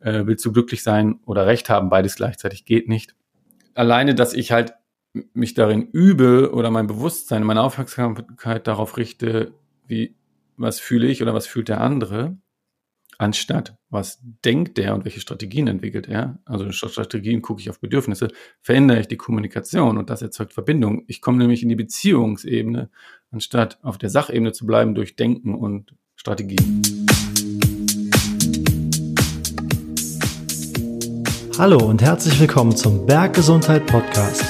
äh, 0.00 0.26
willst 0.26 0.44
du 0.44 0.52
glücklich 0.52 0.82
sein 0.82 1.20
oder 1.26 1.46
Recht 1.46 1.68
haben, 1.68 1.90
beides 1.90 2.16
gleichzeitig 2.16 2.64
geht 2.64 2.88
nicht. 2.88 3.14
Alleine, 3.74 4.14
dass 4.14 4.32
ich 4.32 4.52
halt 4.52 4.74
mich 5.32 5.54
darin 5.54 5.88
übe 5.92 6.52
oder 6.52 6.70
mein 6.70 6.86
Bewusstsein, 6.86 7.42
meine 7.42 7.62
Aufmerksamkeit 7.62 8.66
darauf 8.66 8.96
richte, 8.96 9.52
wie, 9.86 10.14
was 10.56 10.80
fühle 10.80 11.06
ich 11.06 11.22
oder 11.22 11.34
was 11.34 11.46
fühlt 11.46 11.68
der 11.68 11.80
andere, 11.80 12.36
anstatt 13.18 13.76
was 13.88 14.20
denkt 14.44 14.76
der 14.78 14.94
und 14.94 15.04
welche 15.04 15.20
Strategien 15.20 15.68
entwickelt 15.68 16.08
er. 16.08 16.38
Also 16.44 16.70
Strategien 16.72 17.40
gucke 17.40 17.60
ich 17.60 17.70
auf 17.70 17.80
Bedürfnisse, 17.80 18.28
verändere 18.60 19.00
ich 19.00 19.08
die 19.08 19.16
Kommunikation 19.16 19.96
und 19.96 20.10
das 20.10 20.22
erzeugt 20.22 20.52
Verbindung. 20.52 21.04
Ich 21.06 21.20
komme 21.20 21.38
nämlich 21.38 21.62
in 21.62 21.68
die 21.68 21.76
Beziehungsebene, 21.76 22.90
anstatt 23.30 23.78
auf 23.82 23.96
der 23.98 24.10
Sachebene 24.10 24.52
zu 24.52 24.66
bleiben 24.66 24.94
durch 24.94 25.16
Denken 25.16 25.54
und 25.54 25.94
Strategien. 26.14 26.82
Hallo 31.58 31.78
und 31.78 32.02
herzlich 32.02 32.38
willkommen 32.38 32.76
zum 32.76 33.06
Berggesundheit 33.06 33.86
Podcast, 33.86 34.44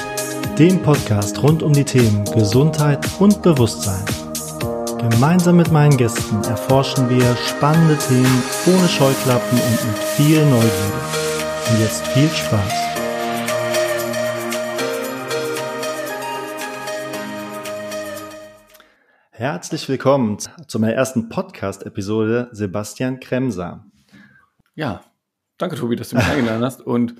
dem 0.59 0.81
Podcast 0.81 1.41
rund 1.41 1.63
um 1.63 1.71
die 1.71 1.85
Themen 1.85 2.25
Gesundheit 2.25 3.07
und 3.21 3.41
Bewusstsein. 3.41 4.03
Gemeinsam 5.09 5.55
mit 5.55 5.71
meinen 5.71 5.95
Gästen 5.95 6.43
erforschen 6.43 7.09
wir 7.09 7.37
spannende 7.37 7.97
Themen 7.97 8.43
ohne 8.65 8.89
Scheuklappen 8.89 9.57
und 9.57 9.87
mit 9.87 9.97
viel 10.17 10.45
Neugierde. 10.47 10.93
Und 11.71 11.79
jetzt 11.79 12.05
viel 12.07 12.27
Spaß. 12.27 12.73
Herzlich 19.31 19.87
willkommen 19.87 20.39
zu 20.67 20.77
meiner 20.77 20.95
ersten 20.95 21.29
Podcast-Episode 21.29 22.49
Sebastian 22.51 23.21
Kremser. 23.21 23.85
Ja, 24.75 25.03
Danke, 25.57 25.75
Tobi, 25.75 25.95
dass 25.95 26.09
du 26.09 26.17
mich 26.17 26.25
eingeladen 26.25 26.63
hast 26.63 26.81
und 26.81 27.15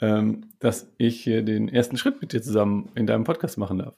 ähm, 0.00 0.46
dass 0.60 0.92
ich 0.98 1.22
hier 1.22 1.42
den 1.42 1.68
ersten 1.68 1.96
Schritt 1.96 2.20
mit 2.20 2.32
dir 2.32 2.42
zusammen 2.42 2.90
in 2.94 3.06
deinem 3.06 3.24
Podcast 3.24 3.58
machen 3.58 3.78
darf. 3.78 3.94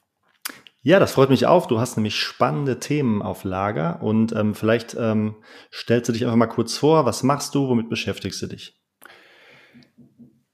Ja, 0.81 0.99
das 0.99 1.13
freut 1.13 1.29
mich 1.29 1.45
auch. 1.45 1.65
Du 1.67 1.79
hast 1.79 1.95
nämlich 1.95 2.15
spannende 2.19 2.79
Themen 2.79 3.21
auf 3.21 3.45
Lager 3.45 4.01
und 4.01 4.33
ähm, 4.33 4.53
vielleicht 4.53 4.97
ähm, 4.99 5.35
stellst 5.71 6.09
du 6.09 6.13
dich 6.13 6.25
einfach 6.25 6.35
mal 6.35 6.47
kurz 6.47 6.75
vor. 6.75 7.05
Was 7.05 7.23
machst 7.23 7.55
du? 7.55 7.69
Womit 7.69 7.89
beschäftigst 7.89 8.41
du 8.41 8.47
dich? 8.47 8.77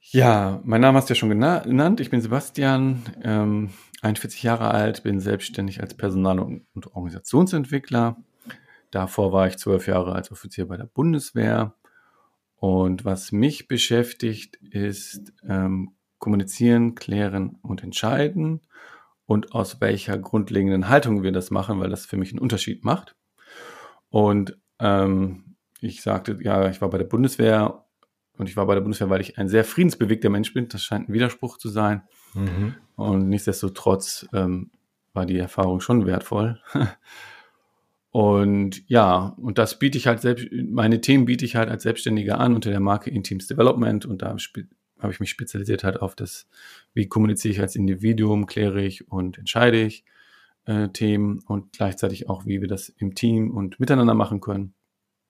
Ja, 0.01 0.61
mein 0.63 0.81
Name 0.81 0.97
hast 0.97 1.09
du 1.09 1.13
ja 1.13 1.19
schon 1.19 1.29
genannt. 1.29 1.99
Ich 1.99 2.11
bin 2.11 2.21
Sebastian, 2.21 3.03
ähm, 3.23 3.71
41 4.01 4.43
Jahre 4.43 4.71
alt, 4.71 5.01
bin 5.01 5.19
selbstständig 5.19 5.81
als 5.81 5.95
Personal- 5.95 6.39
und 6.39 6.87
Organisationsentwickler. 6.87 8.17
Davor 8.91 9.31
war 9.31 9.47
ich 9.47 9.57
zwölf 9.57 9.87
Jahre 9.87 10.13
als 10.13 10.31
Offizier 10.31 10.67
bei 10.67 10.77
der 10.77 10.85
Bundeswehr 10.85 11.75
und 12.59 13.05
was 13.05 13.31
mich 13.31 13.67
beschäftigt, 13.67 14.57
ist 14.57 15.33
ähm, 15.47 15.93
kommunizieren, 16.17 16.95
klären 16.95 17.57
und 17.61 17.83
entscheiden 17.83 18.61
und 19.25 19.53
aus 19.53 19.79
welcher 19.79 20.17
grundlegenden 20.17 20.89
Haltung 20.89 21.23
wir 21.23 21.31
das 21.31 21.51
machen, 21.51 21.79
weil 21.79 21.89
das 21.89 22.05
für 22.05 22.17
mich 22.17 22.31
einen 22.31 22.39
Unterschied 22.39 22.83
macht. 22.83 23.15
Und 24.09 24.57
ähm, 24.79 25.55
ich 25.79 26.01
sagte, 26.01 26.37
ja, 26.41 26.69
ich 26.69 26.81
war 26.81 26.89
bei 26.89 26.97
der 26.97 27.05
Bundeswehr 27.05 27.85
und 28.37 28.49
ich 28.49 28.57
war 28.57 28.65
bei 28.65 28.73
der 28.73 28.81
Bundeswehr, 28.81 29.09
weil 29.09 29.21
ich 29.21 29.37
ein 29.37 29.47
sehr 29.47 29.63
friedensbewegter 29.63 30.29
Mensch 30.29 30.53
bin. 30.53 30.67
Das 30.67 30.83
scheint 30.83 31.07
ein 31.07 31.13
Widerspruch 31.13 31.57
zu 31.57 31.69
sein. 31.69 32.03
Mhm. 32.33 32.75
Und 32.95 33.29
nichtsdestotrotz 33.29 34.27
ähm, 34.33 34.71
war 35.13 35.25
die 35.25 35.37
Erfahrung 35.37 35.79
schon 35.79 36.05
wertvoll. 36.05 36.59
Und 38.11 38.87
ja, 38.89 39.35
und 39.37 39.57
das 39.57 39.77
biete 39.77 39.97
ich 39.97 40.07
halt 40.07 40.21
selbst, 40.21 40.47
meine 40.51 40.99
Themen 41.01 41.25
biete 41.25 41.45
ich 41.45 41.55
halt 41.55 41.69
als 41.69 41.83
Selbstständiger 41.83 42.39
an 42.39 42.55
unter 42.55 42.71
der 42.71 42.79
Marke 42.79 43.11
Inteams 43.11 43.47
Development 43.47 44.05
und 44.05 44.23
da 44.23 44.35
habe 44.99 45.13
ich 45.13 45.19
mich 45.19 45.29
spezialisiert 45.29 45.83
halt 45.83 46.01
auf 46.01 46.15
das, 46.15 46.47
wie 46.93 47.07
kommuniziere 47.07 47.53
ich 47.53 47.59
als 47.61 47.75
Individuum, 47.75 48.47
kläre 48.47 48.81
ich 48.81 49.11
und 49.11 49.37
entscheide 49.37 49.81
ich 49.81 50.05
äh, 50.65 50.89
Themen 50.89 51.39
und 51.47 51.73
gleichzeitig 51.73 52.29
auch, 52.29 52.45
wie 52.45 52.61
wir 52.61 52.67
das 52.67 52.89
im 52.89 53.13
Team 53.13 53.51
und 53.51 53.79
miteinander 53.79 54.15
machen 54.15 54.41
können. 54.41 54.73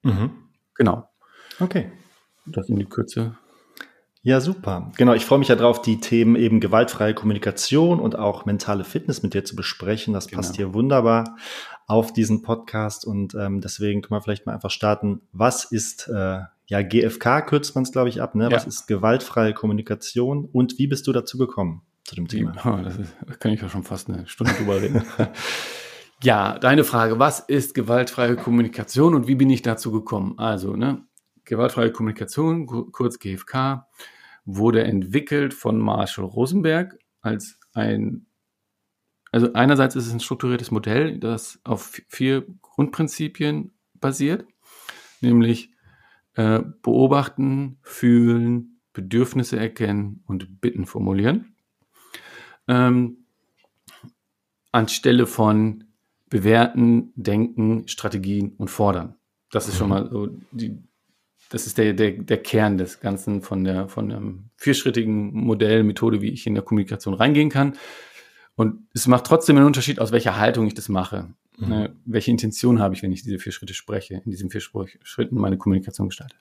Mhm. 0.04 0.32
Genau. 0.76 1.10
Okay. 1.60 1.92
Das 2.46 2.70
in 2.70 2.78
die 2.78 2.86
Kürze 2.86 3.38
ja, 4.22 4.42
super. 4.42 4.92
Genau, 4.98 5.14
ich 5.14 5.26
freue 5.26 5.40
mich 5.40 5.48
ja 5.48 5.56
drauf, 5.56 5.82
die 5.82 6.02
Themen 6.02 6.36
eben 6.36 6.60
gewaltfreie 6.60 7.14
Kommunikation 7.14 8.02
und 8.02 8.18
auch 8.18 8.46
mentale 8.46 8.84
Fitness 8.84 9.24
mit 9.24 9.34
dir 9.34 9.46
zu 9.46 9.56
besprechen. 9.56 10.14
Das 10.14 10.28
passt 10.28 10.58
genau. 10.58 10.68
hier 10.68 10.74
wunderbar 10.74 11.38
auf 11.90 12.14
diesen 12.14 12.44
Podcast 12.44 13.04
und 13.04 13.34
ähm, 13.34 13.62
deswegen 13.62 14.02
können 14.02 14.20
wir 14.20 14.22
vielleicht 14.22 14.46
mal 14.46 14.54
einfach 14.54 14.70
starten. 14.70 15.22
Was 15.34 15.66
ist 15.66 16.08
äh, 16.08 16.42
ja 16.68 16.82
GFK 16.84 17.42
kürzt 17.42 17.74
man 17.74 17.84
es 17.84 17.92
glaube 17.92 18.10
ich 18.10 18.22
ab, 18.22 18.36
ne? 18.36 18.44
Ja. 18.46 18.52
Was 18.52 18.68
ist 18.68 18.86
gewaltfreie 18.86 19.56
Kommunikation 19.56 20.46
und 20.46 20.78
wie 20.78 20.86
bist 20.86 21.08
du 21.08 21.14
dazu 21.14 21.40
gekommen 21.40 21.82
zu 22.04 22.14
dem 22.14 22.28
Thema? 22.28 22.54
Oh, 22.64 22.84
das, 22.84 22.96
ist, 22.96 23.16
da 23.26 23.34
kann 23.34 23.52
ich 23.54 23.62
ja 23.62 23.70
schon 23.70 23.84
fast 23.84 24.08
eine 24.08 24.28
Stunde 24.28 24.54
drüber 24.54 24.80
reden. 24.80 25.04
ja, 26.24 26.60
deine 26.60 26.84
Frage, 26.84 27.18
was 27.18 27.40
ist 27.40 27.74
gewaltfreie 27.74 28.36
Kommunikation 28.36 29.16
und 29.16 29.28
wie 29.28 29.36
bin 29.36 29.50
ich 29.50 29.64
dazu 29.64 29.92
gekommen? 29.92 30.36
Also, 30.38 30.76
ne, 30.76 31.02
gewaltfreie 31.44 31.92
Kommunikation, 31.92 32.68
kurz 32.92 33.18
GFK, 33.18 33.88
wurde 34.46 34.84
entwickelt 34.84 35.56
von 35.56 35.80
Marshall 35.80 36.26
Rosenberg 36.26 37.00
als 37.22 37.60
ein, 37.74 38.28
also 39.32 39.54
einerseits 39.54 39.96
ist 39.96 40.08
es 40.08 40.14
ein 40.14 40.20
strukturiertes 40.20 40.72
Modell, 40.72 41.20
das 41.20 41.60
auf 41.64 42.02
vier 42.08 42.46
Grundprinzipien 42.62 43.72
basiert, 43.96 44.46
nämlich 45.22 45.72
äh, 46.36 46.62
beobachten, 46.82 47.78
fühlen, 47.82 48.80
Bedürfnisse 48.94 49.58
erkennen 49.58 50.24
und 50.26 50.62
Bitten 50.62 50.86
formulieren. 50.86 51.56
Ähm, 52.68 53.26
anstelle 54.72 55.26
von 55.26 55.86
bewerten, 56.30 57.12
denken, 57.16 57.88
Strategien 57.88 58.54
und 58.58 58.70
fordern. 58.70 59.16
Das 59.52 59.68
ist 59.68 59.78
schon 59.78 59.88
mhm. 59.88 59.94
mal 59.94 60.10
so 60.10 60.28
die, 60.52 60.78
das 61.50 61.66
ist 61.66 61.80
der, 61.80 61.94
der, 61.94 62.12
der 62.12 62.38
Kern 62.38 62.78
des 62.78 63.00
Ganzen 63.00 63.42
von 63.42 63.64
der, 63.64 63.90
von 63.90 64.12
einem 64.12 64.50
vierschrittigen 64.56 65.34
Modell, 65.34 65.84
Methode, 65.84 66.22
wie 66.22 66.30
ich 66.30 66.46
in 66.46 66.54
der 66.54 66.64
Kommunikation 66.64 67.16
reingehen 67.16 67.50
kann. 67.50 67.74
Und 68.60 68.90
es 68.94 69.08
macht 69.08 69.26
trotzdem 69.26 69.56
einen 69.56 69.68
Unterschied, 69.68 70.02
aus 70.02 70.12
welcher 70.12 70.38
Haltung 70.38 70.68
ich 70.68 70.74
das 70.74 70.90
mache. 70.90 71.30
Mhm. 71.60 71.70
Ne, 71.70 71.96
welche 72.04 72.30
Intention 72.30 72.82
habe 72.82 72.94
ich, 72.94 73.02
wenn 73.02 73.12
ich 73.14 73.24
diese 73.24 73.40
vier 73.40 73.54
Schritte 73.54 73.74
spreche, 73.74 74.16
in 74.26 74.32
diesen 74.32 74.50
vier 74.50 74.60
Schritten 74.60 75.38
meine 75.38 75.58
Kommunikation 75.58 76.10
gestalte. 76.10 76.36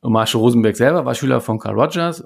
Und 0.00 0.14
Marshall 0.14 0.40
Rosenberg 0.40 0.74
selber 0.76 1.04
war 1.04 1.14
Schüler 1.14 1.42
von 1.42 1.58
Carl 1.58 1.78
Rogers, 1.78 2.24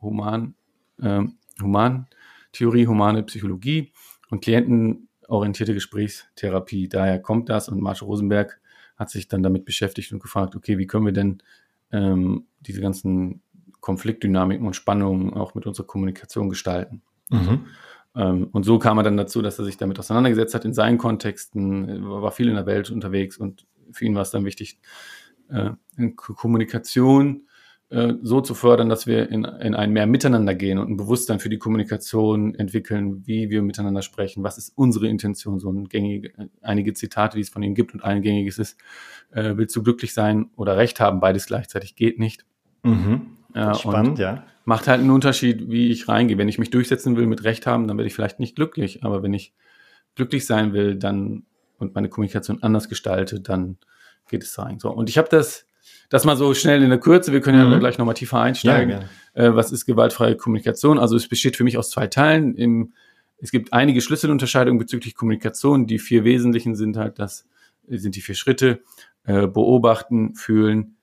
Human, 0.00 0.54
äh, 1.02 1.22
Humantheorie, 1.60 2.86
humane 2.86 3.24
Psychologie 3.24 3.90
und 4.30 4.40
klientenorientierte 4.40 5.74
Gesprächstherapie. 5.74 6.88
Daher 6.88 7.18
kommt 7.18 7.48
das 7.48 7.68
und 7.68 7.80
Marshall 7.80 8.06
Rosenberg 8.06 8.60
hat 8.96 9.10
sich 9.10 9.26
dann 9.26 9.42
damit 9.42 9.64
beschäftigt 9.64 10.12
und 10.12 10.20
gefragt, 10.22 10.54
okay, 10.54 10.78
wie 10.78 10.86
können 10.86 11.06
wir 11.06 11.12
denn 11.12 11.42
ähm, 11.90 12.46
diese 12.60 12.80
ganzen 12.80 13.40
Konfliktdynamiken 13.80 14.64
und 14.64 14.76
Spannungen 14.76 15.34
auch 15.34 15.56
mit 15.56 15.66
unserer 15.66 15.88
Kommunikation 15.88 16.48
gestalten. 16.48 17.02
Mhm. 17.30 17.66
Und 18.24 18.64
so 18.64 18.78
kam 18.78 18.98
er 18.98 19.04
dann 19.04 19.16
dazu, 19.16 19.42
dass 19.42 19.58
er 19.58 19.64
sich 19.64 19.76
damit 19.76 19.98
auseinandergesetzt 19.98 20.54
hat 20.54 20.64
in 20.64 20.74
seinen 20.74 20.98
Kontexten, 20.98 22.04
war 22.08 22.32
viel 22.32 22.48
in 22.48 22.56
der 22.56 22.66
Welt 22.66 22.90
unterwegs 22.90 23.36
und 23.36 23.66
für 23.92 24.04
ihn 24.04 24.14
war 24.14 24.22
es 24.22 24.30
dann 24.30 24.44
wichtig, 24.44 24.80
äh, 25.48 25.70
Kommunikation 26.16 27.46
äh, 27.90 28.14
so 28.22 28.40
zu 28.40 28.54
fördern, 28.54 28.88
dass 28.88 29.06
wir 29.06 29.30
in, 29.30 29.44
in 29.44 29.74
ein 29.74 29.92
mehr 29.92 30.06
Miteinander 30.06 30.54
gehen 30.54 30.78
und 30.78 30.90
ein 30.90 30.96
Bewusstsein 30.96 31.38
für 31.38 31.48
die 31.48 31.58
Kommunikation 31.58 32.54
entwickeln, 32.54 33.26
wie 33.26 33.50
wir 33.50 33.62
miteinander 33.62 34.02
sprechen, 34.02 34.42
was 34.42 34.58
ist 34.58 34.72
unsere 34.76 35.08
Intention, 35.08 35.58
so 35.58 35.70
ein 35.70 35.88
gängige, 35.88 36.32
einige 36.60 36.92
Zitate, 36.92 37.36
die 37.36 37.42
es 37.42 37.48
von 37.48 37.62
ihm 37.62 37.74
gibt 37.74 37.94
und 37.94 38.04
ein 38.04 38.20
gängiges 38.22 38.58
ist, 38.58 38.78
äh, 39.30 39.54
willst 39.56 39.74
du 39.74 39.82
glücklich 39.82 40.12
sein 40.12 40.50
oder 40.56 40.76
Recht 40.76 41.00
haben, 41.00 41.20
beides 41.20 41.46
gleichzeitig 41.46 41.96
geht 41.96 42.18
nicht. 42.18 42.44
Mhm. 42.82 43.38
Spannend, 43.74 44.18
ja. 44.18 44.44
Macht 44.68 44.86
halt 44.86 45.00
einen 45.00 45.10
Unterschied, 45.10 45.70
wie 45.70 45.90
ich 45.90 46.08
reingehe. 46.08 46.36
Wenn 46.36 46.50
ich 46.50 46.58
mich 46.58 46.68
durchsetzen 46.68 47.16
will 47.16 47.26
mit 47.26 47.42
Recht 47.42 47.66
haben, 47.66 47.88
dann 47.88 47.96
werde 47.96 48.06
ich 48.06 48.14
vielleicht 48.14 48.38
nicht 48.38 48.54
glücklich, 48.54 49.02
aber 49.02 49.22
wenn 49.22 49.32
ich 49.32 49.54
glücklich 50.14 50.44
sein 50.44 50.74
will, 50.74 50.96
dann 50.96 51.44
und 51.78 51.94
meine 51.94 52.10
Kommunikation 52.10 52.62
anders 52.62 52.90
gestalte, 52.90 53.40
dann 53.40 53.78
geht 54.28 54.42
es 54.42 54.58
rein. 54.58 54.78
So. 54.78 54.90
Und 54.90 55.08
ich 55.08 55.16
habe 55.16 55.28
das 55.30 55.64
das 56.10 56.26
mal 56.26 56.36
so 56.36 56.52
schnell 56.52 56.82
in 56.82 56.90
der 56.90 57.00
Kürze, 57.00 57.32
wir 57.32 57.40
können 57.40 57.64
mhm. 57.64 57.72
ja 57.72 57.78
gleich 57.78 57.96
nochmal 57.96 58.14
tiefer 58.14 58.42
einsteigen. 58.42 59.06
Ja, 59.34 59.42
äh, 59.42 59.56
was 59.56 59.72
ist 59.72 59.86
gewaltfreie 59.86 60.36
Kommunikation? 60.36 60.98
Also 60.98 61.16
es 61.16 61.26
besteht 61.28 61.56
für 61.56 61.64
mich 61.64 61.78
aus 61.78 61.88
zwei 61.88 62.06
Teilen. 62.06 62.54
Im, 62.54 62.92
es 63.38 63.50
gibt 63.50 63.72
einige 63.72 64.02
Schlüsselunterscheidungen 64.02 64.78
bezüglich 64.78 65.14
Kommunikation. 65.14 65.86
Die 65.86 65.98
vier 65.98 66.24
wesentlichen 66.24 66.76
sind 66.76 66.98
halt, 66.98 67.18
das 67.18 67.46
sind 67.86 68.16
die 68.16 68.20
vier 68.20 68.34
Schritte. 68.34 68.82
Äh, 69.24 69.46
beobachten, 69.46 70.34
fühlen, 70.34 70.96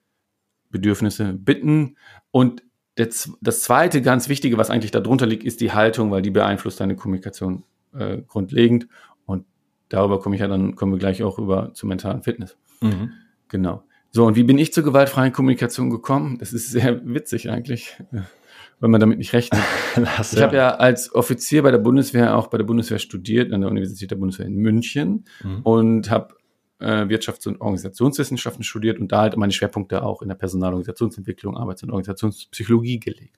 Bedürfnisse, 0.70 1.34
bitten. 1.34 1.98
Und 2.30 2.62
das, 2.96 3.32
das 3.42 3.62
zweite 3.62 4.02
ganz 4.02 4.30
Wichtige, 4.30 4.58
was 4.58 4.70
eigentlich 4.70 4.92
darunter 4.92 5.26
liegt, 5.26 5.44
ist 5.44 5.62
die 5.62 5.74
Haltung, 5.74 6.12
weil 6.12 6.22
die 6.22 6.32
beeinflusst 6.32 6.80
deine 6.80 6.96
Kommunikation 6.96 7.64
äh, 7.94 8.22
grundlegend. 8.28 8.88
Und 9.26 9.46
darüber 9.90 10.20
komme 10.20 10.36
ich 10.36 10.42
ja 10.42 10.48
dann, 10.48 10.76
kommen 10.76 10.94
wir 10.94 11.00
gleich 11.00 11.22
auch 11.22 11.38
über 11.38 11.74
zur 11.74 11.90
mentalen 11.90 12.24
Fitness. 12.24 12.58
Mhm. 12.82 13.12
Genau. 13.50 13.84
So, 14.12 14.26
und 14.26 14.38
wie 14.38 14.44
bin 14.44 14.58
ich 14.58 14.72
zur 14.72 14.86
gewaltfreien 14.86 15.34
Kommunikation 15.34 15.90
gekommen? 15.90 16.38
Das 16.40 16.54
ist 16.54 16.72
sehr 16.72 17.06
witzig 17.06 17.50
eigentlich, 17.50 17.98
wenn 18.80 18.92
man 18.92 19.02
damit 19.02 19.18
nicht 19.18 19.34
rechnet. 19.34 19.62
Das, 19.96 20.34
ich 20.34 20.40
ja. 20.40 20.46
habe 20.46 20.56
ja 20.56 20.76
als 20.76 21.14
Offizier 21.14 21.64
bei 21.64 21.72
der 21.72 21.78
Bundeswehr 21.78 22.38
auch 22.38 22.48
bei 22.48 22.58
der 22.58 22.66
Bundeswehr 22.66 23.00
studiert, 23.00 23.54
an 23.54 23.62
der 23.62 23.70
Universität 23.70 24.12
der 24.12 24.18
Bundeswehr 24.18 24.46
in 24.46 24.56
München 24.56 25.26
mhm. 25.42 25.62
und 25.64 26.12
habe 26.12 26.36
äh, 26.80 27.08
Wirtschafts- 27.08 27.48
und 27.48 27.62
Organisationswissenschaften 27.62 28.64
studiert 28.64 29.00
und 29.00 29.12
da 29.12 29.22
halt 29.22 29.38
meine 29.38 29.54
Schwerpunkte 29.54 30.04
auch 30.04 30.22
in 30.22 30.28
der 30.28 30.36
Personalorganisationsentwicklung, 30.36 31.58
Arbeits- 31.58 31.84
und 31.84 31.92
Organisationspsychologie 31.92 33.00
gelegt. 33.00 33.38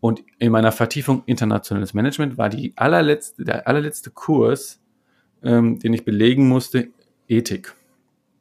Und 0.00 0.22
in 0.38 0.52
meiner 0.52 0.72
Vertiefung 0.72 1.22
internationales 1.26 1.94
Management 1.94 2.38
war 2.38 2.48
die 2.48 2.72
allerletzte, 2.76 3.44
der 3.44 3.66
allerletzte 3.66 4.10
Kurs, 4.10 4.80
ähm, 5.42 5.78
den 5.78 5.94
ich 5.94 6.04
belegen 6.04 6.48
musste, 6.48 6.88
Ethik. 7.28 7.74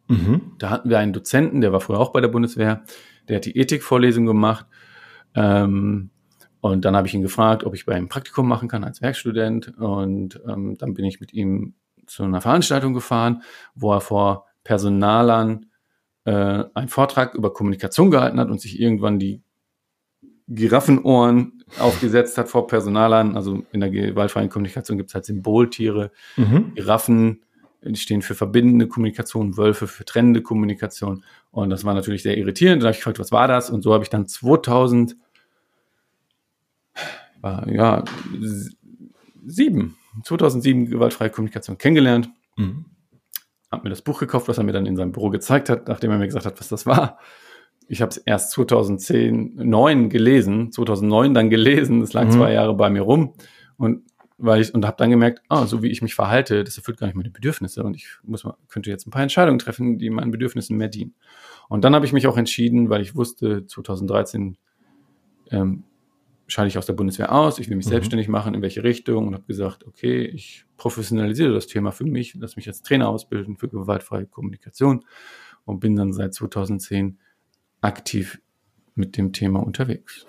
Mhm. 0.07 0.54
Da 0.57 0.69
hatten 0.69 0.89
wir 0.89 1.00
einen 1.00 1.13
Dozenten, 1.13 1.62
der 1.62 1.72
war 1.72 1.81
früher 1.81 2.00
auch 2.00 2.12
bei 2.12 2.22
der 2.22 2.27
Bundeswehr, 2.27 2.83
der 3.27 3.38
hat 3.38 3.45
die 3.45 3.57
Ethikvorlesung 3.57 4.25
gemacht. 4.25 4.66
Ähm, 5.33 6.10
und 6.62 6.83
dann 6.83 6.95
habe 6.95 7.07
ich 7.07 7.13
ihn 7.13 7.22
gefragt, 7.22 7.63
ob 7.63 7.75
ich 7.75 7.86
bei 7.86 7.98
ihm 7.98 8.10
Praktikum 8.10 8.48
machen 8.48 8.68
kann 8.68 8.83
als 8.83 9.01
Werkstudent. 9.01 9.77
Und 9.77 10.42
ähm, 10.48 10.75
dann 10.77 10.94
bin 10.94 11.06
ich 11.06 11.19
mit 11.19 11.33
ihm 11.33 11.75
zu 12.07 12.23
einer 12.23 12.41
Veranstaltung 12.41 12.93
gefahren, 12.93 13.43
wo 13.73 13.93
er 13.93 14.01
vor 14.01 14.45
Personalern 14.63 15.67
äh, 16.25 16.63
einen 16.73 16.89
Vortrag 16.89 17.35
über 17.35 17.53
Kommunikation 17.53 18.11
gehalten 18.11 18.39
hat 18.39 18.49
und 18.49 18.59
sich 18.59 18.79
irgendwann 18.79 19.19
die 19.19 19.41
Giraffenohren 20.47 21.63
aufgesetzt 21.79 22.37
hat 22.37 22.49
vor 22.49 22.67
Personalern. 22.67 23.35
Also 23.35 23.63
in 23.71 23.79
der 23.79 23.89
gewaltfreien 23.89 24.49
Kommunikation 24.49 24.97
gibt 24.97 25.09
es 25.09 25.15
halt 25.15 25.25
Symboltiere, 25.25 26.11
mhm. 26.35 26.73
Giraffen, 26.75 27.41
die 27.81 27.95
stehen 27.95 28.23
für 28.23 28.33
verbindende 28.33 28.87
Kommunikation, 28.87 29.57
Wölfe 29.57 29.87
für 29.87 30.05
trennende 30.05 30.41
Kommunikation. 30.41 31.23
Und 31.51 31.69
das 31.69 31.85
war 31.85 31.93
natürlich 31.93 32.23
sehr 32.23 32.37
irritierend. 32.37 32.81
Da 32.81 32.87
habe 32.87 32.93
ich 32.93 32.99
gefragt, 32.99 33.19
was 33.19 33.31
war 33.31 33.47
das? 33.47 33.69
Und 33.69 33.83
so 33.83 33.93
habe 33.93 34.03
ich 34.03 34.09
dann 34.09 34.27
2000, 34.27 35.15
war, 37.41 37.69
ja, 37.69 38.03
sieben, 39.45 39.97
2007 40.23 40.89
gewaltfreie 40.89 41.29
Kommunikation 41.29 41.77
kennengelernt. 41.77 42.29
Mhm. 42.57 42.85
Hab 43.71 43.83
mir 43.83 43.89
das 43.89 44.01
Buch 44.01 44.19
gekauft, 44.19 44.47
was 44.47 44.57
er 44.57 44.63
mir 44.63 44.71
dann 44.71 44.85
in 44.85 44.95
seinem 44.95 45.12
Büro 45.12 45.29
gezeigt 45.29 45.69
hat, 45.69 45.88
nachdem 45.88 46.12
er 46.12 46.17
mir 46.17 46.27
gesagt 46.27 46.45
hat, 46.45 46.59
was 46.59 46.69
das 46.69 46.85
war. 46.85 47.19
Ich 47.88 48.01
habe 48.01 48.09
es 48.09 48.17
erst 48.17 48.51
2010, 48.51 49.56
9 49.56 50.09
gelesen, 50.09 50.71
2009 50.71 51.33
dann 51.33 51.50
gelesen. 51.50 52.01
Es 52.01 52.13
lag 52.13 52.25
mhm. 52.25 52.31
zwei 52.31 52.53
Jahre 52.53 52.75
bei 52.75 52.89
mir 52.89 53.01
rum. 53.01 53.33
Und 53.77 54.03
weil 54.38 54.62
ich 54.62 54.73
und 54.73 54.85
habe 54.85 54.97
dann 54.97 55.09
gemerkt, 55.09 55.41
ah, 55.50 55.65
so 55.65 55.81
wie 55.81 55.89
ich 55.89 56.01
mich 56.01 56.15
verhalte, 56.15 56.63
das 56.63 56.77
erfüllt 56.77 56.97
gar 56.97 57.07
nicht 57.07 57.15
meine 57.15 57.29
Bedürfnisse 57.29 57.83
und 57.83 57.95
ich 57.95 58.07
muss 58.23 58.44
mal, 58.44 58.57
könnte 58.67 58.89
jetzt 58.89 59.07
ein 59.07 59.12
paar 59.12 59.21
Entscheidungen 59.21 59.59
treffen, 59.59 59.97
die 59.97 60.09
meinen 60.09 60.31
Bedürfnissen 60.31 60.77
mehr 60.77 60.89
dienen. 60.89 61.15
Und 61.69 61.83
dann 61.83 61.95
habe 61.95 62.06
ich 62.06 62.13
mich 62.13 62.27
auch 62.27 62.38
entschieden, 62.38 62.89
weil 62.89 63.01
ich 63.01 63.15
wusste, 63.15 63.65
2013 63.65 64.57
ähm, 65.51 65.83
scheide 66.47 66.68
ich 66.68 66.77
aus 66.77 66.86
der 66.86 66.94
Bundeswehr 66.94 67.31
aus, 67.31 67.59
ich 67.59 67.69
will 67.69 67.77
mich 67.77 67.86
mhm. 67.86 67.92
selbstständig 67.92 68.27
machen, 68.27 68.53
in 68.53 68.62
welche 68.62 68.83
Richtung 68.83 69.27
und 69.27 69.33
habe 69.33 69.45
gesagt, 69.45 69.86
okay, 69.86 70.24
ich 70.25 70.65
professionalisiere 70.77 71.53
das 71.53 71.68
Thema 71.68 71.92
für 71.92 72.06
mich, 72.06 72.36
lass 72.36 72.56
mich 72.56 72.68
als 72.68 72.83
Trainer 72.83 73.09
ausbilden 73.09 73.57
für 73.57 73.68
gewaltfreie 73.68 74.25
Kommunikation 74.25 75.06
und 75.65 75.80
bin 75.80 75.95
dann 75.95 76.13
seit 76.13 76.33
2010 76.33 77.19
aktiv 77.81 78.39
mit 78.94 79.18
dem 79.18 79.33
Thema 79.33 79.59
unterwegs. 79.62 80.25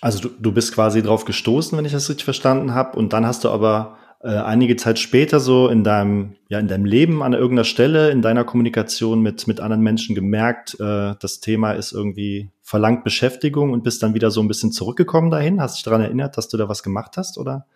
Also 0.00 0.20
du, 0.20 0.28
du 0.28 0.52
bist 0.52 0.74
quasi 0.74 1.02
drauf 1.02 1.24
gestoßen, 1.24 1.76
wenn 1.76 1.84
ich 1.84 1.92
das 1.92 2.08
richtig 2.08 2.24
verstanden 2.24 2.74
habe, 2.74 2.98
und 2.98 3.12
dann 3.12 3.26
hast 3.26 3.44
du 3.44 3.50
aber 3.50 3.98
äh, 4.20 4.28
einige 4.28 4.76
Zeit 4.76 4.98
später 4.98 5.38
so 5.38 5.68
in 5.68 5.84
deinem, 5.84 6.34
ja, 6.48 6.58
in 6.58 6.66
deinem 6.66 6.84
Leben 6.84 7.22
an 7.22 7.34
irgendeiner 7.34 7.64
Stelle, 7.64 8.10
in 8.10 8.20
deiner 8.20 8.44
Kommunikation 8.44 9.22
mit, 9.22 9.46
mit 9.46 9.60
anderen 9.60 9.82
Menschen 9.82 10.14
gemerkt, 10.14 10.74
äh, 10.80 11.14
das 11.20 11.40
Thema 11.40 11.72
ist 11.72 11.92
irgendwie 11.92 12.50
verlangt 12.62 13.04
Beschäftigung 13.04 13.72
und 13.72 13.84
bist 13.84 14.02
dann 14.02 14.14
wieder 14.14 14.30
so 14.30 14.40
ein 14.40 14.48
bisschen 14.48 14.72
zurückgekommen 14.72 15.30
dahin. 15.30 15.60
Hast 15.60 15.76
dich 15.76 15.84
daran 15.84 16.00
erinnert, 16.00 16.36
dass 16.36 16.48
du 16.48 16.56
da 16.56 16.68
was 16.68 16.82
gemacht 16.82 17.16
hast 17.16 17.38
oder 17.38 17.66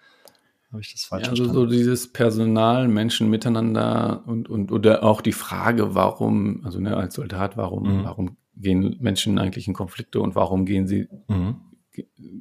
habe 0.72 0.80
ich 0.80 0.92
das 0.92 1.04
falsch 1.04 1.24
ja, 1.24 1.30
also 1.30 1.44
verstanden? 1.44 1.70
so 1.70 1.76
dieses 1.76 2.12
Personal, 2.12 2.88
Menschen 2.88 3.30
miteinander 3.30 4.22
und, 4.26 4.48
und 4.48 4.72
oder 4.72 5.04
auch 5.04 5.20
die 5.20 5.32
Frage, 5.32 5.94
warum, 5.94 6.62
also 6.64 6.80
ne, 6.80 6.96
als 6.96 7.14
Soldat, 7.14 7.56
warum, 7.56 7.98
mhm. 8.00 8.04
warum 8.04 8.36
gehen 8.56 8.96
Menschen 9.00 9.38
eigentlich 9.38 9.68
in 9.68 9.74
Konflikte 9.74 10.20
und 10.20 10.34
warum 10.34 10.64
gehen 10.64 10.88
sie 10.88 11.08
mhm 11.28 11.56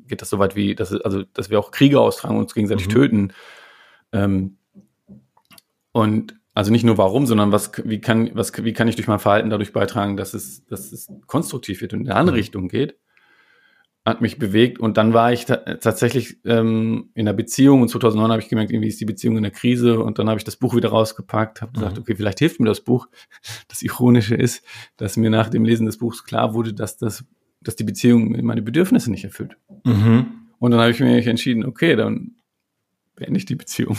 geht 0.08 0.22
das 0.22 0.30
so 0.30 0.40
weit 0.40 0.56
wie, 0.56 0.76
dass, 0.76 0.94
also, 0.94 1.24
dass 1.34 1.50
wir 1.50 1.60
auch 1.60 1.72
Kriege 1.72 2.00
austragen 2.00 2.36
und 2.36 2.44
uns 2.44 2.54
gegenseitig 2.54 2.88
mhm. 2.88 2.92
töten. 2.92 3.34
Ähm, 4.12 4.58
und 5.92 6.36
also 6.54 6.72
nicht 6.72 6.84
nur 6.84 6.98
warum, 6.98 7.26
sondern 7.26 7.52
was, 7.52 7.72
wie 7.86 8.02
kann, 8.02 8.32
was, 8.34 8.64
wie 8.64 8.74
kann 8.74 8.88
ich 8.88 8.96
durch 8.96 9.08
mein 9.08 9.20
Verhalten 9.20 9.50
dadurch 9.50 9.74
beitragen, 9.74 10.18
dass 10.18 10.34
es, 10.34 10.66
dass 10.66 10.92
es 10.92 11.10
konstruktiv 11.28 11.82
wird 11.82 11.94
und 11.94 12.02
in 12.02 12.10
eine 12.10 12.20
andere 12.20 12.36
mhm. 12.36 12.40
Richtung 12.40 12.68
geht, 12.68 12.98
hat 14.04 14.22
mich 14.22 14.40
bewegt. 14.40 14.80
Und 14.80 14.98
dann 14.98 15.14
war 15.14 15.32
ich 15.32 15.46
ta 15.46 15.58
tatsächlich 15.58 16.38
ähm, 16.44 17.12
in 17.14 17.28
einer 17.28 17.36
Beziehung 17.36 17.82
und 17.82 17.90
2009 17.90 18.32
habe 18.32 18.42
ich 18.42 18.50
gemerkt, 18.50 18.72
irgendwie 18.72 18.90
ist 18.90 19.00
die 19.00 19.06
Beziehung 19.06 19.38
in 19.38 19.44
der 19.44 19.52
Krise 19.52 20.00
und 20.00 20.20
dann 20.20 20.28
habe 20.28 20.40
ich 20.40 20.44
das 20.44 20.58
Buch 20.58 20.76
wieder 20.76 20.90
rausgepackt, 20.90 21.62
habe 21.62 21.72
gesagt, 21.72 21.96
mhm. 21.96 22.02
okay, 22.02 22.16
vielleicht 22.16 22.40
hilft 22.40 22.60
mir 22.60 22.68
das 22.68 22.82
Buch. 22.82 23.08
Das 23.68 23.82
Ironische 23.82 24.36
ist, 24.36 24.66
dass 24.98 25.18
mir 25.18 25.30
nach 25.30 25.50
dem 25.50 25.64
Lesen 25.64 25.86
des 25.86 25.98
Buchs 25.98 26.26
klar 26.26 26.54
wurde, 26.54 26.74
dass 26.74 26.98
das 26.98 27.24
dass 27.62 27.76
die 27.76 27.84
Beziehung 27.84 28.44
meine 28.44 28.62
Bedürfnisse 28.62 29.12
nicht 29.12 29.24
erfüllt. 29.24 29.56
Mhm. 29.86 30.26
Und 30.60 30.72
dann 30.72 30.80
habe 30.80 30.92
ich 30.92 31.00
mir 31.00 31.26
entschieden, 31.26 31.66
okay, 31.66 31.96
dann 31.96 32.36
beende 33.22 33.38
ich 33.38 33.46
die 33.46 33.56
Beziehung. 33.56 33.98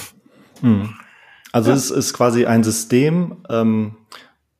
Mhm. 0.63 0.95
Also 1.53 1.71
ja. 1.71 1.77
es 1.77 1.91
ist 1.93 2.13
quasi 2.13 2.45
ein 2.45 2.65
System, 2.65 3.37
ähm, 3.49 3.97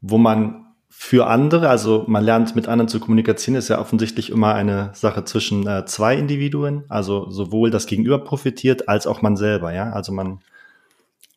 wo 0.01 0.19
man 0.19 0.67
für 0.89 1.27
andere, 1.27 1.69
also 1.69 2.05
man 2.07 2.23
lernt 2.23 2.55
mit 2.55 2.69
anderen 2.69 2.89
zu 2.89 3.01
kommunizieren, 3.01 3.57
ist 3.57 3.69
ja 3.69 3.81
offensichtlich 3.81 4.31
immer 4.31 4.55
eine 4.55 4.91
Sache 4.95 5.25
zwischen 5.25 5.67
äh, 5.67 5.85
zwei 5.85 6.17
Individuen, 6.17 6.85
also 6.89 7.29
sowohl 7.29 7.71
das 7.71 7.87
Gegenüber 7.87 8.19
profitiert 8.19 8.89
als 8.89 9.09
auch 9.09 9.21
man 9.21 9.37
selber, 9.37 9.73
ja. 9.73 9.91
Also 9.91 10.13
man 10.13 10.39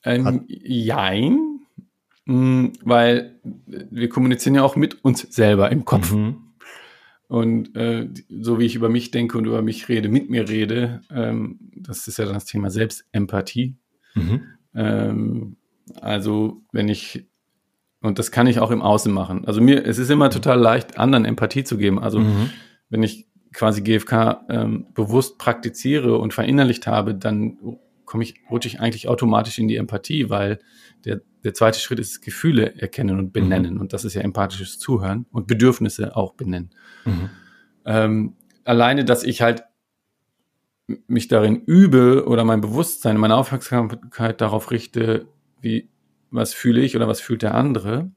ähm, 0.04 0.46
Jein, 0.48 1.62
mh, 2.26 2.36
mm, 2.36 2.74
weil 2.84 3.40
wir 3.66 4.08
kommunizieren 4.10 4.54
ja 4.54 4.62
auch 4.62 4.76
mit 4.76 5.04
uns 5.04 5.22
selber 5.22 5.72
im 5.72 5.84
Kopf. 5.84 6.12
Mhm. 6.14 6.45
Und 7.28 7.76
äh, 7.76 8.08
so 8.30 8.60
wie 8.60 8.66
ich 8.66 8.76
über 8.76 8.90
mich 8.90 9.12
denke 9.12 9.38
und 9.38 9.46
über 9.46 9.62
mich 9.62 9.90
rede, 9.90 10.10
mit 10.10 10.30
mir 10.30 10.48
rede, 10.48 11.02
ähm, 11.10 11.60
das 11.76 12.08
ist 12.08 12.18
ja 12.18 12.26
dann 12.26 12.36
das 12.36 12.46
Thema 12.46 12.70
Selbstempathie. 12.70 13.76
Mhm. 14.14 14.44
Ähm, 14.76 15.58
also 16.02 16.62
wenn 16.72 16.88
ich, 16.88 17.28
und 18.02 18.20
das 18.20 18.32
kann 18.32 18.48
ich 18.48 18.60
auch 18.60 18.72
im 18.72 18.82
Außen 18.82 19.12
machen. 19.12 19.46
Also 19.46 19.62
mir, 19.62 19.86
es 19.86 19.98
ist 19.98 20.12
immer 20.12 20.30
total 20.30 20.60
leicht, 20.60 21.00
anderen 21.00 21.26
Empathie 21.26 21.64
zu 21.64 21.78
geben. 21.78 22.00
Also 22.00 22.20
mhm. 22.20 22.52
wenn 22.90 23.02
ich 23.02 23.28
quasi 23.54 23.82
GFK 23.82 24.46
ähm, 24.50 24.88
bewusst 24.94 25.38
praktiziere 25.38 26.18
und 26.18 26.34
verinnerlicht 26.34 26.88
habe, 26.88 27.16
dann 27.16 27.58
komme 28.06 28.24
ich, 28.24 28.36
rutsche 28.52 28.68
ich 28.68 28.80
eigentlich 28.80 29.08
automatisch 29.08 29.58
in 29.58 29.68
die 29.68 29.78
Empathie, 29.78 30.30
weil 30.30 30.60
der, 31.06 31.22
der 31.46 31.54
zweite 31.54 31.80
Schritt 31.80 32.00
ist 32.00 32.22
Gefühle 32.22 32.76
erkennen 32.82 33.20
und 33.20 33.32
benennen. 33.32 33.76
Mhm. 33.76 33.82
Und 33.82 33.94
das 33.94 34.04
ist 34.04 34.16
ja 34.16 34.22
empathisches 34.22 34.80
Zuhören 34.80 35.28
und 35.32 35.46
Bedürfnisse 35.46 36.16
auch 36.16 36.34
benennen. 36.34 36.72
Mhm. 37.06 37.30
Ähm, 37.86 38.34
alleine, 38.64 39.06
dass 39.06 39.24
ich 39.24 39.44
halt 39.44 39.64
mich 41.08 41.28
darin 41.28 41.62
übe 41.62 42.26
oder 42.28 42.44
mein 42.44 42.62
Bewusstsein, 42.62 43.18
meine 43.18 43.36
Aufmerksamkeit 43.36 44.42
darauf 44.42 44.72
richte, 44.72 45.28
wie, 45.62 45.90
was 46.32 46.54
fühle 46.54 46.82
ich 46.82 46.96
oder 46.96 47.08
was 47.08 47.22
fühlt 47.22 47.44
der 47.44 47.54
andere, 47.54 48.12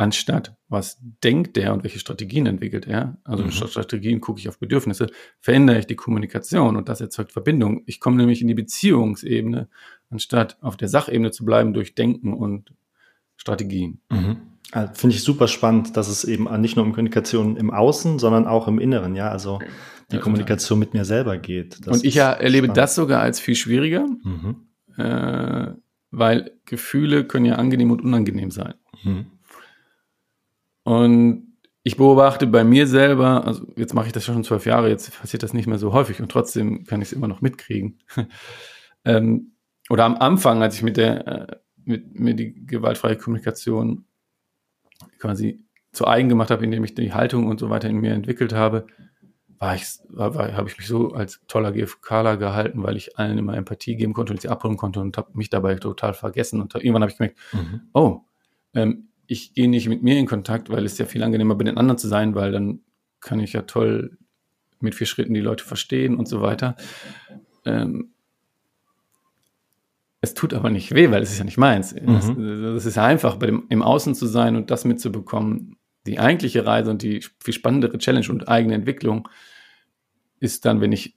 anstatt 0.00 0.56
was 0.68 0.98
denkt 1.22 1.56
der 1.56 1.74
und 1.74 1.82
welche 1.82 1.98
Strategien 1.98 2.46
entwickelt 2.46 2.86
er. 2.86 3.18
Also 3.22 3.44
mhm. 3.44 3.50
Strategien 3.50 4.22
gucke 4.22 4.40
ich 4.40 4.48
auf 4.48 4.58
Bedürfnisse, 4.58 5.08
verändere 5.40 5.78
ich 5.78 5.86
die 5.86 5.94
Kommunikation 5.94 6.76
und 6.76 6.88
das 6.88 7.02
erzeugt 7.02 7.32
Verbindung. 7.32 7.82
Ich 7.84 8.00
komme 8.00 8.16
nämlich 8.16 8.40
in 8.40 8.48
die 8.48 8.54
Beziehungsebene, 8.54 9.68
anstatt 10.08 10.56
auf 10.62 10.78
der 10.78 10.88
Sachebene 10.88 11.32
zu 11.32 11.44
bleiben 11.44 11.74
durch 11.74 11.94
Denken 11.94 12.32
und 12.32 12.72
Strategien. 13.36 14.00
Mhm. 14.08 14.38
Also 14.72 14.94
Finde 14.94 15.16
ich 15.16 15.22
super 15.22 15.48
spannend, 15.48 15.98
dass 15.98 16.08
es 16.08 16.24
eben 16.24 16.48
nicht 16.62 16.76
nur 16.76 16.86
um 16.86 16.92
Kommunikation 16.92 17.58
im 17.58 17.70
Außen, 17.70 18.18
sondern 18.18 18.46
auch 18.46 18.68
im 18.68 18.78
Inneren, 18.78 19.14
ja, 19.16 19.28
also 19.28 19.58
die 20.12 20.16
ja, 20.16 20.22
Kommunikation 20.22 20.78
mit 20.78 20.94
mir 20.94 21.04
selber 21.04 21.36
geht. 21.36 21.86
Das 21.86 21.98
und 21.98 22.04
ich 22.06 22.14
ja 22.14 22.32
erlebe 22.32 22.68
spannend. 22.68 22.78
das 22.78 22.94
sogar 22.94 23.20
als 23.20 23.38
viel 23.38 23.54
schwieriger, 23.54 24.06
mhm. 24.06 24.56
äh, 24.96 25.74
weil 26.10 26.52
Gefühle 26.64 27.24
können 27.24 27.44
ja 27.44 27.56
angenehm 27.56 27.90
und 27.90 28.00
unangenehm 28.00 28.50
sein. 28.50 28.74
Und 30.90 31.56
ich 31.84 31.96
beobachte 31.96 32.48
bei 32.48 32.64
mir 32.64 32.88
selber, 32.88 33.46
also 33.46 33.64
jetzt 33.76 33.94
mache 33.94 34.08
ich 34.08 34.12
das 34.12 34.24
schon 34.24 34.42
zwölf 34.42 34.66
Jahre, 34.66 34.88
jetzt 34.88 35.16
passiert 35.20 35.44
das 35.44 35.52
nicht 35.52 35.68
mehr 35.68 35.78
so 35.78 35.92
häufig 35.92 36.20
und 36.20 36.32
trotzdem 36.32 36.82
kann 36.84 37.00
ich 37.00 37.08
es 37.08 37.12
immer 37.12 37.28
noch 37.28 37.42
mitkriegen. 37.42 38.00
ähm, 39.04 39.52
oder 39.88 40.04
am 40.04 40.16
Anfang, 40.16 40.64
als 40.64 40.74
ich 40.74 40.82
mit 40.82 40.96
der, 40.96 41.28
äh, 41.28 41.56
mit 41.84 42.18
mir 42.18 42.34
die 42.34 42.66
gewaltfreie 42.66 43.16
Kommunikation 43.16 44.04
quasi 45.20 45.64
zu 45.92 46.08
eigen 46.08 46.28
gemacht 46.28 46.50
habe, 46.50 46.64
indem 46.64 46.82
ich 46.82 46.96
die 46.96 47.12
Haltung 47.12 47.46
und 47.46 47.60
so 47.60 47.70
weiter 47.70 47.88
in 47.88 47.98
mir 47.98 48.12
entwickelt 48.12 48.52
habe, 48.52 48.88
war 49.60 49.76
ich, 49.76 49.84
war, 50.08 50.34
war, 50.34 50.52
habe 50.54 50.68
ich 50.68 50.76
mich 50.76 50.88
so 50.88 51.12
als 51.12 51.40
toller 51.46 51.70
GFKler 51.70 52.36
gehalten, 52.36 52.82
weil 52.82 52.96
ich 52.96 53.16
allen 53.16 53.38
immer 53.38 53.56
Empathie 53.56 53.94
geben 53.94 54.12
konnte 54.12 54.32
und 54.32 54.40
sie 54.40 54.48
abholen 54.48 54.76
konnte 54.76 54.98
und 54.98 55.16
habe 55.16 55.30
mich 55.34 55.50
dabei 55.50 55.76
total 55.76 56.14
vergessen. 56.14 56.60
Und 56.60 56.74
irgendwann 56.74 57.02
habe 57.02 57.12
ich 57.12 57.18
gemerkt, 57.18 57.38
mhm. 57.52 57.82
oh, 57.92 58.22
ähm, 58.74 59.09
ich 59.30 59.54
gehe 59.54 59.68
nicht 59.68 59.88
mit 59.88 60.02
mir 60.02 60.18
in 60.18 60.26
Kontakt, 60.26 60.70
weil 60.70 60.84
es 60.84 60.98
ja 60.98 61.06
viel 61.06 61.22
angenehmer 61.22 61.54
bei 61.54 61.62
den 61.62 61.78
anderen 61.78 61.98
zu 61.98 62.08
sein, 62.08 62.34
weil 62.34 62.50
dann 62.50 62.80
kann 63.20 63.38
ich 63.38 63.52
ja 63.52 63.62
toll 63.62 64.18
mit 64.80 64.96
vier 64.96 65.06
Schritten 65.06 65.34
die 65.34 65.40
Leute 65.40 65.64
verstehen 65.64 66.16
und 66.16 66.26
so 66.26 66.42
weiter. 66.42 66.74
Ähm, 67.64 68.10
es 70.20 70.34
tut 70.34 70.52
aber 70.52 70.68
nicht 70.68 70.92
weh, 70.96 71.12
weil 71.12 71.22
es 71.22 71.30
ist 71.30 71.38
ja 71.38 71.44
nicht 71.44 71.58
meins. 71.58 71.94
Mhm. 71.94 72.06
Das, 72.06 72.26
das, 72.34 72.86
ist 72.86 72.96
ja 72.96 73.04
einfach, 73.04 73.36
bei 73.36 73.46
dem, 73.46 73.66
im 73.68 73.82
Außen 73.82 74.16
zu 74.16 74.26
sein 74.26 74.56
und 74.56 74.72
das 74.72 74.84
mitzubekommen. 74.84 75.76
Die 76.06 76.18
eigentliche 76.18 76.66
Reise 76.66 76.90
und 76.90 77.02
die 77.02 77.24
viel 77.38 77.54
spannendere 77.54 77.98
Challenge 77.98 78.28
und 78.30 78.48
eigene 78.48 78.74
Entwicklung 78.74 79.28
ist 80.40 80.64
dann, 80.64 80.80
wenn 80.80 80.90
ich 80.90 81.14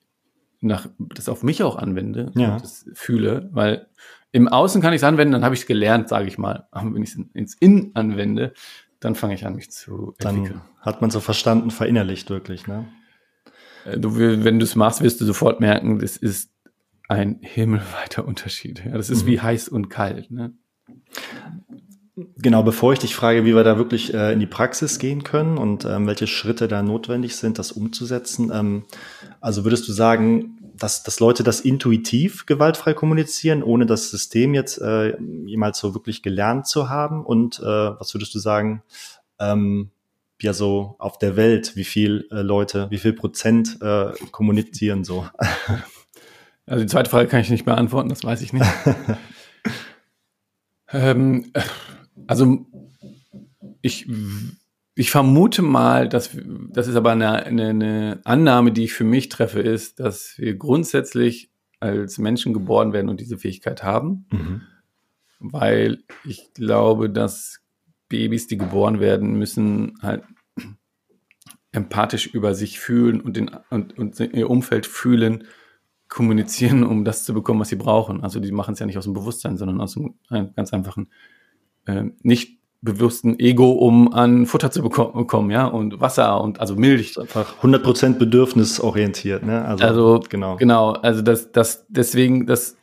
nach, 0.62 0.88
das 1.00 1.30
auf 1.30 1.42
mich 1.42 1.64
auch 1.64 1.78
anwende 1.78 2.32
ja. 2.36 2.54
und 2.54 2.64
das 2.64 2.86
fühle, 2.94 3.50
weil 3.54 3.88
im 4.34 4.48
Außen 4.48 4.82
kann 4.82 4.94
ich 4.94 4.98
es 4.98 5.04
anwenden, 5.04 5.32
dann 5.32 5.46
habe 5.46 5.56
ich 5.56 5.62
es 5.62 5.68
gelernt, 5.68 6.10
sage 6.10 6.28
ich 6.28 6.38
mal. 6.38 6.68
Aber 6.72 6.94
wenn 6.94 7.04
ich 7.04 7.12
es 7.12 7.20
ins 7.34 7.54
Innen 7.54 7.92
anwende, 7.94 8.54
dann 9.00 9.16
fange 9.16 9.36
ich 9.36 9.46
an, 9.46 9.56
mich 9.56 9.72
zu 9.72 10.16
entwickeln. 10.18 10.62
Dann 10.62 10.86
hat 10.86 11.02
man 11.02 11.12
so 11.12 11.20
verstanden, 11.20 11.72
verinnerlicht 11.72 12.30
wirklich, 12.30 12.68
ne? 12.68 12.88
Äh, 13.86 14.00
du, 14.00 14.18
wenn 14.18 14.60
du 14.60 14.66
es 14.66 14.76
machst, 14.76 15.02
wirst 15.02 15.22
du 15.22 15.26
sofort 15.26 15.60
merken, 15.60 16.00
das 16.00 16.18
ist 16.18 16.52
ein 17.08 17.40
himmelweiter 17.42 18.26
Unterschied. 18.26 18.84
Ja, 18.86 18.98
das 18.98 19.10
ist 19.10 19.24
mhm. 19.24 19.28
wie 19.28 19.42
heiß 19.42 19.70
und 19.70 19.90
kalt. 19.90 20.32
Ne? 20.32 20.54
Genau, 22.16 22.64
bevor 22.64 22.94
ich 22.94 23.00
dich 23.00 23.16
frage, 23.16 23.46
wie 23.46 23.56
wir 23.56 23.64
da 23.64 23.78
wirklich 23.78 24.14
äh, 24.14 24.34
in 24.34 24.40
die 24.40 24.48
Praxis 24.48 25.00
gehen 25.00 25.24
können 25.24 25.58
und 25.58 25.86
ähm, 25.86 26.08
welche 26.08 26.28
Schritte 26.28 26.68
da 26.68 26.82
notwendig 26.82 27.36
sind, 27.36 27.60
das 27.60 27.72
umzusetzen. 27.72 28.52
Ähm, 28.54 28.86
also 29.42 29.64
würdest 29.64 29.88
du 29.88 29.92
sagen, 29.92 30.63
dass, 30.76 31.04
dass 31.04 31.20
Leute 31.20 31.44
das 31.44 31.62
intuitiv 31.62 32.46
gewaltfrei 32.46 32.94
kommunizieren, 32.94 33.64
ohne 33.64 33.86
das 33.86 34.10
System 34.10 34.54
jetzt 34.54 34.80
äh, 34.80 35.18
jemals 35.46 35.80
so 35.80 35.94
wirklich 35.94 36.22
gelernt 36.22 36.68
zu 36.68 36.90
haben? 36.90 37.26
Und 37.26 37.60
äh, 37.60 37.64
was 37.64 38.14
würdest 38.14 38.36
du 38.36 38.40
sagen, 38.40 38.84
ähm, 39.40 39.92
ja 40.44 40.54
so 40.54 40.96
auf 41.00 41.18
der 41.18 41.36
Welt, 41.36 41.76
wie 41.76 41.84
viel 41.84 42.28
äh, 42.30 42.42
Leute, 42.42 42.92
wie 42.92 42.98
viel 42.98 43.14
Prozent 43.14 43.82
äh, 43.82 44.12
kommunizieren 44.32 45.04
so? 45.04 45.28
Also 46.66 46.82
die 46.82 46.90
zweite 46.90 47.10
Frage 47.10 47.28
kann 47.28 47.42
ich 47.42 47.50
nicht 47.50 47.66
beantworten, 47.66 48.08
das 48.08 48.24
weiß 48.24 48.42
ich 48.42 48.54
nicht. 48.54 48.66
ähm, 50.94 51.52
also 52.26 52.66
ich, 53.82 54.08
ich 54.96 55.10
vermute 55.10 55.62
mal, 55.62 56.08
dass 56.08 56.38
das 56.70 56.88
ist 56.88 56.96
aber 56.96 57.12
eine, 57.12 57.44
eine, 57.46 57.70
eine 57.70 58.22
Annahme, 58.26 58.72
die 58.72 58.84
ich 58.84 58.94
für 58.94 59.04
mich 59.04 59.30
treffe, 59.30 59.60
ist, 59.60 60.00
dass 60.00 60.36
wir 60.38 60.56
grundsätzlich 60.56 61.52
als 61.80 62.18
Menschen 62.18 62.54
geboren 62.54 62.94
werden 62.94 63.10
und 63.10 63.20
diese 63.20 63.38
Fähigkeit 63.38 63.84
haben. 63.84 64.26
Mhm. 64.32 64.62
Weil 65.40 66.04
ich 66.24 66.54
glaube, 66.54 67.10
dass 67.10 67.62
Babys, 68.08 68.48
die 68.48 68.58
geboren 68.58 69.00
werden, 69.00 69.38
müssen 69.38 69.96
halt 70.02 70.24
empathisch 71.72 72.28
über 72.28 72.54
sich 72.54 72.80
fühlen 72.80 73.20
und, 73.20 73.36
den, 73.36 73.50
und, 73.72 73.98
und 73.98 74.20
ihr 74.20 74.50
Umfeld 74.50 74.86
fühlen, 74.86 75.46
kommunizieren, 76.08 76.84
um 76.84 77.04
das 77.04 77.26
zu 77.26 77.34
bekommen, 77.34 77.60
was 77.60 77.70
sie 77.70 77.76
brauchen. 77.76 78.22
Also 78.24 78.40
die 78.40 78.52
machen 78.52 78.74
es 78.74 78.80
ja 78.80 78.86
nicht 78.86 79.00
aus 79.00 79.06
dem 79.06 79.14
Bewusstsein, 79.14 79.58
sondern 79.58 79.82
aus 79.82 79.98
einem 80.30 80.54
ganz 80.56 80.72
einfachen, 80.72 81.10
äh, 81.86 82.06
nicht 82.22 82.60
bewussten 82.84 83.40
Ego, 83.40 83.72
um 83.72 84.14
an 84.14 84.46
Futter 84.46 84.70
zu 84.70 84.82
bekommen, 84.82 85.52
ja, 85.52 85.66
und 85.66 86.02
Wasser 86.02 86.42
und 86.42 86.60
also 86.60 86.76
Milch. 86.76 87.18
Einfach 87.18 87.56
100% 87.64 88.18
bedürfnisorientiert, 88.18 89.44
ne? 89.44 89.64
Also, 89.64 89.86
also 89.86 90.24
genau. 90.28 90.58
Genau, 90.58 90.92
also 90.92 91.22
das, 91.22 91.52
das, 91.54 91.86
deswegen, 91.88 92.46
dass 92.46 92.76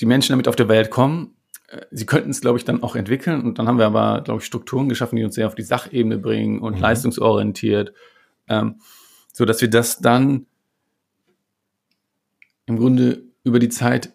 die 0.00 0.06
Menschen 0.06 0.34
damit 0.34 0.46
auf 0.46 0.56
der 0.56 0.68
Welt 0.68 0.90
kommen, 0.90 1.34
äh, 1.68 1.80
sie 1.90 2.04
könnten 2.04 2.30
es, 2.30 2.42
glaube 2.42 2.58
ich, 2.58 2.66
dann 2.66 2.82
auch 2.82 2.96
entwickeln 2.96 3.42
und 3.42 3.58
dann 3.58 3.66
haben 3.66 3.78
wir 3.78 3.86
aber, 3.86 4.20
glaube 4.20 4.40
ich, 4.40 4.46
Strukturen 4.46 4.90
geschaffen, 4.90 5.16
die 5.16 5.24
uns 5.24 5.36
sehr 5.36 5.46
auf 5.46 5.54
die 5.54 5.62
Sachebene 5.62 6.18
bringen 6.18 6.60
und 6.60 6.76
mhm. 6.76 6.82
leistungsorientiert, 6.82 7.94
ähm, 8.48 8.76
so 9.32 9.46
dass 9.46 9.62
wir 9.62 9.70
das 9.70 10.00
dann 10.00 10.44
im 12.66 12.76
Grunde 12.76 13.22
über 13.42 13.58
die 13.58 13.70
Zeit, 13.70 14.12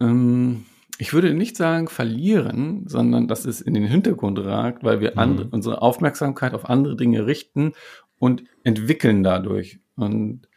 ähm, 0.00 0.66
ich 0.98 1.12
würde 1.12 1.34
nicht 1.34 1.56
sagen 1.56 1.88
verlieren, 1.88 2.84
sondern 2.86 3.26
dass 3.28 3.44
es 3.44 3.60
in 3.60 3.74
den 3.74 3.84
Hintergrund 3.84 4.38
ragt, 4.38 4.84
weil 4.84 5.00
wir 5.00 5.12
mhm. 5.12 5.18
andere, 5.18 5.48
unsere 5.50 5.82
Aufmerksamkeit 5.82 6.54
auf 6.54 6.68
andere 6.68 6.96
Dinge 6.96 7.26
richten 7.26 7.72
und 8.18 8.44
entwickeln 8.62 9.22
dadurch. 9.22 9.80
Und 9.96 10.48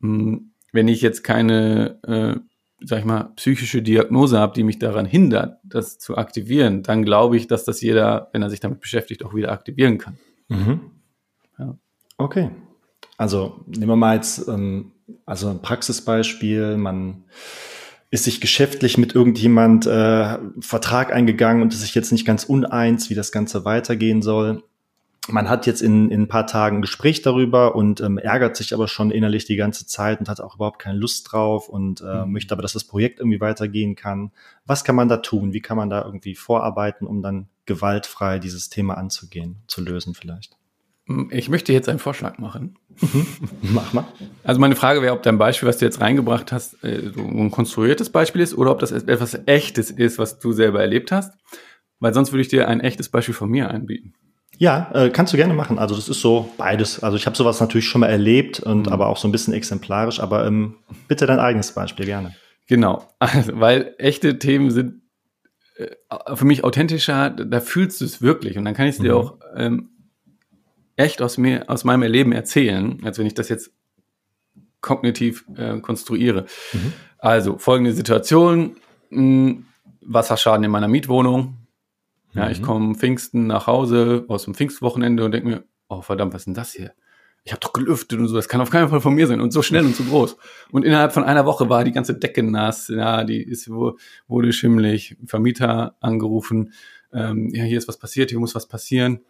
mh, 0.00 0.32
mm, 0.32 0.50
wenn 0.72 0.88
ich 0.88 1.00
jetzt 1.00 1.22
keine, 1.22 1.98
äh, 2.02 2.40
sag 2.84 3.00
ich 3.00 3.04
mal, 3.04 3.32
psychische 3.36 3.82
Diagnose 3.82 4.38
habe, 4.38 4.54
die 4.54 4.62
mich 4.62 4.78
daran 4.78 5.06
hindert, 5.06 5.58
das 5.64 5.98
zu 5.98 6.16
aktivieren, 6.16 6.82
dann 6.82 7.04
glaube 7.04 7.36
ich, 7.36 7.46
dass 7.46 7.64
das 7.64 7.80
jeder, 7.80 8.28
wenn 8.32 8.42
er 8.42 8.50
sich 8.50 8.60
damit 8.60 8.80
beschäftigt, 8.80 9.24
auch 9.24 9.34
wieder 9.34 9.50
aktivieren 9.52 9.98
kann. 9.98 10.18
Mhm. 10.48 10.80
Ja. 11.58 11.76
Okay. 12.16 12.50
Also 13.16 13.64
nehmen 13.66 13.88
wir 13.88 13.96
mal 13.96 14.14
jetzt 14.14 14.46
ähm, 14.48 14.92
also 15.26 15.48
ein 15.48 15.62
Praxisbeispiel, 15.62 16.76
man 16.76 17.24
ist 18.10 18.24
sich 18.24 18.40
geschäftlich 18.40 18.96
mit 18.96 19.14
irgendjemand 19.14 19.86
äh, 19.86 20.38
Vertrag 20.60 21.12
eingegangen 21.12 21.62
und 21.62 21.74
ist 21.74 21.82
sich 21.82 21.94
jetzt 21.94 22.12
nicht 22.12 22.26
ganz 22.26 22.44
uneins, 22.44 23.10
wie 23.10 23.14
das 23.14 23.32
Ganze 23.32 23.64
weitergehen 23.64 24.22
soll. 24.22 24.62
Man 25.30 25.50
hat 25.50 25.66
jetzt 25.66 25.82
in, 25.82 26.10
in 26.10 26.22
ein 26.22 26.28
paar 26.28 26.46
Tagen 26.46 26.78
ein 26.78 26.82
Gespräch 26.82 27.20
darüber 27.20 27.74
und 27.74 28.00
ähm, 28.00 28.16
ärgert 28.16 28.56
sich 28.56 28.72
aber 28.72 28.88
schon 28.88 29.10
innerlich 29.10 29.44
die 29.44 29.56
ganze 29.56 29.86
Zeit 29.86 30.20
und 30.20 30.28
hat 30.30 30.40
auch 30.40 30.54
überhaupt 30.54 30.78
keine 30.78 30.98
Lust 30.98 31.30
drauf 31.30 31.68
und 31.68 32.00
äh, 32.00 32.24
mhm. 32.24 32.32
möchte 32.32 32.54
aber, 32.54 32.62
dass 32.62 32.72
das 32.72 32.84
Projekt 32.84 33.20
irgendwie 33.20 33.40
weitergehen 33.40 33.94
kann. 33.94 34.32
Was 34.64 34.84
kann 34.84 34.96
man 34.96 35.08
da 35.08 35.18
tun? 35.18 35.52
Wie 35.52 35.60
kann 35.60 35.76
man 35.76 35.90
da 35.90 36.02
irgendwie 36.02 36.34
vorarbeiten, 36.34 37.06
um 37.06 37.22
dann 37.22 37.48
gewaltfrei 37.66 38.38
dieses 38.38 38.70
Thema 38.70 38.96
anzugehen, 38.96 39.56
zu 39.66 39.82
lösen 39.82 40.14
vielleicht? 40.14 40.57
Ich 41.30 41.48
möchte 41.48 41.72
jetzt 41.72 41.88
einen 41.88 41.98
Vorschlag 41.98 42.38
machen. 42.38 42.76
Mhm. 43.00 43.26
Mach 43.62 43.92
mal. 43.94 44.04
Also 44.44 44.60
meine 44.60 44.76
Frage 44.76 45.00
wäre, 45.00 45.14
ob 45.14 45.22
dein 45.22 45.38
Beispiel, 45.38 45.68
was 45.68 45.78
du 45.78 45.86
jetzt 45.86 46.00
reingebracht 46.00 46.52
hast, 46.52 46.82
äh, 46.84 47.10
so 47.14 47.22
ein 47.22 47.50
konstruiertes 47.50 48.10
Beispiel 48.10 48.42
ist 48.42 48.56
oder 48.56 48.70
ob 48.70 48.78
das 48.78 48.92
etwas 48.92 49.38
Echtes 49.46 49.90
ist, 49.90 50.18
was 50.18 50.38
du 50.38 50.52
selber 50.52 50.82
erlebt 50.82 51.10
hast. 51.10 51.32
Weil 51.98 52.12
sonst 52.12 52.32
würde 52.32 52.42
ich 52.42 52.48
dir 52.48 52.68
ein 52.68 52.80
echtes 52.80 53.08
Beispiel 53.08 53.34
von 53.34 53.48
mir 53.48 53.70
anbieten. 53.70 54.12
Ja, 54.58 54.90
äh, 54.92 55.10
kannst 55.10 55.32
du 55.32 55.36
gerne 55.36 55.54
machen. 55.54 55.78
Also 55.78 55.94
das 55.94 56.08
ist 56.08 56.20
so 56.20 56.52
beides. 56.58 57.02
Also 57.02 57.16
ich 57.16 57.26
habe 57.26 57.36
sowas 57.36 57.60
natürlich 57.60 57.88
schon 57.88 58.02
mal 58.02 58.08
erlebt 58.08 58.60
und 58.60 58.86
mhm. 58.86 58.92
aber 58.92 59.06
auch 59.06 59.16
so 59.16 59.28
ein 59.28 59.32
bisschen 59.32 59.54
exemplarisch. 59.54 60.20
Aber 60.20 60.46
ähm, 60.46 60.74
bitte 61.06 61.26
dein 61.26 61.38
eigenes 61.38 61.72
Beispiel 61.72 62.04
gerne. 62.04 62.34
Genau, 62.66 63.08
also, 63.18 63.58
weil 63.58 63.94
echte 63.96 64.38
Themen 64.38 64.70
sind 64.70 65.00
äh, 65.76 65.86
für 66.34 66.44
mich 66.44 66.64
authentischer. 66.64 67.30
Da 67.30 67.60
fühlst 67.60 68.00
du 68.00 68.04
es 68.04 68.20
wirklich 68.20 68.58
und 68.58 68.66
dann 68.66 68.74
kann 68.74 68.86
ich 68.86 68.96
es 68.96 69.00
dir 69.00 69.14
mhm. 69.14 69.18
auch 69.18 69.38
ähm, 69.56 69.90
echt 70.98 71.22
aus 71.22 71.38
mir, 71.38 71.70
aus 71.70 71.84
meinem 71.84 72.02
Erleben 72.02 72.32
erzählen, 72.32 73.00
als 73.04 73.18
wenn 73.18 73.26
ich 73.26 73.34
das 73.34 73.48
jetzt 73.48 73.72
kognitiv 74.80 75.44
äh, 75.56 75.80
konstruiere. 75.80 76.46
Mhm. 76.72 76.92
Also 77.18 77.58
folgende 77.58 77.92
Situation: 77.92 78.76
mh, 79.10 79.18
hm, 79.18 79.64
Wasserschaden 80.02 80.64
in 80.64 80.70
meiner 80.70 80.88
Mietwohnung. 80.88 81.56
Ja, 82.34 82.46
mhm. 82.46 82.50
ich 82.50 82.62
komme 82.62 82.94
Pfingsten 82.94 83.46
nach 83.46 83.66
Hause 83.66 84.24
aus 84.28 84.44
dem 84.44 84.54
Pfingstwochenende 84.54 85.24
und 85.24 85.32
denke 85.32 85.48
mir, 85.48 85.64
oh 85.88 86.02
verdammt, 86.02 86.34
was 86.34 86.42
ist 86.42 86.46
denn 86.46 86.54
das 86.54 86.72
hier? 86.72 86.92
Ich 87.44 87.52
habe 87.52 87.60
doch 87.60 87.72
gelüftet 87.72 88.18
und 88.18 88.28
so, 88.28 88.36
das 88.36 88.48
kann 88.48 88.60
auf 88.60 88.68
keinen 88.68 88.88
Fall 88.88 89.00
von 89.00 89.14
mir 89.14 89.26
sein 89.26 89.40
und 89.40 89.52
so 89.52 89.62
schnell 89.62 89.84
und 89.84 89.96
so 89.96 90.04
groß. 90.04 90.36
Und 90.70 90.84
innerhalb 90.84 91.12
von 91.12 91.24
einer 91.24 91.46
Woche 91.46 91.70
war 91.70 91.84
die 91.84 91.92
ganze 91.92 92.14
Decke 92.14 92.42
nass, 92.42 92.88
ja, 92.88 93.24
die 93.24 93.42
ist, 93.42 93.70
wurde 93.70 94.52
schimmelig, 94.52 95.16
Vermieter 95.24 95.96
angerufen, 96.00 96.72
ähm, 97.12 97.48
ja, 97.54 97.64
hier 97.64 97.78
ist 97.78 97.88
was 97.88 97.96
passiert, 97.96 98.30
hier 98.30 98.38
muss 98.38 98.54
was 98.54 98.68
passieren. 98.68 99.20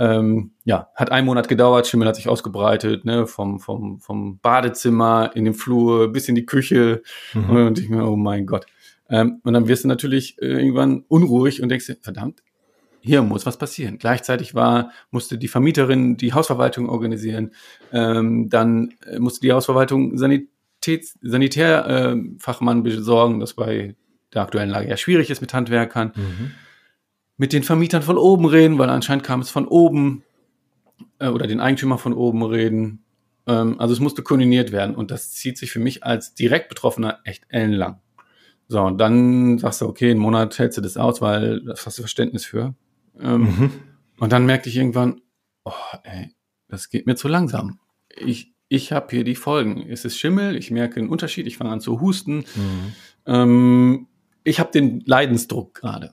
Ähm, 0.00 0.52
ja, 0.64 0.88
hat 0.94 1.12
einen 1.12 1.26
Monat 1.26 1.46
gedauert, 1.46 1.86
Schimmel 1.86 2.08
hat 2.08 2.16
sich 2.16 2.26
ausgebreitet, 2.26 3.04
ne, 3.04 3.26
vom, 3.26 3.60
vom, 3.60 4.00
vom 4.00 4.38
Badezimmer 4.38 5.32
in 5.34 5.44
den 5.44 5.52
Flur 5.52 6.10
bis 6.10 6.26
in 6.26 6.34
die 6.34 6.46
Küche. 6.46 7.02
Mhm. 7.34 7.50
Und 7.50 7.78
ich 7.78 7.90
mir, 7.90 8.06
oh 8.06 8.16
mein 8.16 8.46
Gott. 8.46 8.64
Ähm, 9.10 9.40
und 9.44 9.52
dann 9.52 9.68
wirst 9.68 9.84
du 9.84 9.88
natürlich 9.88 10.40
äh, 10.40 10.46
irgendwann 10.46 11.04
unruhig 11.08 11.62
und 11.62 11.68
denkst 11.68 11.86
dir, 11.86 11.98
verdammt, 12.00 12.42
hier 13.02 13.20
muss 13.20 13.44
was 13.44 13.58
passieren. 13.58 13.98
Gleichzeitig 13.98 14.54
war, 14.54 14.90
musste 15.10 15.36
die 15.36 15.48
Vermieterin 15.48 16.16
die 16.16 16.32
Hausverwaltung 16.32 16.88
organisieren, 16.88 17.50
ähm, 17.92 18.48
dann 18.48 18.94
äh, 19.06 19.18
musste 19.18 19.42
die 19.42 19.52
Hausverwaltung 19.52 20.16
Sanitäts 20.16 21.18
Sanitärfachmann 21.20 22.78
äh, 22.78 22.82
besorgen, 22.82 23.38
das 23.38 23.52
bei 23.52 23.96
der 24.32 24.42
aktuellen 24.42 24.70
Lage 24.70 24.88
ja 24.88 24.96
schwierig 24.96 25.28
ist 25.28 25.42
mit 25.42 25.52
Handwerkern. 25.52 26.12
Mhm 26.16 26.52
mit 27.40 27.54
den 27.54 27.62
Vermietern 27.62 28.02
von 28.02 28.18
oben 28.18 28.44
reden, 28.44 28.76
weil 28.76 28.90
anscheinend 28.90 29.24
kam 29.24 29.40
es 29.40 29.48
von 29.48 29.66
oben 29.66 30.24
äh, 31.18 31.28
oder 31.28 31.46
den 31.46 31.58
Eigentümer 31.58 31.96
von 31.96 32.12
oben 32.12 32.42
reden. 32.42 33.02
Ähm, 33.46 33.80
also 33.80 33.94
es 33.94 34.00
musste 34.00 34.22
koordiniert 34.22 34.72
werden 34.72 34.94
und 34.94 35.10
das 35.10 35.32
zieht 35.32 35.56
sich 35.56 35.72
für 35.72 35.78
mich 35.78 36.04
als 36.04 36.34
direkt 36.34 36.68
Betroffener 36.68 37.20
echt 37.24 37.44
ellenlang. 37.48 37.98
So, 38.68 38.82
und 38.82 38.98
dann 38.98 39.56
sagst 39.56 39.80
du, 39.80 39.86
okay, 39.86 40.10
einen 40.10 40.20
Monat 40.20 40.58
hältst 40.58 40.76
du 40.76 40.82
das 40.82 40.98
aus, 40.98 41.22
weil 41.22 41.62
das 41.64 41.86
hast 41.86 41.96
du 41.96 42.02
Verständnis 42.02 42.44
für. 42.44 42.74
Ähm, 43.18 43.40
mhm. 43.40 43.72
Und 44.18 44.32
dann 44.32 44.44
merkte 44.44 44.68
ich 44.68 44.76
irgendwann, 44.76 45.22
oh, 45.64 45.72
ey, 46.02 46.34
das 46.68 46.90
geht 46.90 47.06
mir 47.06 47.14
zu 47.14 47.26
langsam. 47.26 47.80
Ich, 48.18 48.52
ich 48.68 48.92
habe 48.92 49.06
hier 49.08 49.24
die 49.24 49.34
Folgen. 49.34 49.86
Es 49.88 50.04
ist 50.04 50.18
Schimmel, 50.18 50.56
ich 50.56 50.70
merke 50.70 51.00
einen 51.00 51.08
Unterschied, 51.08 51.46
ich 51.46 51.56
fange 51.56 51.70
an 51.70 51.80
zu 51.80 52.02
husten. 52.02 52.44
Mhm. 52.54 52.92
Ähm, 53.24 54.06
ich 54.44 54.60
habe 54.60 54.70
den 54.72 55.00
Leidensdruck 55.06 55.72
gerade. 55.72 56.10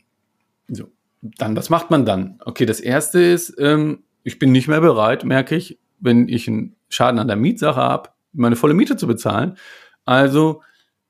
So 0.69 0.89
dann, 1.37 1.55
was 1.55 1.69
macht 1.69 1.89
man 1.91 2.05
dann? 2.05 2.39
Okay, 2.45 2.65
das 2.65 2.79
erste 2.79 3.21
ist, 3.21 3.55
ähm, 3.59 4.03
ich 4.23 4.39
bin 4.39 4.51
nicht 4.51 4.67
mehr 4.67 4.81
bereit, 4.81 5.23
merke 5.23 5.55
ich, 5.55 5.79
wenn 5.99 6.27
ich 6.27 6.47
einen 6.47 6.75
Schaden 6.89 7.19
an 7.19 7.27
der 7.27 7.37
Mietsache 7.37 7.79
habe, 7.79 8.09
meine 8.33 8.55
volle 8.55 8.73
Miete 8.73 8.97
zu 8.97 9.07
bezahlen. 9.07 9.57
Also 10.05 10.61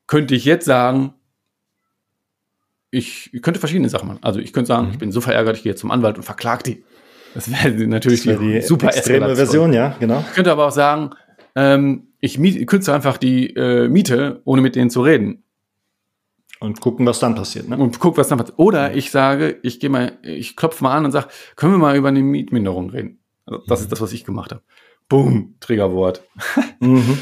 könnte 0.08 0.36
ich 0.36 0.46
jetzt 0.46 0.66
sagen, 0.66 1.14
ich, 2.90 3.34
ich 3.34 3.42
könnte 3.42 3.60
verschiedene 3.60 3.90
Sachen 3.90 4.08
machen. 4.08 4.20
Also 4.22 4.40
ich 4.40 4.54
könnte 4.54 4.68
sagen, 4.68 4.88
mhm. 4.88 4.92
ich 4.94 5.00
bin 5.00 5.12
so 5.12 5.22
verärgert, 5.22 5.58
ich 5.58 5.64
gehe 5.64 5.76
zum 5.76 5.92
Anwalt 5.92 6.18
und 6.18 6.24
verklag 6.24 6.64
die. 6.64 6.84
Das 7.34 7.52
wäre 7.52 7.72
natürlich 7.88 8.24
das 8.24 8.40
wär 8.40 8.60
die, 8.60 8.62
super 8.62 8.88
extreme 8.88 9.36
Version, 9.36 9.74
ja, 9.74 9.96
genau. 10.00 10.24
Ich 10.28 10.34
könnte 10.34 10.52
aber 10.52 10.68
auch 10.68 10.72
sagen, 10.72 11.12
ähm, 11.56 12.08
ich 12.20 12.40
miet, 12.40 12.66
kürze 12.68 12.94
einfach 12.94 13.18
die 13.18 13.56
äh, 13.56 13.88
Miete, 13.90 14.42
ohne 14.46 14.62
mit 14.62 14.76
denen 14.76 14.90
zu 14.90 15.02
reden. 15.02 15.44
Und 16.60 16.82
gucken, 16.82 17.06
was 17.06 17.20
dann 17.20 17.36
passiert. 17.36 17.70
Ne? 17.70 17.78
Und 17.78 18.00
gucken, 18.00 18.18
was 18.18 18.28
dann 18.28 18.40
passiert. 18.40 18.58
Oder 18.58 18.96
ich 18.96 19.12
sage, 19.12 19.60
ich 19.64 19.80
gehe 19.80 19.90
mal, 19.90 20.18
ich 20.24 20.56
klopfe 20.56 20.84
mal 20.84 20.96
an 20.96 21.06
und 21.06 21.12
sage, 21.12 21.28
können 21.56 21.74
wir 21.74 21.78
mal 21.78 21.96
über 21.96 22.08
eine 22.08 22.22
Mietminderung 22.22 22.90
reden? 22.90 23.20
Also 23.46 23.64
das 23.68 23.80
mhm. 23.80 23.84
ist 23.84 23.92
das, 23.92 24.02
was 24.02 24.14
ich 24.14 24.26
gemacht 24.26 24.52
habe. 24.52 24.64
Boom, 25.10 25.56
Triggerwort. 25.60 26.22
Mhm. 26.80 27.18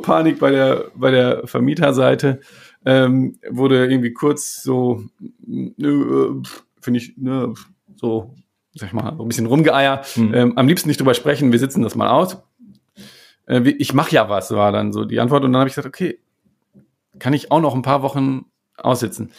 Panik 0.00 0.38
bei 0.38 0.50
der, 0.50 0.90
bei 0.94 1.10
der 1.10 1.46
Vermieterseite. 1.46 2.40
Ähm, 2.86 3.36
wurde 3.50 3.86
irgendwie 3.86 4.14
kurz 4.14 4.62
so, 4.62 5.02
äh, 5.46 6.42
finde 6.80 6.98
ich, 6.98 7.18
ne, 7.18 7.52
so, 7.96 8.34
sag 8.74 8.88
ich 8.88 8.94
mal, 8.94 9.14
so 9.14 9.22
ein 9.22 9.28
bisschen 9.28 9.44
rumgeeiert. 9.44 10.16
Mhm. 10.16 10.34
Ähm, 10.34 10.58
am 10.58 10.66
liebsten 10.66 10.88
nicht 10.88 11.00
drüber 11.00 11.12
sprechen, 11.12 11.52
wir 11.52 11.58
sitzen 11.58 11.82
das 11.82 11.96
mal 11.96 12.08
aus. 12.08 12.38
Äh, 13.46 13.60
ich 13.78 13.92
mache 13.92 14.14
ja 14.14 14.30
was, 14.30 14.50
war 14.52 14.72
dann 14.72 14.94
so 14.94 15.04
die 15.04 15.20
Antwort. 15.20 15.44
Und 15.44 15.52
dann 15.52 15.60
habe 15.60 15.68
ich 15.68 15.74
gesagt, 15.74 15.94
okay, 15.94 16.18
kann 17.18 17.34
ich 17.34 17.50
auch 17.50 17.60
noch 17.60 17.74
ein 17.74 17.82
paar 17.82 18.02
Wochen 18.02 18.46
aussitzen. 18.76 19.32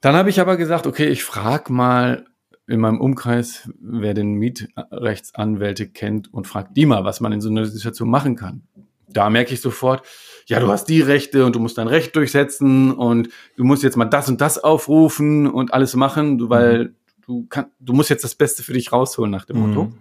Dann 0.00 0.14
habe 0.14 0.30
ich 0.30 0.40
aber 0.40 0.56
gesagt, 0.56 0.86
okay, 0.86 1.08
ich 1.08 1.24
frage 1.24 1.72
mal 1.72 2.26
in 2.66 2.80
meinem 2.80 3.00
Umkreis, 3.00 3.68
wer 3.80 4.14
den 4.14 4.34
Mietrechtsanwälte 4.34 5.88
kennt 5.88 6.32
und 6.32 6.46
fragt 6.46 6.76
die 6.76 6.86
mal, 6.86 7.04
was 7.04 7.20
man 7.20 7.32
in 7.32 7.40
so 7.40 7.50
einer 7.50 7.66
Situation 7.66 8.08
machen 8.08 8.36
kann. 8.36 8.62
Da 9.08 9.28
merke 9.28 9.52
ich 9.52 9.60
sofort, 9.60 10.06
ja, 10.46 10.60
du 10.60 10.68
hast 10.68 10.84
die 10.84 11.00
Rechte 11.00 11.44
und 11.44 11.56
du 11.56 11.60
musst 11.60 11.78
dein 11.78 11.88
Recht 11.88 12.14
durchsetzen 12.14 12.92
und 12.92 13.28
du 13.56 13.64
musst 13.64 13.82
jetzt 13.82 13.96
mal 13.96 14.04
das 14.04 14.28
und 14.28 14.40
das 14.40 14.62
aufrufen 14.62 15.48
und 15.48 15.74
alles 15.74 15.96
machen, 15.96 16.48
weil 16.48 16.84
mhm. 16.84 16.94
du 17.26 17.46
kannst, 17.48 17.72
du 17.80 17.92
musst 17.92 18.08
jetzt 18.08 18.22
das 18.22 18.36
Beste 18.36 18.62
für 18.62 18.72
dich 18.72 18.92
rausholen 18.92 19.32
nach 19.32 19.44
dem 19.44 19.58
Motto. 19.58 19.84
Mhm. 19.84 19.98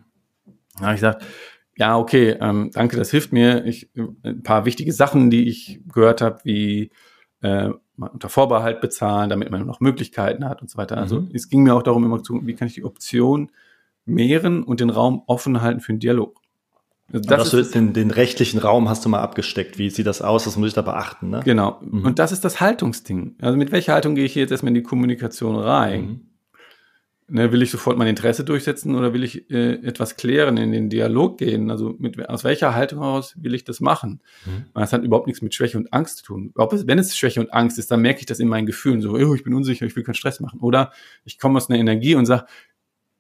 Da 0.77 0.81
habe 0.86 0.93
ich 0.93 1.01
gesagt, 1.01 1.25
ja, 1.75 1.98
okay, 1.98 2.38
ähm, 2.39 2.69
danke, 2.74 2.98
das 2.98 3.09
hilft 3.09 3.33
mir. 3.33 3.65
Ich, 3.65 3.89
ein 4.24 4.43
paar 4.43 4.65
wichtige 4.65 4.93
Sachen, 4.93 5.29
die 5.29 5.48
ich 5.48 5.81
gehört 5.91 6.21
habe, 6.21 6.39
wie 6.43 6.91
äh, 7.41 7.69
unter 7.98 8.29
Vorbehalt 8.29 8.81
bezahlen, 8.81 9.29
damit 9.29 9.50
man 9.51 9.65
noch 9.65 9.79
Möglichkeiten 9.79 10.48
hat 10.48 10.62
und 10.62 10.69
so 10.69 10.77
weiter. 10.77 10.98
Also 10.98 11.22
mhm. 11.22 11.29
es 11.34 11.50
ging 11.50 11.63
mir 11.63 11.75
auch 11.75 11.84
darum, 11.84 12.03
immer 12.03 12.24
zu, 12.24 12.46
wie 12.46 12.53
kann 12.53 12.67
ich 12.67 12.75
die 12.75 12.86
Option 12.86 13.51
mehren 14.05 14.63
und 14.63 14.79
den 14.79 14.89
Raum 14.89 15.24
offen 15.27 15.62
halten 15.62 15.81
für 15.81 15.91
einen 15.91 16.00
Dialog. 16.00 16.39
Also 17.12 17.27
das 17.27 17.53
ist 17.53 17.75
den, 17.75 17.93
den 17.93 18.12
rechtlichen 18.12 18.60
Raum 18.60 18.88
hast 18.88 19.03
du 19.03 19.10
mal 19.10 19.19
abgesteckt. 19.19 19.77
Wie 19.79 19.89
sieht 19.89 20.05
das 20.05 20.22
aus? 20.22 20.43
Das 20.43 20.58
muss 20.58 20.69
ich 20.69 20.74
da 20.75 20.84
beachten. 20.84 21.29
Ne? 21.29 21.41
Genau. 21.43 21.79
Mhm. 21.81 22.05
Und 22.05 22.19
das 22.19 22.31
ist 22.31 22.46
das 22.46 22.62
Haltungsding. 22.62 23.36
Also 23.41 23.58
mit 23.58 23.72
welcher 23.72 23.93
Haltung 23.93 24.15
gehe 24.15 24.25
ich 24.25 24.36
jetzt 24.36 24.51
erstmal 24.51 24.69
in 24.69 24.75
die 24.75 24.84
Kommunikation 24.84 25.55
rein? 25.55 26.01
Mhm. 26.01 26.22
Ne, 27.31 27.51
will 27.51 27.62
ich 27.62 27.69
sofort 27.69 27.98
mein 27.98 28.07
Interesse 28.07 28.43
durchsetzen 28.43 28.95
oder 28.95 29.13
will 29.13 29.24
ich 29.24 29.50
äh, 29.51 29.74
etwas 29.83 30.15
klären, 30.15 30.57
in 30.57 30.71
den 30.71 30.89
Dialog 30.89 31.38
gehen? 31.38 31.69
Also 31.69 31.95
mit, 32.00 32.27
aus 32.27 32.43
welcher 32.43 32.74
Haltung 32.74 33.00
heraus 33.00 33.36
will 33.38 33.53
ich 33.53 33.63
das 33.63 33.79
machen? 33.79 34.21
Mhm. 34.45 34.65
Das 34.74 34.93
hat 34.93 35.03
überhaupt 35.03 35.27
nichts 35.27 35.41
mit 35.41 35.53
Schwäche 35.53 35.77
und 35.77 35.93
Angst 35.93 36.17
zu 36.17 36.24
tun. 36.24 36.51
Ob 36.55 36.74
es, 36.74 36.88
wenn 36.88 36.98
es 36.98 37.15
Schwäche 37.15 37.39
und 37.39 37.53
Angst 37.53 37.77
ist, 37.77 37.91
dann 37.91 38.01
merke 38.01 38.21
ich 38.21 38.25
das 38.25 38.39
in 38.39 38.48
meinen 38.48 38.65
Gefühlen. 38.65 39.01
So, 39.01 39.12
oh, 39.12 39.36
ich 39.36 39.43
bin 39.43 39.53
unsicher, 39.53 39.86
ich 39.86 39.95
will 39.95 40.03
keinen 40.03 40.15
Stress 40.15 40.39
machen. 40.39 40.59
Oder 40.59 40.91
ich 41.24 41.38
komme 41.38 41.57
aus 41.57 41.69
einer 41.69 41.79
Energie 41.79 42.15
und 42.15 42.25
sage, 42.25 42.45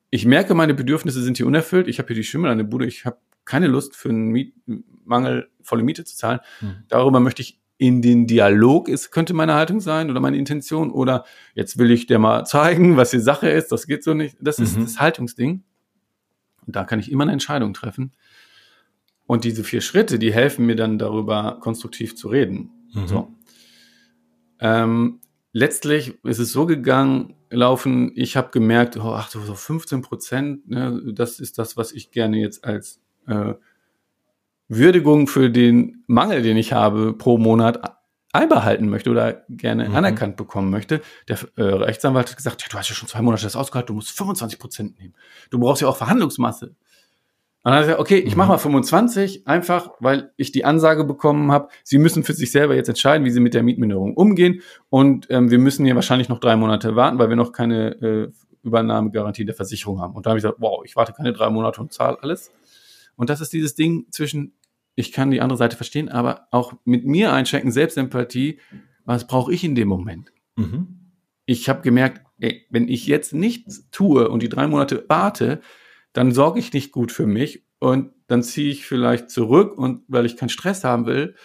ich 0.09 0.25
merke, 0.25 0.55
meine 0.55 0.73
Bedürfnisse 0.73 1.21
sind 1.21 1.37
hier 1.37 1.45
unerfüllt. 1.45 1.87
Ich 1.87 1.99
habe 1.99 2.07
hier 2.07 2.15
die 2.15 2.23
Schimmel 2.23 2.49
an 2.49 2.57
der 2.57 2.65
Bude. 2.65 2.87
Ich 2.87 3.05
habe 3.05 3.17
keine 3.45 3.67
Lust 3.67 3.95
für 3.95 4.09
einen 4.09 4.29
Mietmangel 4.29 5.49
volle 5.61 5.83
Miete 5.83 6.03
zu 6.03 6.15
zahlen. 6.15 6.39
Mhm. 6.61 6.83
Darüber 6.87 7.19
möchte 7.19 7.41
ich 7.41 7.58
in 7.79 8.01
den 8.01 8.27
Dialog 8.27 8.89
ist, 8.89 9.09
könnte 9.09 9.33
meine 9.33 9.53
Haltung 9.53 9.79
sein 9.79 10.11
oder 10.11 10.19
meine 10.19 10.37
Intention. 10.37 10.91
Oder 10.91 11.23
jetzt 11.55 11.77
will 11.77 11.91
ich 11.91 12.07
dir 12.07 12.19
mal 12.19 12.43
zeigen, 12.43 12.97
was 12.97 13.11
die 13.11 13.19
Sache 13.19 13.49
ist. 13.49 13.71
Das 13.71 13.87
geht 13.87 14.03
so 14.03 14.13
nicht. 14.13 14.35
Das 14.41 14.59
ist 14.59 14.77
mhm. 14.77 14.83
das 14.83 14.99
Haltungsding. 14.99 15.63
Und 16.67 16.75
da 16.75 16.83
kann 16.83 16.99
ich 16.99 17.09
immer 17.09 17.23
eine 17.23 17.31
Entscheidung 17.31 17.73
treffen. 17.73 18.11
Und 19.25 19.45
diese 19.45 19.63
vier 19.63 19.79
Schritte, 19.79 20.19
die 20.19 20.33
helfen 20.33 20.65
mir 20.65 20.75
dann 20.75 20.99
darüber, 20.99 21.57
konstruktiv 21.61 22.17
zu 22.17 22.27
reden. 22.27 22.69
Mhm. 22.93 23.07
So. 23.07 23.33
Ähm, 24.59 25.21
letztlich 25.53 26.21
ist 26.25 26.39
es 26.39 26.51
so 26.51 26.65
gegangen, 26.65 27.35
laufen, 27.49 28.11
ich 28.13 28.35
habe 28.35 28.49
gemerkt, 28.51 28.97
oh, 28.97 29.13
ach, 29.13 29.29
so 29.29 29.39
15 29.39 30.01
Prozent, 30.01 30.69
ne, 30.69 31.01
das 31.13 31.39
ist 31.39 31.57
das, 31.57 31.77
was 31.77 31.93
ich 31.93 32.11
gerne 32.11 32.39
jetzt 32.39 32.65
als 32.65 32.99
äh, 33.25 33.53
Würdigung 34.69 35.27
für 35.27 35.49
den 35.49 36.03
Mangel, 36.07 36.41
den 36.41 36.55
ich 36.55 36.71
habe 36.73 37.13
pro 37.13 37.37
Monat 37.37 37.99
einbehalten 38.31 38.87
möchte 38.89 39.09
oder 39.09 39.43
gerne 39.49 39.89
mhm. 39.89 39.95
anerkannt 39.95 40.37
bekommen 40.37 40.69
möchte. 40.69 41.01
Der 41.27 41.39
äh, 41.55 41.63
Rechtsanwalt 41.63 42.29
hat 42.29 42.37
gesagt, 42.37 42.61
ja, 42.61 42.67
du 42.69 42.77
hast 42.77 42.89
ja 42.89 42.95
schon 42.95 43.09
zwei 43.09 43.21
Monate 43.21 43.43
das 43.43 43.55
ausgehalten, 43.55 43.87
du 43.87 43.93
musst 43.95 44.11
25 44.11 44.59
Prozent 44.59 44.99
nehmen. 44.99 45.15
Du 45.49 45.59
brauchst 45.59 45.81
ja 45.81 45.87
auch 45.87 45.97
Verhandlungsmasse. 45.97 46.75
Und 47.61 47.71
dann 47.71 47.73
hat 47.73 47.79
er 47.79 47.85
gesagt, 47.87 47.99
okay, 47.99 48.19
ich 48.19 48.35
mache 48.35 48.47
mhm. 48.47 48.51
mal 48.53 48.57
25, 48.59 49.47
einfach, 49.47 49.91
weil 49.99 50.31
ich 50.37 50.51
die 50.51 50.63
Ansage 50.63 51.03
bekommen 51.03 51.51
habe, 51.51 51.69
Sie 51.83 51.97
müssen 51.97 52.23
für 52.23 52.33
sich 52.33 52.51
selber 52.51 52.75
jetzt 52.75 52.87
entscheiden, 52.87 53.25
wie 53.25 53.31
Sie 53.31 53.39
mit 53.39 53.53
der 53.53 53.63
Mietminderung 53.63 54.13
umgehen. 54.13 54.61
Und 54.89 55.27
ähm, 55.29 55.49
wir 55.49 55.57
müssen 55.57 55.83
hier 55.85 55.95
wahrscheinlich 55.95 56.29
noch 56.29 56.39
drei 56.39 56.55
Monate 56.55 56.95
warten, 56.95 57.17
weil 57.17 57.29
wir 57.29 57.35
noch 57.35 57.51
keine 57.51 58.01
äh, 58.01 58.31
Übernahmegarantie 58.63 59.45
der 59.45 59.55
Versicherung 59.55 59.99
haben. 59.99 60.13
Und 60.13 60.25
da 60.25 60.29
habe 60.29 60.37
ich 60.37 60.43
gesagt, 60.43 60.59
wow, 60.61 60.83
ich 60.85 60.95
warte 60.95 61.13
keine 61.13 61.33
drei 61.33 61.49
Monate 61.49 61.81
und 61.81 61.91
zahle 61.91 62.17
alles. 62.21 62.51
Und 63.15 63.29
das 63.29 63.41
ist 63.41 63.51
dieses 63.51 63.75
Ding 63.75 64.05
zwischen 64.11 64.53
ich 64.99 65.13
kann 65.13 65.31
die 65.31 65.39
andere 65.39 65.57
Seite 65.57 65.77
verstehen, 65.77 66.09
aber 66.09 66.49
auch 66.51 66.73
mit 66.83 67.05
mir 67.05 67.31
einschränken, 67.31 67.71
Selbstempathie, 67.71 68.59
was 69.05 69.27
brauche 69.27 69.53
ich 69.53 69.63
in 69.63 69.73
dem 69.73 69.87
Moment? 69.87 70.33
Mhm. 70.57 71.13
Ich 71.45 71.69
habe 71.69 71.81
gemerkt, 71.81 72.21
ey, 72.39 72.65
wenn 72.69 72.89
ich 72.89 73.07
jetzt 73.07 73.33
nichts 73.33 73.89
tue 73.91 74.27
und 74.27 74.43
die 74.43 74.49
drei 74.49 74.67
Monate 74.67 75.05
warte, 75.07 75.61
dann 76.11 76.33
sorge 76.33 76.59
ich 76.59 76.73
nicht 76.73 76.91
gut 76.91 77.13
für 77.13 77.27
mich 77.27 77.65
und 77.79 78.11
dann 78.27 78.43
ziehe 78.43 78.69
ich 78.69 78.85
vielleicht 78.85 79.29
zurück 79.29 79.77
und 79.77 80.03
weil 80.09 80.25
ich 80.25 80.35
keinen 80.35 80.49
Stress 80.49 80.83
haben 80.83 81.05
will, 81.05 81.35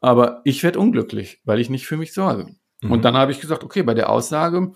aber 0.00 0.40
ich 0.44 0.62
werde 0.62 0.78
unglücklich, 0.78 1.42
weil 1.44 1.60
ich 1.60 1.68
nicht 1.68 1.86
für 1.86 1.98
mich 1.98 2.14
sorge. 2.14 2.54
Mhm. 2.80 2.90
Und 2.90 3.04
dann 3.04 3.18
habe 3.18 3.32
ich 3.32 3.40
gesagt, 3.40 3.64
okay, 3.64 3.82
bei 3.82 3.94
der 3.94 4.08
Aussage, 4.08 4.72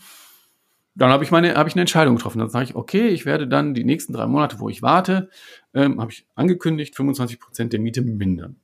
dann 0.95 1.11
habe 1.11 1.25
ich 1.25 1.31
meine, 1.31 1.55
habe 1.55 1.69
ich 1.69 1.75
eine 1.75 1.83
Entscheidung 1.83 2.17
getroffen. 2.17 2.39
Dann 2.39 2.51
sage 2.51 2.67
ich, 2.67 2.75
okay, 2.75 3.09
ich 3.09 3.25
werde 3.25 3.49
dann 3.49 3.75
die 3.75 3.85
nächsten 3.85 4.13
drei 4.13 4.27
Monate, 4.27 4.61
wo 4.61 4.69
ich 4.69 4.83
warte, 4.83 5.31
ähm, 5.75 6.01
habe 6.01 6.13
ich 6.13 6.27
angekündigt, 6.35 6.97
25 6.97 7.41
Prozent 7.41 7.73
der 7.73 7.81
Miete 7.81 8.03
mindern, 8.03 8.57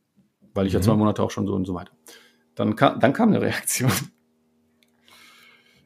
weil 0.54 0.66
ich 0.66 0.72
mhm. 0.72 0.78
ja 0.78 0.82
zwei 0.82 0.94
Monate 0.94 1.22
auch 1.22 1.30
schon 1.30 1.46
so 1.46 1.54
und 1.54 1.64
so 1.64 1.74
weiter. 1.74 1.92
Dann 2.54 2.76
kam, 2.76 3.00
dann 3.00 3.12
kam 3.12 3.30
eine 3.30 3.40
Reaktion. 3.40 3.92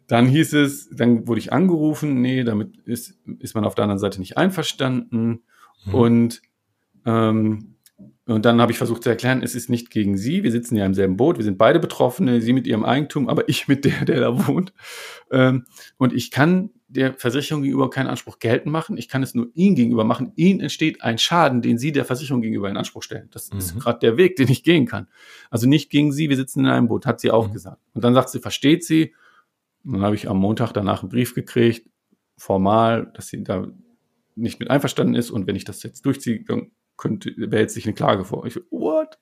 Dann 0.09 0.27
hieß 0.27 0.53
es, 0.55 0.91
dann 0.91 1.27
wurde 1.27 1.39
ich 1.39 1.53
angerufen, 1.53 2.21
nee, 2.21 2.45
damit 2.45 2.77
ist, 2.85 3.19
ist 3.39 3.55
man 3.55 3.65
auf 3.65 3.75
der 3.75 3.85
anderen 3.85 4.01
Seite 4.01 4.19
nicht 4.19 4.37
einverstanden. 4.37 5.43
Mhm. 5.87 5.95
Und 5.95 6.43
ähm, 7.07 7.72
und 8.27 8.45
dann 8.45 8.61
habe 8.61 8.71
ich 8.71 8.79
versucht 8.79 9.03
zu 9.03 9.09
erklären, 9.09 9.43
es 9.43 9.55
ist 9.55 9.69
nicht 9.69 9.91
gegen 9.91 10.17
sie, 10.17 10.45
wir 10.45 10.53
sitzen 10.53 10.77
ja 10.77 10.87
im 10.87 10.95
selben 10.95 11.17
Boot, 11.17 11.39
wir 11.39 11.45
sind 11.45 11.59
beide 11.59 11.81
Betroffene, 11.81 12.41
sie 12.41 12.53
mit 12.53 12.67
ihrem 12.67 12.85
Eigentum, 12.85 13.29
aber 13.29 13.49
ich 13.49 13.67
mit 13.67 13.85
der, 13.85 14.05
der 14.05 14.21
da 14.21 14.47
wohnt. 14.47 14.73
Ähm, 15.31 15.67
und 15.99 16.13
ich 16.13 16.31
kann 16.31 16.71
der 16.87 17.15
Versicherung 17.15 17.63
gegenüber 17.63 17.91
keinen 17.91 18.07
Anspruch 18.07 18.39
geltend 18.39 18.71
machen, 18.73 18.97
ich 18.97 19.09
kann 19.09 19.23
es 19.23 19.35
nur 19.35 19.49
ihnen 19.55 19.75
gegenüber 19.75 20.05
machen. 20.05 20.33
Ihnen 20.37 20.61
entsteht 20.61 21.03
ein 21.03 21.19
Schaden, 21.19 21.63
den 21.63 21.79
sie 21.79 21.91
der 21.91 22.05
Versicherung 22.05 22.43
gegenüber 22.43 22.69
in 22.69 22.77
Anspruch 22.77 23.03
stellen. 23.03 23.29
Das 23.33 23.51
mhm. 23.51 23.59
ist 23.59 23.79
gerade 23.79 23.99
der 23.99 24.17
Weg, 24.17 24.37
den 24.37 24.49
ich 24.49 24.63
gehen 24.63 24.87
kann. 24.87 25.09
Also 25.51 25.67
nicht 25.67 25.91
gegen 25.91 26.13
sie, 26.13 26.29
wir 26.29 26.37
sitzen 26.37 26.61
in 26.61 26.67
einem 26.67 26.89
Boot, 26.89 27.07
hat 27.07 27.19
sie 27.19 27.31
auch 27.31 27.49
mhm. 27.49 27.53
gesagt. 27.55 27.81
Und 27.95 28.05
dann 28.05 28.15
sagt 28.15 28.29
sie, 28.29 28.41
versteht 28.41 28.85
sie. 28.85 29.15
Und 29.85 29.95
dann 29.95 30.03
habe 30.03 30.15
ich 30.15 30.29
am 30.29 30.39
Montag 30.39 30.73
danach 30.73 31.03
einen 31.03 31.11
Brief 31.11 31.35
gekriegt, 31.35 31.89
formal, 32.37 33.11
dass 33.15 33.29
sie 33.29 33.43
da 33.43 33.67
nicht 34.37 34.61
mit 34.61 34.71
einverstanden 34.71 35.15
ist 35.15 35.31
und 35.31 35.47
wenn 35.47 35.57
ich 35.57 35.65
das 35.65 35.83
jetzt 35.83 36.07
durchziehe, 36.07 36.45
dann 36.45 36.71
könnte, 37.03 37.35
wäre 37.37 37.63
jetzt 37.63 37.75
sich 37.75 37.85
eine 37.85 37.95
Klage 37.95 38.25
vor. 38.25 38.47
Ich, 38.47 38.59
what? 38.71 39.19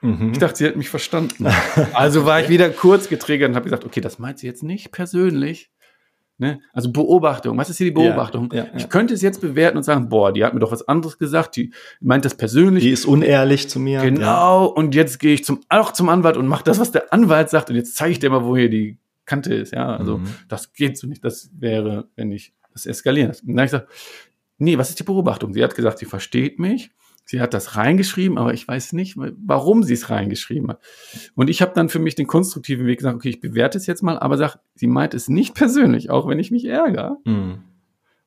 Mhm. 0.00 0.32
Ich 0.32 0.38
dachte, 0.38 0.56
sie 0.56 0.66
hat 0.66 0.76
mich 0.76 0.88
verstanden. 0.88 1.46
Also 1.92 2.24
war 2.24 2.40
ich 2.40 2.48
wieder 2.48 2.70
kurz 2.70 3.08
getriggert 3.08 3.50
und 3.50 3.56
habe 3.56 3.64
gesagt, 3.64 3.84
okay, 3.84 4.00
das 4.00 4.18
meint 4.18 4.38
sie 4.38 4.46
jetzt 4.46 4.62
nicht 4.62 4.90
persönlich. 4.90 5.70
Ne? 6.38 6.60
Also 6.72 6.90
Beobachtung, 6.90 7.58
was 7.58 7.68
ist 7.68 7.76
hier 7.76 7.88
die 7.88 7.92
Beobachtung? 7.92 8.48
Ja, 8.50 8.60
ja, 8.60 8.64
ja. 8.64 8.76
Ich 8.78 8.88
könnte 8.88 9.12
es 9.12 9.20
jetzt 9.20 9.42
bewerten 9.42 9.76
und 9.76 9.82
sagen, 9.82 10.08
boah, 10.08 10.32
die 10.32 10.42
hat 10.42 10.54
mir 10.54 10.60
doch 10.60 10.72
was 10.72 10.88
anderes 10.88 11.18
gesagt, 11.18 11.56
die 11.56 11.74
meint 12.00 12.24
das 12.24 12.34
persönlich. 12.34 12.82
Die 12.82 12.90
ist 12.90 13.04
unehrlich 13.04 13.68
zu 13.68 13.78
mir. 13.78 14.00
Genau, 14.00 14.64
und 14.64 14.94
jetzt 14.94 15.20
gehe 15.20 15.34
ich 15.34 15.44
zum, 15.44 15.60
auch 15.68 15.92
zum 15.92 16.08
Anwalt 16.08 16.38
und 16.38 16.48
mache 16.48 16.64
das, 16.64 16.80
was 16.80 16.92
der 16.92 17.12
Anwalt 17.12 17.50
sagt 17.50 17.68
und 17.68 17.76
jetzt 17.76 17.94
zeige 17.94 18.12
ich 18.12 18.18
dir 18.18 18.30
mal, 18.30 18.46
wo 18.46 18.56
hier 18.56 18.70
die 18.70 18.98
Kante 19.26 19.52
ist. 19.52 19.74
Ja, 19.74 19.94
also 19.94 20.16
mhm. 20.16 20.28
das 20.48 20.72
geht 20.72 20.96
so 20.96 21.06
nicht. 21.06 21.22
Das 21.22 21.50
wäre, 21.58 22.08
wenn 22.16 22.32
ich 22.32 22.54
das 22.72 22.86
eskalieren. 22.86 23.30
Und 23.30 23.48
dann 23.48 23.58
habe 23.58 23.66
ich 23.66 23.72
gesagt, 23.72 23.88
nee, 24.56 24.78
was 24.78 24.88
ist 24.88 24.98
die 24.98 25.04
Beobachtung? 25.04 25.52
Sie 25.52 25.62
hat 25.62 25.74
gesagt, 25.74 25.98
sie 25.98 26.06
versteht 26.06 26.58
mich, 26.58 26.90
sie 27.30 27.40
hat 27.40 27.54
das 27.54 27.76
reingeschrieben, 27.76 28.38
aber 28.38 28.52
ich 28.54 28.66
weiß 28.66 28.92
nicht, 28.92 29.16
warum 29.16 29.84
sie 29.84 29.94
es 29.94 30.10
reingeschrieben 30.10 30.68
hat. 30.70 30.80
Und 31.36 31.48
ich 31.48 31.62
habe 31.62 31.72
dann 31.74 31.88
für 31.88 32.00
mich 32.00 32.16
den 32.16 32.26
konstruktiven 32.26 32.86
Weg 32.86 32.98
gesagt, 32.98 33.14
okay, 33.14 33.28
ich 33.28 33.40
bewerte 33.40 33.78
es 33.78 33.86
jetzt 33.86 34.02
mal, 34.02 34.18
aber 34.18 34.36
sag, 34.36 34.58
sie 34.74 34.88
meint 34.88 35.14
es 35.14 35.28
nicht 35.28 35.54
persönlich, 35.54 36.10
auch 36.10 36.26
wenn 36.26 36.40
ich 36.40 36.50
mich 36.50 36.64
ärgere, 36.64 37.18
mhm. 37.24 37.62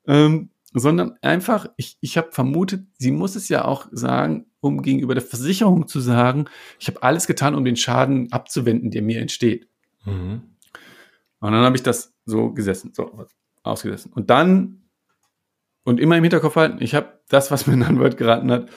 ähm, 0.08 0.50
sondern 0.74 1.18
einfach, 1.22 1.68
ich, 1.76 1.98
ich 2.00 2.18
habe 2.18 2.32
vermutet, 2.32 2.86
sie 2.98 3.12
muss 3.12 3.36
es 3.36 3.50
ja 3.50 3.66
auch 3.66 3.88
sagen, 3.92 4.46
um 4.62 4.82
gegenüber 4.82 5.14
der 5.16 5.24
Versicherung 5.24 5.90
zu 5.90 6.00
sagen, 6.00 6.46
ich 6.80 6.88
habe 6.88 7.04
alles 7.04 7.28
getan, 7.28 7.56
um 7.56 7.66
den 7.66 7.76
Schaden 7.76 8.32
abzuwenden, 8.32 8.90
der 8.90 9.02
mir 9.02 9.20
entsteht. 9.20 9.68
Mhm. 10.06 10.44
Und 11.42 11.52
dann 11.52 11.66
habe 11.66 11.76
ich 11.76 11.84
das 11.84 12.14
so 12.24 12.54
gesessen, 12.54 12.94
so 12.94 13.28
ausgesessen. 13.64 14.14
Und 14.14 14.30
dann 14.30 14.80
und 15.84 16.00
immer 16.00 16.16
im 16.16 16.24
Hinterkopf 16.24 16.56
halten, 16.56 16.78
ich 16.82 16.96
habe 16.96 17.20
das, 17.28 17.52
was 17.52 17.68
mir 17.68 17.74
ein 17.74 17.84
Anwalt 17.84 18.16
geraten 18.16 18.50
hat, 18.50 18.70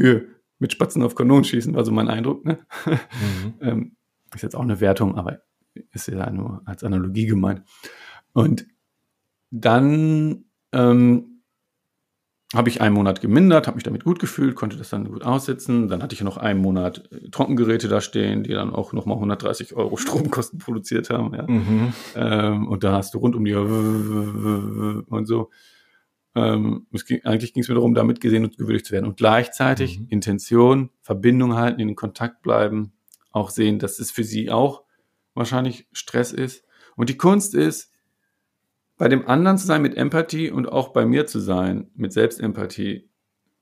hier 0.00 0.26
mit 0.58 0.72
Spatzen 0.72 1.02
auf 1.02 1.14
Kanonen 1.14 1.44
schießen, 1.44 1.74
war 1.74 1.84
so 1.84 1.92
mein 1.92 2.08
Eindruck. 2.08 2.44
Ne? 2.44 2.58
Mhm. 2.86 3.54
ähm, 3.60 3.96
ist 4.34 4.42
jetzt 4.42 4.54
auch 4.54 4.62
eine 4.62 4.80
Wertung, 4.80 5.16
aber 5.16 5.40
ist 5.92 6.08
ja 6.08 6.30
nur 6.30 6.62
als 6.64 6.84
Analogie 6.84 7.26
gemeint. 7.26 7.62
Und 8.32 8.66
dann 9.50 10.44
ähm, 10.72 11.42
habe 12.54 12.68
ich 12.68 12.80
einen 12.80 12.94
Monat 12.94 13.20
gemindert, 13.20 13.66
habe 13.66 13.76
mich 13.76 13.84
damit 13.84 14.04
gut 14.04 14.18
gefühlt, 14.18 14.56
konnte 14.56 14.76
das 14.76 14.90
dann 14.90 15.04
gut 15.04 15.24
aussitzen. 15.24 15.88
Dann 15.88 16.02
hatte 16.02 16.14
ich 16.14 16.22
noch 16.22 16.36
einen 16.36 16.60
Monat 16.60 17.08
äh, 17.12 17.30
Trockengeräte 17.30 17.88
da 17.88 18.00
stehen, 18.00 18.42
die 18.42 18.52
dann 18.52 18.74
auch 18.74 18.92
nochmal 18.92 19.16
130 19.16 19.74
Euro 19.74 19.96
Stromkosten 19.96 20.58
produziert 20.58 21.10
haben. 21.10 21.34
Ja. 21.34 21.46
Mhm. 21.46 21.92
Ähm, 22.16 22.68
und 22.68 22.84
da 22.84 22.92
hast 22.92 23.14
du 23.14 23.18
rund 23.18 23.36
um 23.36 23.44
die 23.44 23.54
und 23.54 25.26
so. 25.26 25.50
Ähm, 26.34 26.86
es 26.92 27.04
ging, 27.04 27.24
eigentlich 27.24 27.52
ging 27.52 27.62
es 27.62 27.68
mir 27.68 27.74
darum, 27.74 27.94
damit 27.94 28.20
gesehen 28.20 28.44
und 28.44 28.56
gewürdigt 28.56 28.86
zu 28.86 28.92
werden. 28.92 29.06
Und 29.06 29.16
gleichzeitig 29.16 29.98
mhm. 29.98 30.06
Intention, 30.08 30.90
Verbindung 31.02 31.54
halten, 31.54 31.80
in 31.80 31.96
Kontakt 31.96 32.42
bleiben, 32.42 32.92
auch 33.32 33.50
sehen, 33.50 33.78
dass 33.78 33.98
es 33.98 34.10
für 34.10 34.24
sie 34.24 34.50
auch 34.50 34.84
wahrscheinlich 35.34 35.88
Stress 35.92 36.32
ist. 36.32 36.64
Und 36.96 37.08
die 37.08 37.16
Kunst 37.16 37.54
ist, 37.54 37.92
bei 38.96 39.08
dem 39.08 39.26
anderen 39.26 39.56
zu 39.56 39.66
sein 39.66 39.80
mit 39.80 39.96
Empathie 39.96 40.50
und 40.50 40.66
auch 40.66 40.92
bei 40.92 41.06
mir 41.06 41.26
zu 41.26 41.40
sein 41.40 41.90
mit 41.94 42.12
Selbstempathie. 42.12 43.08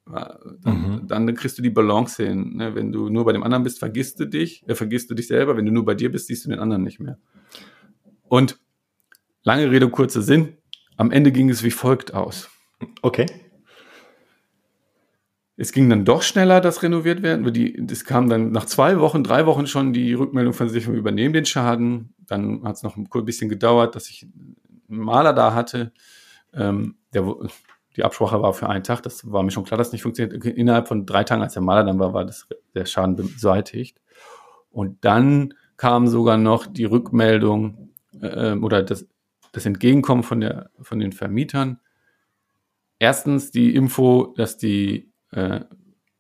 Dann, 0.05 0.59
mhm. 0.65 1.07
dann 1.07 1.33
kriegst 1.35 1.59
du 1.59 1.63
die 1.63 1.71
Balance 1.71 2.21
hin. 2.21 2.57
Ne? 2.57 2.75
Wenn 2.75 2.91
du 2.91 3.09
nur 3.09 3.25
bei 3.25 3.33
dem 3.33 3.45
anderen 3.45 3.63
bist, 3.63 3.79
vergisst 3.79 4.19
du 4.19 4.25
dich, 4.25 4.69
äh, 4.69 4.75
vergisst 4.75 5.11
du 5.11 5.15
dich 5.15 5.29
selber. 5.29 5.57
Wenn 5.57 5.67
du 5.67 5.71
nur 5.71 5.85
bei 5.85 5.95
dir 5.95 6.11
bist, 6.11 6.27
siehst 6.27 6.45
du 6.45 6.49
den 6.49 6.59
anderen 6.59 6.83
nicht 6.83 6.99
mehr. 6.99 7.19
Und 8.23 8.59
lange 9.43 9.71
Rede, 9.71 9.89
kurzer 9.91 10.23
Sinn. 10.23 10.57
Am 10.97 11.13
Ende 11.13 11.31
ging 11.31 11.51
es 11.51 11.63
wie 11.63 11.71
folgt 11.71 12.15
aus. 12.15 12.51
Okay. 13.03 13.27
Es 15.57 15.73
ging 15.73 15.91
dann 15.91 16.05
doch 16.05 16.23
schneller, 16.23 16.61
das 16.61 16.85
renoviert 16.85 17.23
werden. 17.23 17.87
Das 17.87 18.05
kam 18.05 18.29
dann 18.29 18.53
nach 18.53 18.67
zwei 18.67 19.01
Wochen, 19.01 19.25
drei 19.25 19.45
Wochen 19.45 19.67
schon 19.67 19.93
die 19.93 20.15
Rückmeldung 20.15 20.53
von 20.53 20.69
sich, 20.69 20.87
wir 20.87 20.95
übernehmen 20.95 21.35
den 21.35 21.47
Schaden. 21.47 22.15
Dann 22.27 22.63
hat 22.63 22.77
es 22.77 22.85
noch 22.85 22.97
ein 22.97 23.09
bisschen 23.25 23.49
gedauert, 23.49 23.97
dass 23.97 24.09
ich 24.09 24.23
einen 24.89 25.01
Maler 25.01 25.33
da 25.33 25.55
hatte. 25.55 25.93
Ähm, 26.55 26.97
der, 27.13 27.35
die 27.97 28.05
Absprache 28.05 28.41
war 28.41 28.55
für 28.55 28.69
einen 28.69 28.85
Tag. 28.85 29.03
Das 29.03 29.33
war 29.33 29.43
mir 29.43 29.51
schon 29.51 29.65
klar, 29.65 29.79
dass 29.79 29.89
es 29.89 29.93
nicht 29.93 30.03
funktioniert. 30.03 30.45
Innerhalb 30.45 30.87
von 30.87 31.05
drei 31.05 31.25
Tagen, 31.25 31.43
als 31.43 31.55
der 31.55 31.63
Maler 31.63 31.83
dann 31.83 31.99
war, 31.99 32.15
war 32.15 32.25
das, 32.25 32.47
der 32.75 32.87
Schaden 32.87 33.17
beseitigt. 33.17 34.01
Und 34.71 35.05
dann 35.05 35.55
kam 35.77 36.07
sogar 36.07 36.37
noch 36.37 36.67
die 36.67 36.85
Rückmeldung 36.85 37.91
äh, 38.21 38.53
oder 38.53 38.85
das, 38.85 39.09
das 39.51 39.67
Entgegenkommen 39.67 40.23
von, 40.23 40.41
der, 40.41 40.71
von 40.81 41.01
den 41.01 41.11
Vermietern, 41.11 41.81
erstens 42.99 43.51
die 43.51 43.75
Info, 43.75 44.35
dass 44.37 44.57
die 44.57 45.13
äh, 45.31 45.61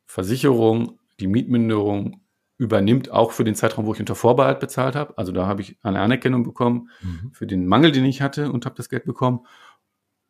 Versicherung 0.07 0.99
die 1.21 1.27
Mietminderung 1.27 2.21
übernimmt, 2.57 3.11
auch 3.11 3.33
für 3.33 3.45
den 3.45 3.55
Zeitraum, 3.55 3.87
wo 3.87 3.95
ich 3.95 4.01
unter 4.01 4.17
Vorbehalt 4.17 4.61
bezahlt 4.61 4.97
habe. 4.97 5.17
Also 5.17 5.31
da 5.33 5.47
habe 5.47 5.63
ich 5.63 5.77
eine 5.83 6.01
Anerkennung 6.01 6.43
bekommen 6.43 6.91
mhm. 7.01 7.31
für 7.33 7.47
den 7.47 7.67
Mangel, 7.67 7.93
den 7.93 8.05
ich 8.05 8.21
hatte 8.21 8.51
und 8.51 8.67
habe 8.67 8.75
das 8.77 8.89
Geld 8.89 9.05
bekommen. 9.05 9.47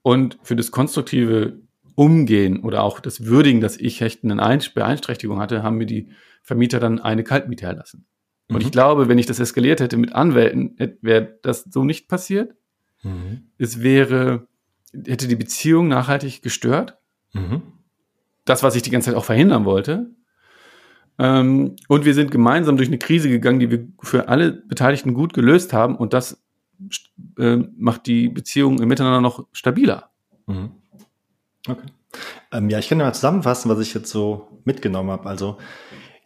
Und 0.03 0.39
für 0.43 0.55
das 0.55 0.71
konstruktive 0.71 1.61
Umgehen 1.95 2.63
oder 2.63 2.85
auch 2.85 3.01
das 3.01 3.25
Würdigen, 3.25 3.61
dass 3.61 3.77
ich 3.77 4.01
hechten 4.01 4.31
eine 4.31 4.61
Beeinträchtigung 4.75 5.41
hatte, 5.41 5.63
haben 5.63 5.79
mir 5.79 5.87
die 5.87 6.11
Vermieter 6.43 6.81
dann 6.81 7.01
eine 7.01 7.25
Kaltmiete 7.25 7.67
erlassen. 7.67 8.07
Mhm. 8.49 8.57
Und 8.57 8.63
ich 8.63 8.73
glaube, 8.73 9.09
wenn 9.09 9.19
ich 9.19 9.27
das 9.27 9.41
eskaliert 9.41 9.81
hätte 9.81 9.97
mit 9.97 10.15
Anwälten, 10.15 10.77
wäre 11.01 11.39
das 11.43 11.65
so 11.65 11.83
nicht 11.83 12.09
passiert. 12.09 12.55
Mhm. 13.03 13.51
Es 13.57 13.83
wäre 13.83 14.47
hätte 14.93 15.29
die 15.29 15.37
Beziehung 15.37 15.89
nachhaltig 15.89 16.43
gestört. 16.43 16.99
Mhm. 17.33 17.63
Das, 18.45 18.63
was 18.63 18.75
ich 18.75 18.83
die 18.83 18.91
ganze 18.91 19.11
Zeit 19.11 19.17
auch 19.17 19.25
verhindern 19.25 19.65
wollte. 19.65 20.11
Ähm, 21.19 21.77
und 21.89 22.05
wir 22.05 22.15
sind 22.15 22.31
gemeinsam 22.31 22.77
durch 22.77 22.89
eine 22.89 22.99
Krise 22.99 23.29
gegangen, 23.29 23.61
die 23.61 23.71
wir 23.71 23.87
für 24.01 24.29
alle 24.29 24.53
Beteiligten 24.53 25.15
gut 25.15 25.35
gelöst 25.35 25.73
haben. 25.73 25.97
Und 25.97 26.13
das 26.13 26.43
äh, 27.39 27.57
macht 27.77 28.07
die 28.07 28.29
Beziehung 28.29 28.81
im 28.81 28.89
Miteinander 28.89 29.21
noch 29.21 29.47
stabiler. 29.53 30.11
Mhm. 30.47 30.71
Okay. 31.67 31.89
Ähm, 32.53 32.71
ja, 32.71 32.79
ich 32.79 32.89
kann 32.89 32.99
ja 32.99 33.05
mal 33.05 33.13
zusammenfassen, 33.13 33.71
was 33.71 33.81
ich 33.81 33.93
jetzt 33.93 34.11
so 34.11 34.49
mitgenommen 34.65 35.11
habe. 35.11 35.29
Also 35.29 35.59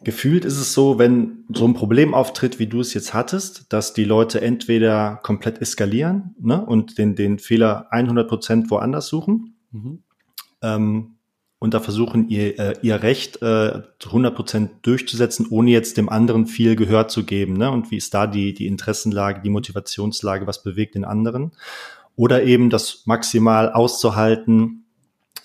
Gefühlt 0.03 0.43
ist 0.43 0.57
es 0.57 0.73
so, 0.73 0.99
wenn 0.99 1.45
so 1.53 1.65
ein 1.65 1.73
Problem 1.73 2.13
auftritt, 2.13 2.59
wie 2.59 2.67
du 2.67 2.81
es 2.81 2.93
jetzt 2.93 3.13
hattest, 3.13 3.71
dass 3.71 3.93
die 3.93 4.03
Leute 4.03 4.41
entweder 4.41 5.19
komplett 5.23 5.61
eskalieren 5.61 6.35
ne, 6.39 6.63
und 6.65 6.97
den, 6.97 7.15
den 7.15 7.39
Fehler 7.39 7.87
100 7.91 8.27
Prozent 8.27 8.71
woanders 8.71 9.07
suchen 9.07 9.55
mhm. 9.71 10.03
ähm, 10.61 11.15
und 11.59 11.73
da 11.73 11.79
versuchen, 11.79 12.27
ihr, 12.27 12.59
äh, 12.59 12.75
ihr 12.81 13.01
Recht 13.01 13.41
äh, 13.41 13.81
100 14.05 14.35
Prozent 14.35 14.71
durchzusetzen, 14.81 15.47
ohne 15.49 15.71
jetzt 15.71 15.95
dem 15.95 16.09
anderen 16.09 16.45
viel 16.47 16.75
Gehör 16.75 17.07
zu 17.07 17.23
geben. 17.23 17.53
Ne? 17.53 17.71
Und 17.71 17.89
wie 17.89 17.95
ist 17.95 18.13
da 18.13 18.27
die, 18.27 18.53
die 18.53 18.67
Interessenlage, 18.67 19.41
die 19.41 19.49
Motivationslage, 19.49 20.45
was 20.45 20.61
bewegt 20.63 20.95
den 20.95 21.05
anderen? 21.05 21.53
Oder 22.17 22.43
eben 22.43 22.69
das 22.69 23.03
maximal 23.05 23.71
auszuhalten, 23.71 24.82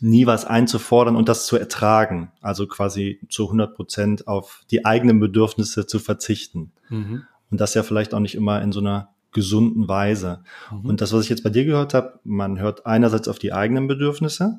nie 0.01 0.27
was 0.27 0.45
einzufordern 0.45 1.17
und 1.17 1.29
das 1.29 1.47
zu 1.47 1.57
ertragen. 1.57 2.33
Also 2.41 2.67
quasi 2.67 3.21
zu 3.29 3.45
100 3.45 3.75
Prozent 3.75 4.29
auf 4.29 4.63
die 4.71 4.85
eigenen 4.85 5.21
Bedürfnisse 5.21 5.87
zu 5.87 5.99
verzichten. 5.99 6.73
Mhm. 6.89 7.23
Und 7.51 7.61
das 7.61 7.75
ja 7.75 7.83
vielleicht 7.83 8.15
auch 8.15 8.21
nicht 8.21 8.35
immer 8.35 8.63
in 8.63 8.73
so 8.73 8.81
einer 8.81 9.11
gesunden 9.33 9.89
Weise. 9.89 10.43
Mhm. 10.71 10.91
Und 10.91 11.01
das, 11.01 11.13
was 11.13 11.25
ich 11.25 11.31
jetzt 11.31 11.45
bei 11.45 11.51
dir 11.51 11.65
gehört 11.65 11.95
habe, 11.95 12.21
man 12.25 12.59
hört 12.59 12.87
einerseits 12.87 13.29
auf 13.29 13.39
die 13.39 13.53
eigenen 13.53 13.87
Bedürfnisse. 13.87 14.59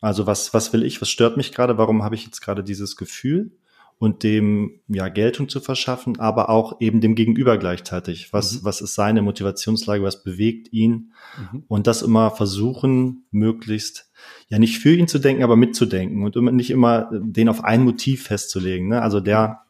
Also 0.00 0.26
was, 0.26 0.54
was 0.54 0.72
will 0.72 0.82
ich, 0.82 1.00
was 1.00 1.10
stört 1.10 1.36
mich 1.36 1.52
gerade, 1.52 1.78
warum 1.78 2.02
habe 2.02 2.14
ich 2.14 2.24
jetzt 2.24 2.40
gerade 2.40 2.62
dieses 2.62 2.96
Gefühl? 2.96 3.52
Und 3.98 4.22
dem 4.22 4.80
ja 4.86 5.08
Geltung 5.08 5.48
zu 5.48 5.60
verschaffen, 5.60 6.20
aber 6.20 6.50
auch 6.50 6.80
eben 6.80 7.00
dem 7.00 7.16
Gegenüber 7.16 7.58
gleichzeitig. 7.58 8.32
Was, 8.32 8.60
mhm. 8.60 8.64
was 8.64 8.80
ist 8.80 8.94
seine 8.94 9.22
Motivationslage, 9.22 10.04
was 10.04 10.22
bewegt 10.22 10.72
ihn? 10.72 11.12
Mhm. 11.52 11.64
Und 11.66 11.86
das 11.86 12.02
immer 12.02 12.30
versuchen, 12.30 13.24
möglichst 13.30 14.10
ja 14.48 14.58
nicht 14.58 14.78
für 14.78 14.94
ihn 14.94 15.08
zu 15.08 15.18
denken, 15.18 15.42
aber 15.42 15.56
mitzudenken 15.56 16.22
und 16.22 16.54
nicht 16.54 16.70
immer 16.70 17.10
den 17.12 17.48
auf 17.48 17.64
ein 17.64 17.82
Motiv 17.82 18.24
festzulegen. 18.24 18.88
Ne? 18.88 19.02
Also 19.02 19.20
der 19.20 19.62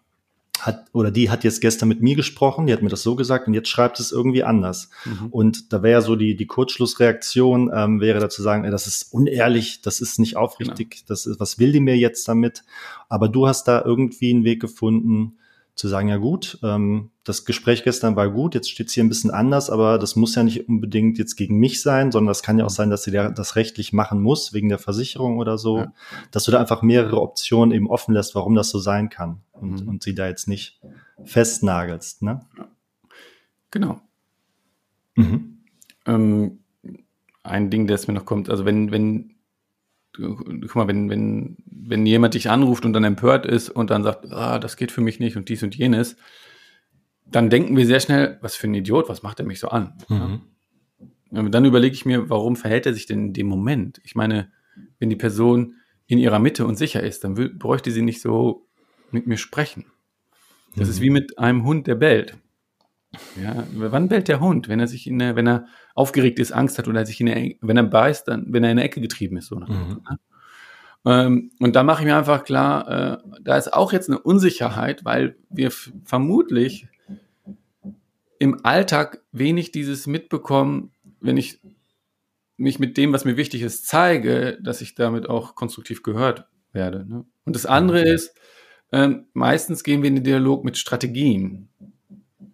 hat 0.61 0.87
oder 0.93 1.11
die 1.11 1.31
hat 1.31 1.45
jetzt 1.45 1.61
gestern 1.61 1.89
mit 1.89 2.03
mir 2.03 2.17
gesprochen, 2.17 2.67
die 2.67 2.73
hat 2.73 2.83
mir 2.83 2.89
das 2.89 3.03
so 3.03 3.17
gesagt 3.17 3.47
und 3.47 3.55
jetzt 3.55 3.69
schreibt 3.69 4.01
es 4.01 4.13
irgendwie 4.13 4.45
anders. 4.45 4.91
Mhm. 5.05 5.29
Und 5.31 5.73
da 5.73 5.83
wäre 5.83 6.03
so 6.03 6.17
die, 6.17 6.37
die 6.37 6.47
Kurzschlussreaktion, 6.47 7.71
ähm, 7.75 8.01
wäre 8.01 8.21
dazu 8.21 8.43
sagen, 8.43 8.65
ey, 8.65 8.71
das 8.71 8.87
ist 8.87 9.13
unehrlich, 9.13 9.83
das 9.83 10.01
ist 10.01 10.19
nicht 10.19 10.37
aufrichtig, 10.37 10.91
genau. 10.91 11.05
das 11.09 11.27
ist, 11.27 11.41
was 11.41 11.59
will 11.59 11.73
die 11.73 11.81
mir 11.81 11.97
jetzt 11.97 12.27
damit? 12.29 12.65
Aber 13.09 13.29
du 13.29 13.47
hast 13.47 13.69
da 13.69 13.83
irgendwie 13.85 14.31
einen 14.31 14.45
Weg 14.45 14.61
gefunden, 14.61 15.39
zu 15.79 15.87
sagen, 15.87 16.09
ja 16.09 16.17
gut, 16.17 16.59
ähm, 16.65 17.13
das 17.23 17.45
Gespräch 17.45 17.85
gestern 17.85 18.17
war 18.17 18.29
gut, 18.29 18.57
jetzt 18.57 18.69
steht 18.69 18.89
es 18.89 18.95
hier 18.95 19.05
ein 19.05 19.09
bisschen 19.09 19.31
anders, 19.31 19.71
aber 19.71 20.01
das 20.01 20.17
muss 20.17 20.35
ja 20.35 20.43
nicht 20.43 20.69
unbedingt 20.69 21.19
jetzt 21.19 21.37
gegen 21.37 21.59
mich 21.59 21.83
sein, 21.83 22.11
sondern 22.11 22.27
das 22.27 22.43
kann 22.43 22.59
ja 22.59 22.65
auch 22.65 22.71
sein, 22.71 22.91
dass 22.91 23.05
sie 23.05 23.13
das 23.13 23.55
rechtlich 23.55 23.93
machen 23.93 24.21
muss, 24.21 24.53
wegen 24.53 24.69
der 24.69 24.81
Versicherung 24.81 25.39
oder 25.39 25.57
so, 25.57 25.79
ja. 25.79 25.93
dass 26.33 26.43
du 26.43 26.51
da 26.51 26.59
einfach 26.59 26.83
mehrere 26.83 27.21
Optionen 27.21 27.73
eben 27.73 27.89
offen 27.89 28.13
lässt, 28.13 28.35
warum 28.35 28.57
das 28.57 28.71
so 28.71 28.81
sein 28.81 29.09
kann 29.09 29.43
und, 29.53 29.83
mhm. 29.83 29.89
und 29.89 30.03
sie 30.03 30.17
da 30.17 30.27
jetzt 30.27 30.49
nicht 30.49 30.81
festnagelst. 31.23 32.23
Ne? 32.23 32.45
Genau. 33.71 34.01
Mhm. 35.15 35.59
Ähm, 36.07 36.59
ein 37.45 37.71
Ding, 37.71 37.87
das 37.87 38.09
mir 38.09 38.15
noch 38.15 38.25
kommt, 38.25 38.51
also 38.51 38.65
wenn, 38.65 38.91
wenn 38.91 39.37
guck 40.19 40.75
mal, 40.75 40.89
wenn, 40.89 41.09
wenn, 41.09 41.57
wenn 41.67 42.07
jemand 42.07 42.35
dich 42.35 42.51
anruft 42.51 42.85
und 42.85 42.93
dann 42.93 43.05
empört 43.05 43.47
ist 43.47 43.71
und 43.71 43.91
dann 43.91 44.03
sagt, 44.03 44.31
ah, 44.33 44.59
das 44.59 44.77
geht 44.77 44.93
für 44.93 45.01
mich 45.01 45.21
nicht 45.21 45.37
und 45.37 45.49
dies 45.49 45.63
und 45.63 45.77
jenes, 45.77 46.17
dann 47.27 47.51
denken 47.51 47.77
wir 47.77 47.87
sehr 47.87 48.01
schnell, 48.01 48.39
was 48.41 48.57
für 48.57 48.67
ein 48.67 48.75
Idiot, 48.75 49.09
was 49.09 49.23
macht 49.23 49.39
er 49.41 49.47
mich 49.47 49.61
so 49.61 49.69
an? 49.69 49.95
Mhm. 50.09 50.41
Ja? 51.31 51.43
Dann 51.43 51.65
überlege 51.65 51.95
ich 51.95 52.07
mir, 52.07 52.31
warum 52.31 52.57
verhält 52.57 52.87
er 52.87 52.95
sich 52.95 53.07
denn 53.07 53.27
in 53.27 53.33
dem 53.33 53.47
Moment? 53.47 54.01
Ich 54.05 54.15
meine, 54.15 54.51
wenn 54.99 55.11
die 55.11 55.17
Person 55.17 55.75
in 56.07 56.19
ihrer 56.19 56.39
Mitte 56.39 56.67
und 56.67 56.77
sicher 56.77 57.03
ist, 57.03 57.25
dann 57.25 57.59
bräuchte 57.59 57.91
sie 57.91 58.03
nicht 58.03 58.23
so 58.23 58.67
mit 59.11 59.27
mir 59.27 59.37
sprechen. 59.37 59.87
Das 60.75 60.89
mhm. 60.89 60.93
ist 60.93 61.01
wie 61.01 61.11
mit 61.11 61.39
einem 61.39 61.65
Hund, 61.65 61.87
der 61.87 61.97
bellt. 61.97 62.37
Ja, 63.43 63.65
wann 63.73 64.09
bellt 64.09 64.29
der 64.29 64.41
Hund? 64.41 64.69
Wenn 64.69 64.81
er 64.81 64.89
sich 64.89 65.07
in 65.07 65.19
der, 65.19 65.37
wenn 65.37 65.47
er 65.47 65.67
aufgeregt 65.95 66.39
ist, 66.39 66.53
Angst 66.53 66.79
hat 66.79 66.89
oder 66.89 67.05
sich 67.07 67.21
in 67.21 67.27
der, 67.27 67.53
wenn 67.61 67.77
er 67.77 67.85
beißt, 67.85 68.29
dann, 68.29 68.47
wenn 68.49 68.65
er 68.65 68.71
in 68.71 68.77
der 68.77 68.87
Ecke 68.87 69.01
getrieben 69.01 69.37
ist, 69.37 69.47
so. 69.47 69.57
Mhm. 69.57 69.65
Ne? 69.67 70.19
Ähm, 71.05 71.53
und 71.61 71.77
da 71.77 71.83
mache 71.83 72.03
ich 72.03 72.07
mir 72.07 72.17
einfach 72.17 72.45
klar, 72.45 72.89
äh, 72.89 73.39
da 73.43 73.57
ist 73.57 73.73
auch 73.73 73.93
jetzt 73.93 74.09
eine 74.09 74.19
Unsicherheit, 74.19 75.05
weil 75.05 75.37
wir 75.49 75.71
vermutlich 75.71 76.89
im 78.39 78.65
Alltag 78.65 79.23
wenig 79.33 79.73
dieses 79.73 80.07
mitbekommen, 80.07 80.93
wenn 81.21 81.37
ich 81.37 81.61
mich 82.57 82.79
mit 82.79 82.97
dem, 82.97 83.13
was 83.13 83.25
mir 83.25 83.37
wichtig 83.37 83.63
ist, 83.63 83.87
zeige, 83.87 84.59
dass 84.61 84.81
ich 84.81 84.95
damit 84.95 85.29
auch 85.29 85.55
konstruktiv 85.55 86.03
gehört 86.03 86.47
werde. 86.73 87.07
Ne? 87.09 87.25
Und 87.45 87.57
das 87.57 87.67
andere 87.67 88.03
ist, 88.03 88.35
ähm, 88.93 89.27
meistens 89.33 89.85
gehen 89.85 90.03
wir 90.03 90.09
in 90.09 90.17
den 90.17 90.25
Dialog 90.25 90.65
mit 90.65 90.77
Strategien. 90.77 91.69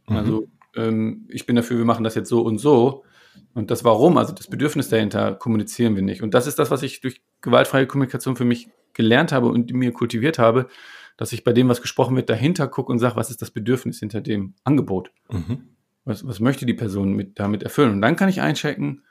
Mhm. 0.07 0.17
Also 0.17 0.49
ähm, 0.77 1.27
ich 1.29 1.47
bin 1.47 1.57
dafür, 1.57 1.79
wir 1.79 1.85
machen 1.85 2.05
das 2.05 2.15
jetzt 2.15 2.29
so 2.29 2.43
und 2.43 2.59
so. 2.59 3.05
Und 3.53 3.71
das 3.71 3.85
Warum, 3.85 4.17
also 4.17 4.33
das 4.33 4.47
Bedürfnis 4.47 4.89
dahinter, 4.89 5.35
kommunizieren 5.35 5.97
wir 5.97 6.03
nicht. 6.03 6.23
Und 6.23 6.35
das 6.35 6.47
ist 6.47 6.59
das, 6.59 6.71
was 6.71 6.83
ich 6.83 7.01
durch 7.01 7.21
gewaltfreie 7.41 7.87
Kommunikation 7.87 8.37
für 8.37 8.45
mich 8.45 8.69
gelernt 8.93 9.33
habe 9.33 9.49
und 9.49 9.73
mir 9.73 9.93
kultiviert 9.93 10.39
habe, 10.39 10.69
dass 11.17 11.33
ich 11.33 11.45
bei 11.45 11.53
dem, 11.53 11.69
was 11.69 11.83
gesprochen 11.83 12.17
wird, 12.17 12.31
dahinter 12.31 12.69
gucke 12.69 12.93
und 12.93 12.99
sage, 12.99 13.17
was 13.17 13.31
ist 13.31 13.43
das 13.43 13.51
Bedürfnis 13.51 13.99
hinter 13.99 14.21
dem 14.21 14.55
Angebot? 14.65 15.11
Mhm. 15.31 15.69
Was, 16.05 16.27
was 16.27 16.41
möchte 16.41 16.67
die 16.67 16.75
Person 16.75 17.15
mit, 17.15 17.39
damit 17.39 17.63
erfüllen? 17.63 17.93
Und 17.93 18.03
dann 18.03 18.17
kann 18.17 18.29
ich 18.29 18.41
einchecken, 18.41 19.03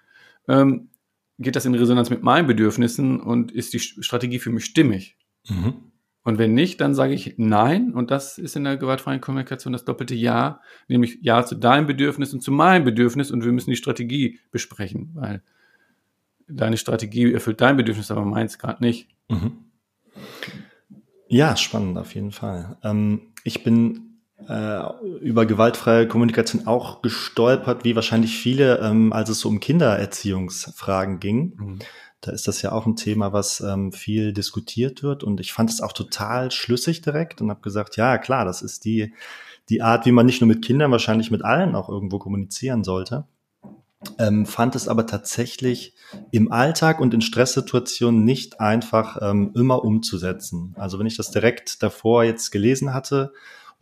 ähm, 0.48 0.90
geht 1.40 1.56
das 1.56 1.66
in 1.66 1.74
Resonanz 1.76 2.10
mit 2.10 2.24
meinen 2.24 2.48
Bedürfnissen 2.48 3.20
und 3.20 3.52
ist 3.52 3.74
die 3.74 3.80
Strategie 3.80 4.40
für 4.40 4.52
mich 4.52 4.66
stimmig? 4.66 5.18
Mhm. 5.50 5.92
Und 6.24 6.38
wenn 6.38 6.54
nicht, 6.54 6.80
dann 6.80 6.96
sage 6.96 7.14
ich 7.14 7.36
Nein. 7.38 7.94
Und 7.94 8.10
das 8.10 8.38
ist 8.38 8.56
in 8.56 8.64
der 8.64 8.78
gewaltfreien 8.78 9.20
Kommunikation 9.20 9.74
das 9.74 9.84
doppelte 9.84 10.16
Ja, 10.16 10.62
nämlich 10.88 11.20
Ja 11.22 11.46
zu 11.46 11.56
deinem 11.56 11.86
Bedürfnis 11.86 12.34
und 12.34 12.42
zu 12.42 12.52
meinem 12.52 12.86
Bedürfnis. 12.86 13.30
Und 13.30 13.44
wir 13.44 13.52
müssen 13.52 13.70
die 13.70 13.76
Strategie 13.76 14.40
besprechen, 14.52 15.12
weil 15.14 15.42
deine 16.48 16.78
Strategie 16.78 17.34
erfüllt 17.34 17.60
dein 17.60 17.78
Bedürfnis, 17.78 18.10
aber 18.10 18.24
meins 18.24 18.58
gerade 18.58 18.84
nicht. 18.84 19.10
Mhm. 19.30 19.52
Ja, 21.28 21.58
spannend 21.58 21.98
auf 21.98 22.16
jeden 22.16 22.32
Fall. 22.32 22.78
Ähm, 22.84 23.34
ich 23.44 23.64
bin 23.64 24.20
äh, 24.48 24.82
über 25.20 25.46
gewaltfreie 25.46 26.08
Kommunikation 26.08 26.68
auch 26.68 27.02
gestolpert, 27.02 27.84
wie 27.84 27.96
wahrscheinlich 27.96 28.38
viele, 28.38 28.80
ähm, 28.80 29.12
als 29.12 29.30
es 29.30 29.40
so 29.40 29.50
um 29.50 29.60
Kindererziehungsfragen 29.60 31.20
ging. 31.20 31.54
Mhm 31.58 31.80
da 32.24 32.32
ist 32.32 32.48
das 32.48 32.62
ja 32.62 32.72
auch 32.72 32.86
ein 32.86 32.96
Thema, 32.96 33.34
was 33.34 33.60
ähm, 33.60 33.92
viel 33.92 34.32
diskutiert 34.32 35.04
wird. 35.04 35.24
Und 35.24 35.42
ich 35.42 35.52
fand 35.52 35.70
es 35.70 35.82
auch 35.82 35.92
total 35.92 36.52
schlüssig 36.52 37.02
direkt 37.02 37.42
und 37.42 37.50
habe 37.50 37.62
gesagt, 37.62 37.98
ja, 37.98 38.18
klar, 38.18 38.46
das 38.46 38.62
ist 38.62 38.86
die, 38.86 39.14
die 39.70 39.82
Art, 39.82 40.06
wie 40.06 40.14
man 40.14 40.26
nicht 40.26 40.40
nur 40.40 40.48
mit 40.48 40.64
Kindern, 40.64 40.92
wahrscheinlich 40.92 41.32
mit 41.32 41.44
allen 41.44 41.76
auch 41.76 41.90
irgendwo 41.90 42.20
kommunizieren 42.20 42.86
sollte. 42.86 43.26
Ähm, 44.20 44.46
fand 44.46 44.76
es 44.76 44.88
aber 44.88 45.06
tatsächlich 45.06 45.96
im 46.32 46.52
Alltag 46.52 47.00
und 47.02 47.14
in 47.14 47.22
Stresssituationen 47.22 48.24
nicht 48.24 48.60
einfach 48.62 49.18
ähm, 49.22 49.52
immer 49.54 49.84
umzusetzen. 49.84 50.76
Also 50.78 51.00
wenn 51.00 51.08
ich 51.08 51.18
das 51.18 51.32
direkt 51.32 51.84
davor 51.84 52.24
jetzt 52.24 52.52
gelesen 52.52 52.94
hatte, 52.94 53.34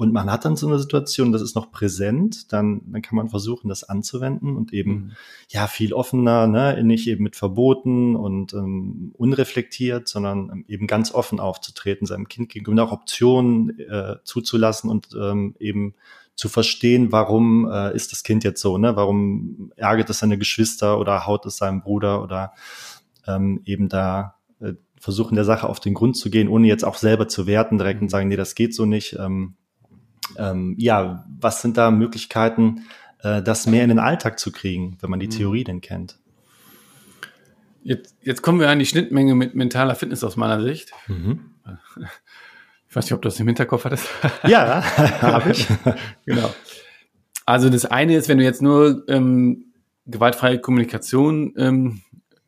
und 0.01 0.13
man 0.13 0.31
hat 0.31 0.45
dann 0.45 0.55
so 0.55 0.67
eine 0.67 0.79
Situation, 0.79 1.31
das 1.31 1.43
ist 1.43 1.55
noch 1.55 1.71
präsent, 1.71 2.51
dann, 2.51 2.81
dann 2.91 3.03
kann 3.03 3.15
man 3.15 3.29
versuchen, 3.29 3.69
das 3.69 3.83
anzuwenden 3.83 4.57
und 4.57 4.73
eben 4.73 4.91
mhm. 4.91 5.11
ja 5.47 5.67
viel 5.67 5.93
offener, 5.93 6.47
ne, 6.47 6.83
nicht 6.83 7.07
eben 7.07 7.23
mit 7.23 7.35
Verboten 7.35 8.15
und 8.15 8.51
ähm, 8.53 9.13
unreflektiert, 9.15 10.07
sondern 10.07 10.65
eben 10.67 10.87
ganz 10.87 11.13
offen 11.13 11.39
aufzutreten, 11.39 12.07
seinem 12.07 12.27
Kind 12.27 12.49
gegenüber 12.49 12.81
auch 12.85 12.93
Optionen 12.93 13.77
äh, 13.79 14.15
zuzulassen 14.23 14.89
und 14.89 15.09
ähm, 15.15 15.53
eben 15.59 15.93
zu 16.33 16.49
verstehen, 16.49 17.11
warum 17.11 17.69
äh, 17.71 17.95
ist 17.95 18.11
das 18.11 18.23
Kind 18.23 18.43
jetzt 18.43 18.59
so, 18.59 18.79
ne? 18.79 18.95
Warum 18.95 19.71
ärgert 19.75 20.09
es 20.09 20.17
seine 20.17 20.39
Geschwister 20.39 20.99
oder 20.99 21.27
haut 21.27 21.45
es 21.45 21.57
seinem 21.57 21.83
Bruder 21.83 22.23
oder 22.23 22.53
ähm, 23.27 23.61
eben 23.65 23.87
da 23.87 24.33
äh, 24.61 24.73
versuchen 24.97 25.35
der 25.35 25.45
Sache 25.45 25.69
auf 25.69 25.79
den 25.79 25.93
Grund 25.93 26.17
zu 26.17 26.31
gehen, 26.31 26.47
ohne 26.47 26.65
jetzt 26.65 26.85
auch 26.85 26.95
selber 26.95 27.27
zu 27.27 27.45
werten 27.45 27.77
direkt 27.77 28.01
und 28.01 28.09
sagen, 28.09 28.29
nee, 28.29 28.35
das 28.35 28.55
geht 28.55 28.73
so 28.73 28.87
nicht. 28.87 29.15
Ähm, 29.19 29.57
ähm, 30.37 30.75
ja, 30.77 31.25
was 31.39 31.61
sind 31.61 31.77
da 31.77 31.91
Möglichkeiten, 31.91 32.85
äh, 33.19 33.41
das 33.41 33.67
mehr 33.67 33.83
in 33.83 33.89
den 33.89 33.99
Alltag 33.99 34.39
zu 34.39 34.51
kriegen, 34.51 34.97
wenn 35.01 35.09
man 35.09 35.19
die 35.19 35.27
mhm. 35.27 35.31
Theorie 35.31 35.63
denn 35.63 35.81
kennt? 35.81 36.17
Jetzt, 37.83 38.15
jetzt 38.21 38.41
kommen 38.41 38.59
wir 38.59 38.69
an 38.69 38.79
die 38.79 38.85
Schnittmenge 38.85 39.33
mit 39.33 39.55
mentaler 39.55 39.95
Fitness 39.95 40.23
aus 40.23 40.37
meiner 40.37 40.61
Sicht. 40.61 40.91
Mhm. 41.07 41.51
Ich 42.87 42.95
weiß 42.97 43.05
nicht, 43.05 43.13
ob 43.13 43.21
du 43.21 43.29
das 43.29 43.39
im 43.39 43.47
Hinterkopf 43.47 43.85
hattest. 43.85 44.09
Ja, 44.45 44.83
habe 45.21 45.51
ich. 45.51 45.65
genau. 46.25 46.53
Also 47.45 47.69
das 47.69 47.85
eine 47.85 48.17
ist, 48.17 48.27
wenn 48.27 48.37
du 48.37 48.43
jetzt 48.43 48.61
nur 48.61 49.05
ähm, 49.07 49.71
gewaltfreie 50.05 50.59
Kommunikation 50.59 51.53
ähm, 51.55 52.01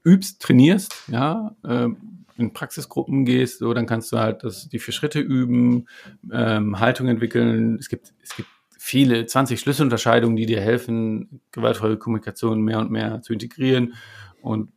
übst, 0.04 0.41
trainierst, 0.41 0.96
ja, 1.08 1.56
ähm, 1.65 2.23
in 2.38 2.54
Praxisgruppen 2.54 3.26
gehst, 3.26 3.60
so, 3.60 3.74
dann 3.74 3.86
kannst 3.86 4.12
du 4.12 4.19
halt 4.19 4.43
das, 4.43 4.69
die 4.69 4.80
vier 4.80 4.93
Schritte 4.93 5.19
üben, 5.19 5.88
ähm, 6.32 6.80
Haltung 6.80 7.08
entwickeln. 7.08 7.78
Es 7.80 7.89
gibt, 7.89 8.13
es 8.22 8.36
gibt 8.36 8.50
viele, 8.78 9.26
20 9.26 9.60
Schlüsselunterscheidungen, 9.60 10.36
die 10.36 10.46
dir 10.46 10.60
helfen, 10.60 11.41
gewaltfreie 11.52 11.98
Kommunikation 11.98 12.62
mehr 12.62 12.80
und 12.80 12.91
mehr 12.91 13.22
zu 13.22 13.34
integrieren 13.34 13.93
und 14.41 14.72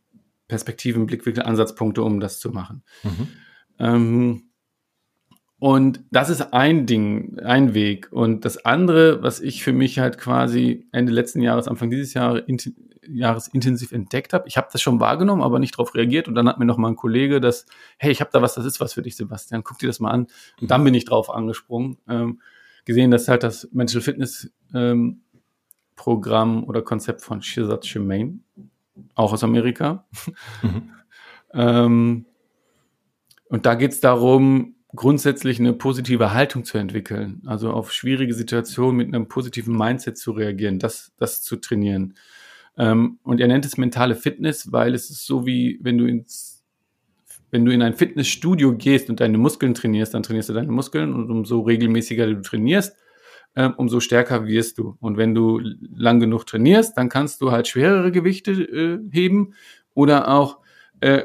Perspektiven, 0.49 1.07
Blickwinkel, 1.07 1.43
Ansatzpunkte, 1.43 2.03
um 2.03 2.21
das 2.21 2.39
zu 2.39 2.51
machen. 2.51 2.83
Mhm. 3.03 3.29
Ähm, 3.79 4.43
und 5.59 6.05
das 6.11 6.29
ist 6.29 6.53
ein 6.53 6.87
Ding, 6.87 7.39
ein 7.41 7.75
Weg. 7.75 8.13
Und 8.13 8.45
das 8.45 8.65
andere, 8.65 9.23
was 9.23 9.41
ich 9.41 9.63
für 9.65 9.73
mich 9.73 9.99
halt 9.99 10.19
quasi 10.19 10.87
Ende 10.93 11.13
letzten 11.13 11.41
Jahres, 11.41 11.67
Anfang 11.67 11.91
dieses 11.91 12.15
Jahres, 12.15 12.43
Jahres 13.09 13.49
intensiv 13.49 13.93
entdeckt 13.93 14.33
habe. 14.33 14.49
Ich 14.49 14.57
habe 14.57 14.69
das 14.73 14.83
schon 14.83 15.01
wahrgenommen, 15.01 15.43
aber 15.43 15.59
nicht 15.59 15.75
darauf 15.75 15.95
reagiert. 15.95 16.29
Und 16.29 16.35
dann 16.35 16.49
hat 16.49 16.59
mir 16.59 16.65
noch 16.65 16.79
mal 16.79 16.89
ein 16.89 16.97
Kollege 16.97 17.41
das, 17.41 17.67
hey, 17.99 18.13
ich 18.13 18.21
habe 18.21 18.31
da 18.33 18.43
was, 18.43 18.55
das 18.55 18.65
ist 18.65 18.81
was 18.81 18.95
für 18.95 19.03
dich, 19.03 19.17
Sebastian. 19.17 19.65
Guck 19.65 19.79
dir 19.79 19.87
das 19.87 20.01
mal 20.01 20.11
an. 20.11 20.27
Und 20.61 20.71
dann 20.71 20.85
bin 20.85 20.95
ich 20.95 21.05
drauf 21.05 21.31
angesprungen. 21.31 21.99
Ähm, 22.09 22.41
gesehen, 22.85 23.11
dass 23.11 23.29
halt 23.29 23.43
das 23.43 23.69
Mental 23.73 24.01
Fitness 24.01 24.51
ähm, 24.73 25.21
Programm 25.97 26.65
oder 26.65 26.83
Konzept 26.83 27.23
von 27.23 27.43
Shizat 27.43 27.85
Shemaine, 27.85 28.41
auch 29.15 29.33
aus 29.33 29.45
Amerika. 29.45 30.07
Mhm. 30.63 30.91
ähm, 31.53 32.27
und 33.49 33.67
da 33.67 33.75
geht 33.75 33.93
es 33.93 34.01
darum, 34.01 34.77
grundsätzlich 34.95 35.61
eine 35.61 35.73
positive 35.73 36.33
Haltung 36.33 36.65
zu 36.65 36.79
entwickeln, 36.79 37.43
also 37.47 37.71
auf 37.71 37.93
schwierige 37.93 38.35
Situationen 38.35 38.97
mit 38.97 39.09
einem 39.09 39.29
positiven 39.29 39.77
Mindset 39.77 40.17
zu 40.17 40.33
reagieren, 40.33 40.79
das, 40.79 41.13
das 41.19 41.43
zu 41.43 41.57
trainieren. 41.57 42.15
Ähm, 42.79 43.19
und 43.23 43.41
er 43.41 43.49
nennt 43.49 43.65
es 43.65 43.77
mentale 43.77 44.15
Fitness, 44.15 44.73
weil 44.73 44.95
es 44.95 45.11
ist 45.11 45.27
so 45.27 45.47
wie, 45.47 45.79
wenn 45.83 45.99
du 45.99 46.07
ins, 46.07 46.65
wenn 47.51 47.65
du 47.65 47.73
in 47.73 47.83
ein 47.83 47.95
Fitnessstudio 47.95 48.77
gehst 48.77 49.09
und 49.09 49.21
deine 49.21 49.39
Muskeln 49.39 49.75
trainierst, 49.75 50.15
dann 50.15 50.23
trainierst 50.23 50.49
du 50.49 50.53
deine 50.53 50.73
Muskeln 50.73 51.15
und 51.15 51.31
umso 51.31 51.61
regelmäßiger 51.61 52.27
du 52.27 52.43
trainierst, 52.43 52.97
ähm, 53.55 53.75
umso 53.77 54.01
stärker 54.01 54.47
wirst 54.47 54.79
du. 54.79 54.97
Und 55.01 55.17
wenn 55.17 55.35
du 55.35 55.61
lang 55.95 56.21
genug 56.21 56.47
trainierst, 56.47 56.99
dann 56.99 57.09
kannst 57.09 57.41
du 57.41 57.53
halt 57.53 57.69
schwerere 57.69 58.13
Gewichte 58.13 58.53
äh, 58.53 58.99
heben 59.11 59.55
oder 59.95 60.29
auch 60.29 60.59
äh, 61.01 61.25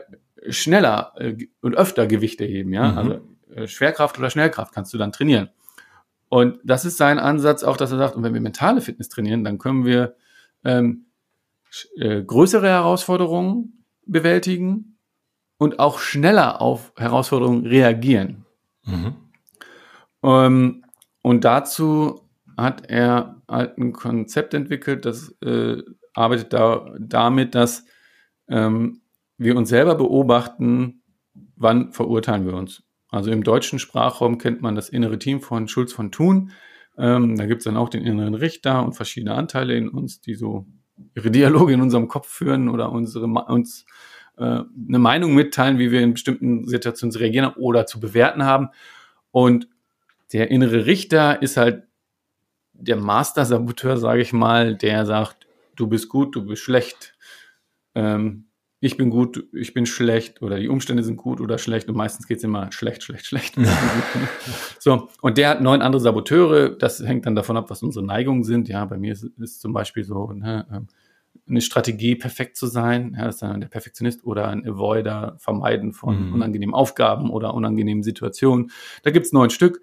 schneller 0.50 1.14
äh, 1.18 1.36
und 1.62 1.76
öfter 1.76 2.08
Gewichte 2.08 2.46
heben, 2.46 2.74
ja. 2.74 2.92
Mhm. 2.92 2.98
Also 2.98 3.22
äh, 3.54 3.68
Schwerkraft 3.68 4.18
oder 4.18 4.30
Schnellkraft 4.30 4.74
kannst 4.74 4.94
du 4.94 4.98
dann 4.98 5.12
trainieren. 5.12 5.50
Und 6.30 6.60
das 6.64 6.86
ist 6.86 6.96
sein 6.96 7.20
Ansatz 7.20 7.64
auch, 7.64 7.76
dass 7.76 7.92
er 7.92 7.98
sagt, 7.98 8.16
und 8.16 8.24
wenn 8.24 8.34
wir 8.34 8.40
mentale 8.40 8.80
Fitness 8.80 9.10
trainieren, 9.10 9.44
dann 9.44 9.58
können 9.58 9.84
wir 9.84 10.16
ähm, 10.64 11.08
äh, 11.98 12.24
größere 12.24 12.68
Herausforderungen 12.68 13.86
bewältigen 14.06 15.00
und 15.58 15.80
auch 15.80 16.00
schneller 16.00 16.62
auf 16.62 16.94
Herausforderungen 16.98 17.66
reagieren. 17.66 18.46
Mhm. 18.84 19.16
Ähm, 20.24 20.86
und 21.22 21.46
dazu 21.46 22.22
hat 22.58 22.90
er 22.90 23.42
halt 23.48 23.78
ein 23.78 23.94
Konzept 23.94 24.54
entwickelt, 24.54 25.06
das 25.06 25.36
äh, 25.42 25.82
arbeitet 26.14 26.54
da, 26.54 26.94
damit, 27.00 27.56
dass 27.56 27.86
ähm, 28.50 29.02
wir 29.38 29.56
uns 29.56 29.70
selber 29.70 29.96
beobachten, 29.96 31.04
wann 31.56 31.92
verurteilen 31.94 32.46
wir 32.46 32.54
uns. 32.54 32.84
Also 33.10 33.32
im 33.32 33.44
deutschen 33.44 33.80
Sprachraum 33.80 34.38
kennt 34.38 34.62
man 34.62 34.76
das 34.76 34.90
innere 34.90 35.20
Team 35.20 35.42
von 35.42 35.68
Schulz 35.68 35.94
von 35.94 36.12
Thun. 36.12 36.52
Ähm, 36.98 37.36
da 37.36 37.46
gibt 37.46 37.60
es 37.60 37.66
dann 37.66 37.78
auch 37.78 37.90
den 37.90 38.04
inneren 38.04 38.36
Richter 38.36 38.84
und 38.86 38.94
verschiedene 38.94 39.36
Anteile 39.36 39.76
in 39.76 39.90
uns, 39.90 40.22
die 40.22 40.36
so 40.36 40.66
ihre 41.16 41.32
Dialoge 41.32 41.74
in 41.74 41.82
unserem 41.82 42.08
Kopf 42.08 42.28
führen 42.28 42.70
oder 42.70 42.92
unsere, 42.92 43.26
uns 43.26 43.86
äh, 44.38 44.44
eine 44.44 45.00
Meinung 45.00 45.34
mitteilen, 45.34 45.80
wie 45.80 45.92
wir 45.92 46.02
in 46.02 46.14
bestimmten 46.14 46.68
Situationen 46.68 47.16
reagieren 47.16 47.54
oder 47.56 47.86
zu 47.86 48.00
bewerten 48.00 48.44
haben. 48.46 48.70
Und 49.32 49.68
der 50.34 50.52
innere 50.52 50.86
Richter 50.86 51.42
ist 51.42 51.58
halt 51.58 51.84
der 52.74 52.96
Master-Saboteur, 52.96 53.98
sage 53.98 54.22
ich 54.22 54.34
mal, 54.34 54.76
der 54.76 55.06
sagt, 55.06 55.48
du 55.76 55.88
bist 55.88 56.10
gut, 56.10 56.36
du 56.36 56.46
bist 56.46 56.62
schlecht. 56.62 57.16
Ähm, 57.96 58.46
ich 58.84 58.98
bin 58.98 59.12
gut, 59.12 59.48
ich 59.54 59.76
bin 59.76 59.86
schlecht 59.86 60.42
oder 60.42 60.58
die 60.58 60.68
Umstände 60.68 61.04
sind 61.04 61.16
gut 61.16 61.40
oder 61.40 61.60
schlecht 61.60 61.88
und 61.88 61.96
meistens 61.96 62.28
geht's 62.28 62.44
immer 62.44 62.72
schlecht, 62.72 63.04
schlecht, 63.04 63.28
schlecht. 63.28 63.56
so, 64.80 65.08
und 65.22 65.38
der 65.38 65.50
hat 65.50 65.62
neun 65.62 65.84
andere 65.84 66.02
Saboteure, 66.02 66.70
das 66.70 67.00
hängt 67.00 67.28
dann 67.28 67.36
davon 67.36 67.58
ab, 67.58 67.70
was 67.70 67.84
unsere 67.84 68.04
Neigungen 68.04 68.44
sind. 68.44 68.68
Ja, 68.68 68.84
bei 68.86 68.98
mir 68.98 69.14
ist, 69.14 69.24
ist 69.38 69.62
zum 69.62 69.72
Beispiel 69.72 70.04
so, 70.04 70.32
ne, 70.32 70.66
ähm, 70.74 70.88
eine 71.48 71.62
Strategie, 71.62 72.16
perfekt 72.16 72.58
zu 72.58 72.66
sein. 72.66 73.16
Ja, 73.16 73.26
das 73.26 73.36
ist 73.36 73.42
dann 73.44 73.62
der 73.62 73.68
Perfektionist 73.68 74.24
oder 74.24 74.48
ein 74.48 74.68
Avoider, 74.68 75.36
Vermeiden 75.38 75.94
von 75.94 76.30
mhm. 76.30 76.34
unangenehmen 76.34 76.74
Aufgaben 76.74 77.30
oder 77.30 77.54
unangenehmen 77.54 78.02
Situationen. 78.02 78.72
Da 79.04 79.12
gibt 79.12 79.28
es 79.28 79.32
neun 79.32 79.52
Stück. 79.52 79.82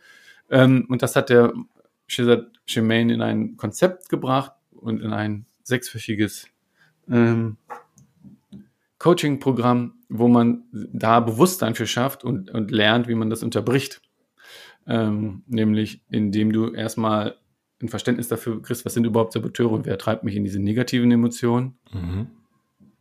Ähm, 0.50 0.86
und 0.88 1.02
das 1.02 1.14
hat 1.14 1.30
der 1.30 1.52
Shizad 2.08 2.46
Shemaine 2.66 3.14
in 3.14 3.22
ein 3.22 3.56
Konzept 3.56 4.08
gebracht 4.08 4.52
und 4.72 5.00
in 5.00 5.12
ein 5.12 5.46
sechswöchiges 5.62 6.48
ähm, 7.08 7.58
Coaching-Programm, 8.98 9.94
wo 10.08 10.28
man 10.28 10.64
da 10.72 11.20
Bewusstsein 11.20 11.74
für 11.74 11.86
schafft 11.86 12.24
und, 12.24 12.50
und 12.50 12.70
lernt, 12.70 13.08
wie 13.08 13.14
man 13.14 13.30
das 13.30 13.42
unterbricht. 13.42 14.00
Ähm, 14.86 15.42
nämlich 15.46 16.02
indem 16.10 16.52
du 16.52 16.72
erstmal 16.72 17.36
ein 17.80 17.88
Verständnis 17.88 18.28
dafür 18.28 18.60
kriegst, 18.62 18.84
was 18.84 18.94
sind 18.94 19.04
überhaupt 19.04 19.32
Saboteure 19.32 19.72
und 19.72 19.86
wer 19.86 19.98
treibt 19.98 20.24
mich 20.24 20.34
in 20.34 20.44
diese 20.44 20.60
negativen 20.60 21.10
Emotionen. 21.12 21.78
Mhm. 21.92 22.28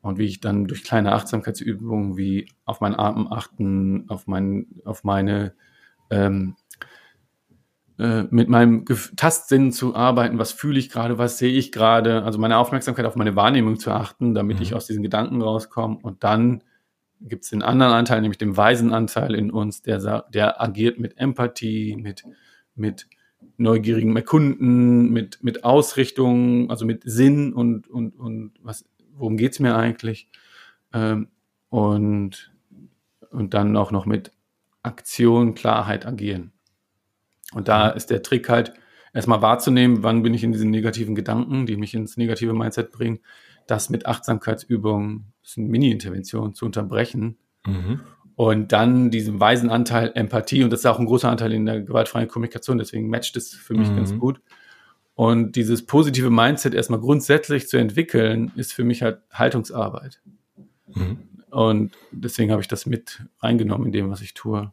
Und 0.01 0.19
wie 0.19 0.25
ich 0.25 0.39
dann 0.39 0.65
durch 0.65 0.83
kleine 0.83 1.13
Achtsamkeitsübungen 1.13 2.17
wie 2.17 2.49
auf 2.65 2.81
meinen 2.81 2.95
Atem 2.95 3.27
achten, 3.31 4.05
auf, 4.09 4.27
mein, 4.27 4.67
auf 4.85 5.03
meine 5.03 5.53
ähm, 6.09 6.55
äh, 7.99 8.23
mit 8.29 8.47
meinem 8.47 8.85
Tastsinn 9.15 9.71
zu 9.71 9.95
arbeiten, 9.95 10.37
was 10.37 10.51
fühle 10.51 10.77
ich 10.77 10.89
gerade, 10.89 11.17
was 11.17 11.39
sehe 11.39 11.51
ich 11.51 11.71
gerade, 11.71 12.23
also 12.23 12.37
meine 12.37 12.57
Aufmerksamkeit 12.57 13.05
auf 13.05 13.15
meine 13.15 13.35
Wahrnehmung 13.35 13.79
zu 13.79 13.91
achten, 13.91 14.35
damit 14.35 14.57
mhm. 14.57 14.63
ich 14.63 14.73
aus 14.75 14.85
diesen 14.85 15.01
Gedanken 15.01 15.41
rauskomme. 15.41 15.97
Und 16.03 16.23
dann 16.23 16.63
gibt 17.21 17.43
es 17.43 17.49
den 17.49 17.63
anderen 17.63 17.93
Anteil, 17.93 18.21
nämlich 18.21 18.37
den 18.37 18.55
weisen 18.55 18.93
Anteil 18.93 19.33
in 19.33 19.49
uns, 19.49 19.81
der, 19.81 20.25
der 20.31 20.61
agiert 20.61 20.99
mit 20.99 21.17
Empathie, 21.17 21.95
mit, 21.95 22.23
mit 22.75 23.07
neugierigem 23.57 24.15
Erkunden, 24.15 25.11
mit, 25.11 25.43
mit 25.43 25.63
Ausrichtung, 25.63 26.69
also 26.69 26.85
mit 26.85 27.01
Sinn 27.03 27.53
und, 27.53 27.87
und, 27.87 28.11
und 28.11 28.51
was, 28.61 28.85
worum 29.15 29.37
geht's 29.37 29.59
mir 29.59 29.75
eigentlich? 29.75 30.29
Ähm, 30.93 31.29
und, 31.69 32.53
und 33.31 33.53
dann 33.53 33.75
auch 33.75 33.91
noch 33.91 34.05
mit 34.05 34.31
Aktion, 34.83 35.55
Klarheit 35.55 36.05
agieren. 36.05 36.53
Und 37.57 37.67
da 37.67 37.89
ist 37.89 38.11
der 38.11 38.21
Trick 38.21 38.49
halt, 38.49 38.71
erstmal 39.15 39.41
wahrzunehmen, 39.41 40.03
wann 40.03 40.21
bin 40.21 40.35
ich 40.35 40.43
in 40.43 40.51
diesen 40.51 40.69
negativen 40.69 41.15
Gedanken, 41.15 41.65
die 41.65 41.75
mich 41.75 41.95
ins 41.95 42.15
negative 42.15 42.53
Mindset 42.53 42.91
bringen, 42.91 43.17
das 43.65 43.89
mit 43.89 44.05
Achtsamkeitsübungen, 44.05 45.33
das 45.41 45.53
ist 45.53 45.57
eine 45.57 45.67
Mini-Intervention, 45.69 46.53
zu 46.53 46.65
unterbrechen. 46.65 47.35
Mhm. 47.65 48.01
Und 48.35 48.71
dann 48.73 49.09
diesen 49.09 49.39
weisen 49.39 49.71
Anteil 49.71 50.11
Empathie, 50.13 50.63
und 50.63 50.69
das 50.69 50.81
ist 50.81 50.85
auch 50.85 50.99
ein 50.99 51.07
großer 51.07 51.31
Anteil 51.31 51.51
in 51.51 51.65
der 51.65 51.81
gewaltfreien 51.81 52.27
Kommunikation, 52.27 52.77
deswegen 52.77 53.09
matcht 53.09 53.35
es 53.35 53.55
für 53.55 53.73
mich 53.73 53.89
mhm. 53.89 53.95
ganz 53.95 54.15
gut. 54.15 54.39
Und 55.15 55.55
dieses 55.55 55.83
positive 55.83 56.29
Mindset 56.29 56.75
erstmal 56.75 56.99
grundsätzlich 56.99 57.67
zu 57.67 57.77
entwickeln, 57.77 58.51
ist 58.55 58.71
für 58.71 58.83
mich 58.83 59.01
halt 59.01 59.21
Haltungsarbeit. 59.33 60.21
Mhm. 60.93 61.17
Und 61.49 61.97
deswegen 62.11 62.51
habe 62.51 62.61
ich 62.61 62.67
das 62.67 62.85
mit 62.85 63.23
reingenommen 63.39 63.87
in 63.87 63.93
dem, 63.93 64.11
was 64.11 64.21
ich 64.21 64.35
tue. 64.35 64.71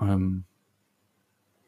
Ähm, 0.00 0.44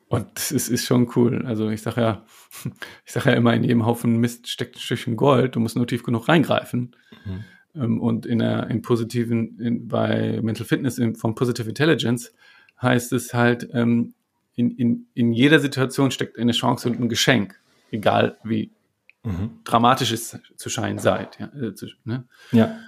und 0.09 0.39
es 0.39 0.69
ist 0.69 0.87
schon 0.87 1.11
cool. 1.17 1.45
Also 1.47 1.69
ich 1.69 1.83
sage 1.83 2.01
ja, 2.01 2.25
ich 3.05 3.13
sage 3.13 3.31
ja 3.31 3.37
immer, 3.37 3.55
in 3.55 3.63
jedem 3.63 3.85
Haufen 3.85 4.17
Mist 4.19 4.49
steckt 4.49 4.77
ein 4.77 4.81
Stückchen 4.81 5.17
Gold. 5.17 5.55
Du 5.55 5.61
musst 5.61 5.77
nur 5.77 5.87
tief 5.87 6.03
genug 6.03 6.29
reingreifen. 6.29 6.97
Mhm. 7.25 7.45
Ähm, 7.75 8.01
und 8.01 8.27
in 8.27 8.39
der, 8.39 8.69
im 8.69 8.83
positiven, 8.83 9.59
in, 9.61 9.89
bei 9.89 10.41
Mental 10.43 10.67
Fitness 10.67 10.99
in, 10.99 11.15
von 11.15 11.35
Positive 11.35 11.69
Intelligence 11.69 12.33
heißt 12.81 13.13
es 13.13 13.35
halt, 13.35 13.69
ähm, 13.73 14.15
in, 14.55 14.71
in, 14.73 15.07
in 15.15 15.33
jeder 15.33 15.61
Situation 15.61 16.11
steckt 16.11 16.39
eine 16.39 16.53
Chance 16.53 16.89
und 16.89 17.01
ein 17.01 17.09
Geschenk. 17.09 17.61
Egal 17.91 18.39
wie 18.43 18.71
mhm. 19.25 19.61
dramatisch 19.65 20.13
es 20.13 20.39
zu 20.57 20.69
scheinen 20.71 20.99
seid. 20.99 21.39
Ja, 21.39 21.47
äh, 21.61 21.75
zu, 21.75 21.87
ne? 22.05 22.25
ja. 22.53 22.79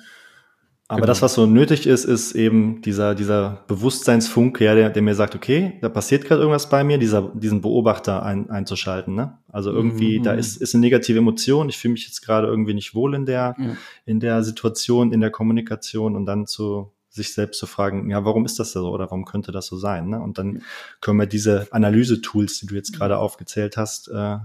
Aber 0.91 1.03
genau. 1.03 1.07
das, 1.07 1.23
was 1.23 1.35
so 1.35 1.47
nötig 1.47 1.87
ist, 1.87 2.05
ist 2.05 2.33
eben 2.33 2.83
dieser, 2.83 3.15
dieser 3.15 3.63
Bewusstseinsfunke, 3.69 4.65
ja, 4.65 4.75
der, 4.75 4.91
der 4.91 5.03
mir 5.03 5.15
sagt, 5.15 5.37
okay, 5.37 5.79
da 5.81 5.89
passiert 5.89 6.25
gerade 6.25 6.41
irgendwas 6.41 6.69
bei 6.69 6.83
mir, 6.83 6.99
dieser, 6.99 7.31
diesen 7.33 7.61
Beobachter 7.61 8.25
ein, 8.25 8.51
einzuschalten. 8.51 9.15
Ne? 9.15 9.39
Also 9.47 9.71
irgendwie, 9.71 10.19
mhm. 10.19 10.25
da 10.25 10.33
ist, 10.33 10.57
ist 10.57 10.75
eine 10.75 10.81
negative 10.81 11.19
Emotion, 11.19 11.69
ich 11.69 11.79
fühle 11.79 11.93
mich 11.93 12.07
jetzt 12.07 12.23
gerade 12.23 12.49
irgendwie 12.49 12.75
nicht 12.75 12.93
wohl 12.97 13.15
in 13.15 13.25
der, 13.25 13.55
ja. 13.57 13.77
in 14.05 14.19
der 14.19 14.43
Situation, 14.43 15.13
in 15.13 15.21
der 15.21 15.31
Kommunikation 15.31 16.17
und 16.17 16.27
dann 16.27 16.49
zu 16.49 16.91
sich 17.09 17.35
selbst 17.35 17.61
zu 17.61 17.69
fragen, 17.69 18.11
ja, 18.11 18.25
warum 18.25 18.45
ist 18.45 18.59
das 18.59 18.73
so 18.73 18.91
oder 18.91 19.05
warum 19.05 19.25
könnte 19.25 19.53
das 19.53 19.67
so 19.67 19.77
sein? 19.77 20.09
Ne? 20.09 20.21
Und 20.21 20.39
dann 20.39 20.63
können 21.01 21.21
wir 21.21 21.27
diese 21.27 21.69
Analyse-Tools, 21.71 22.59
die 22.59 22.67
du 22.67 22.75
jetzt 22.75 22.97
gerade 22.97 23.17
aufgezählt 23.19 23.77
hast, 23.77 24.09
äh, 24.09 24.39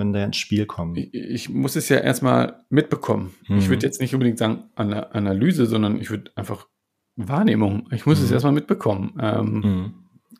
können 0.00 0.14
da 0.14 0.24
ins 0.24 0.38
Spiel 0.38 0.64
kommen. 0.64 0.96
Ich, 0.96 1.12
ich 1.12 1.48
muss 1.50 1.76
es 1.76 1.90
ja 1.90 1.98
erstmal 1.98 2.64
mitbekommen. 2.70 3.34
Mhm. 3.48 3.58
Ich 3.58 3.68
würde 3.68 3.84
jetzt 3.84 4.00
nicht 4.00 4.14
unbedingt 4.14 4.38
sagen 4.38 4.64
Analyse, 4.74 5.66
sondern 5.66 6.00
ich 6.00 6.08
würde 6.08 6.30
einfach 6.36 6.68
Wahrnehmung. 7.16 7.86
Ich 7.92 8.06
muss 8.06 8.18
mhm. 8.18 8.24
es 8.24 8.30
erstmal 8.30 8.54
mitbekommen. 8.54 9.18
Ähm, 9.20 9.52
mhm. 9.52 9.94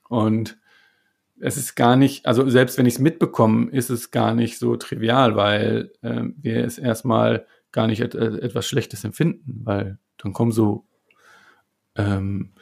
Und 0.09 0.59
es 1.39 1.59
ist 1.59 1.75
gar 1.75 1.97
nicht, 1.97 2.25
also 2.25 2.49
selbst 2.49 2.79
wenn 2.79 2.87
ich 2.87 2.95
es 2.95 3.01
mitbekomme, 3.01 3.71
ist 3.71 3.91
es 3.91 4.11
gar 4.11 4.35
nicht 4.35 4.59
so 4.59 4.77
trivial, 4.77 5.37
weil 5.37 5.93
äh, 6.01 6.23
wir 6.39 6.65
es 6.65 6.79
erstmal 6.79 7.45
gar 7.71 7.87
nicht 7.87 8.01
et 8.01 8.15
etwas 8.15 8.67
Schlechtes 8.67 9.05
empfinden, 9.05 9.61
weil 9.65 9.99
dann 10.17 10.33
kommen 10.33 10.53
so, 10.53 10.87
ähm, 11.97 12.53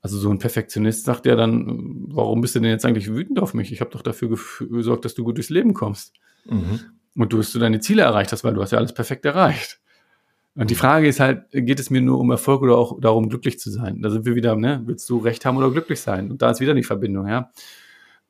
also 0.00 0.16
so 0.16 0.30
ein 0.30 0.38
Perfektionist 0.38 1.04
sagt 1.04 1.26
ja 1.26 1.36
dann, 1.36 2.06
warum 2.08 2.40
bist 2.40 2.54
du 2.54 2.60
denn 2.60 2.70
jetzt 2.70 2.86
eigentlich 2.86 3.08
wütend 3.12 3.40
auf 3.40 3.52
mich? 3.52 3.72
Ich 3.72 3.82
habe 3.82 3.90
doch 3.90 4.02
dafür 4.02 4.38
gesorgt, 4.70 5.04
dass 5.04 5.14
du 5.14 5.22
gut 5.22 5.36
durchs 5.36 5.50
Leben 5.50 5.74
kommst. 5.74 6.14
Mhm. 6.50 6.80
Und 7.16 7.32
du 7.32 7.38
hast 7.38 7.54
du 7.54 7.58
deine 7.58 7.80
Ziele 7.80 8.02
erreicht 8.02 8.32
hast, 8.32 8.44
weil 8.44 8.54
du 8.54 8.62
hast 8.62 8.72
ja 8.72 8.78
alles 8.78 8.92
perfekt 8.92 9.24
erreicht. 9.24 9.80
Und 10.54 10.70
die 10.70 10.74
Frage 10.74 11.06
ist 11.06 11.20
halt, 11.20 11.50
geht 11.52 11.80
es 11.80 11.90
mir 11.90 12.00
nur 12.00 12.18
um 12.18 12.30
Erfolg 12.30 12.62
oder 12.62 12.78
auch 12.78 12.98
darum, 12.98 13.28
glücklich 13.28 13.58
zu 13.58 13.70
sein? 13.70 14.00
Da 14.00 14.10
sind 14.10 14.24
wir 14.24 14.34
wieder, 14.34 14.56
ne? 14.56 14.82
Willst 14.86 15.08
du 15.10 15.18
Recht 15.18 15.44
haben 15.44 15.58
oder 15.58 15.70
glücklich 15.70 16.00
sein? 16.00 16.30
Und 16.30 16.40
da 16.40 16.50
ist 16.50 16.60
wieder 16.60 16.74
die 16.74 16.82
Verbindung, 16.82 17.28
ja. 17.28 17.50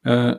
Äh, 0.03 0.37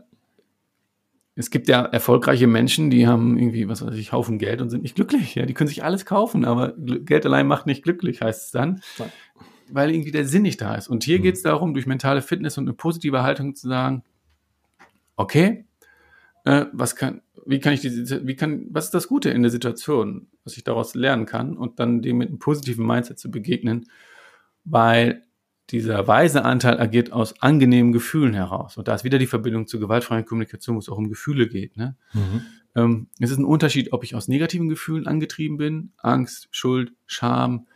es 1.36 1.52
gibt 1.52 1.68
ja 1.70 1.84
erfolgreiche 1.84 2.48
Menschen, 2.48 2.90
die 2.90 3.08
haben 3.08 3.38
irgendwie, 3.38 3.70
was 3.70 3.86
weiß 3.86 3.96
ich, 3.96 4.12
Haufen 4.12 4.40
Geld 4.40 4.60
und 4.60 4.70
sind 4.70 4.82
nicht 4.82 4.96
glücklich. 4.96 5.36
Ja, 5.36 5.46
die 5.46 5.54
können 5.54 5.68
sich 5.68 5.84
alles 5.84 6.06
kaufen, 6.06 6.46
aber 6.46 6.74
Geld 6.78 7.26
allein 7.26 7.48
macht 7.48 7.68
nicht 7.68 7.84
glücklich, 7.84 8.22
heißt 8.22 8.46
es 8.46 8.52
dann. 8.52 8.82
Weil 9.70 9.92
irgendwie 9.92 10.12
der 10.12 10.26
Sinn 10.26 10.42
nicht 10.42 10.60
da 10.62 10.76
ist. 10.76 10.88
Und 10.88 11.04
hier 11.04 11.20
mhm. 11.20 11.24
geht 11.24 11.36
es 11.36 11.44
darum, 11.44 11.74
durch 11.74 11.86
mentale 11.86 12.24
Fitness 12.24 12.58
und 12.58 12.66
eine 12.66 12.74
positive 12.74 13.22
Haltung 13.22 13.54
zu 13.54 13.68
sagen, 13.68 14.04
okay, 15.16 15.66
äh, 16.44 16.66
was 16.74 16.96
kann, 16.96 17.22
wie 17.48 17.60
kann 17.60 17.74
ich 17.74 17.82
diese, 17.82 18.28
wie 18.28 18.36
kann, 18.36 18.68
was 18.70 18.86
ist 18.86 18.94
das 18.94 19.08
Gute 19.08 19.30
in 19.30 19.42
der 19.42 19.52
Situation, 19.52 20.28
was 20.44 20.58
ich 20.58 20.64
daraus 20.64 20.96
lernen 20.96 21.26
kann 21.26 21.58
und 21.58 21.80
dann 21.80 22.02
dem 22.02 22.18
mit 22.18 22.30
einem 22.30 22.40
positiven 22.40 22.86
Mindset 22.86 23.20
zu 23.20 23.32
begegnen, 23.32 23.90
weil 24.66 25.24
dieser 25.70 26.08
weise 26.08 26.46
Anteil 26.46 26.80
agiert 26.80 27.12
aus 27.12 27.42
angenehmen 27.42 27.92
Gefühlen 27.92 28.34
heraus. 28.34 28.78
Und 28.78 28.88
da 28.88 28.96
ist 28.96 29.04
wieder 29.04 29.20
die 29.20 29.28
Verbindung 29.28 29.68
zur 29.68 29.80
gewaltfreien 29.80 30.26
Kommunikation, 30.26 30.76
wo 30.76 30.80
es 30.80 30.90
auch 30.90 30.98
um 30.98 31.10
Gefühle 31.10 31.48
geht. 31.48 31.76
Ne? 31.76 31.96
Mhm. 32.14 32.42
Ähm, 32.76 33.08
es 33.20 33.32
ist 33.32 33.38
ein 33.38 33.46
Unterschied, 33.46 33.92
ob 33.92 34.04
ich 34.04 34.16
aus 34.16 34.28
negativen 34.28 34.70
Gefühlen 34.70 35.08
angetrieben 35.08 35.58
bin, 35.58 35.94
Angst, 35.98 36.48
Schuld, 36.52 36.94
Scham, 37.06 37.68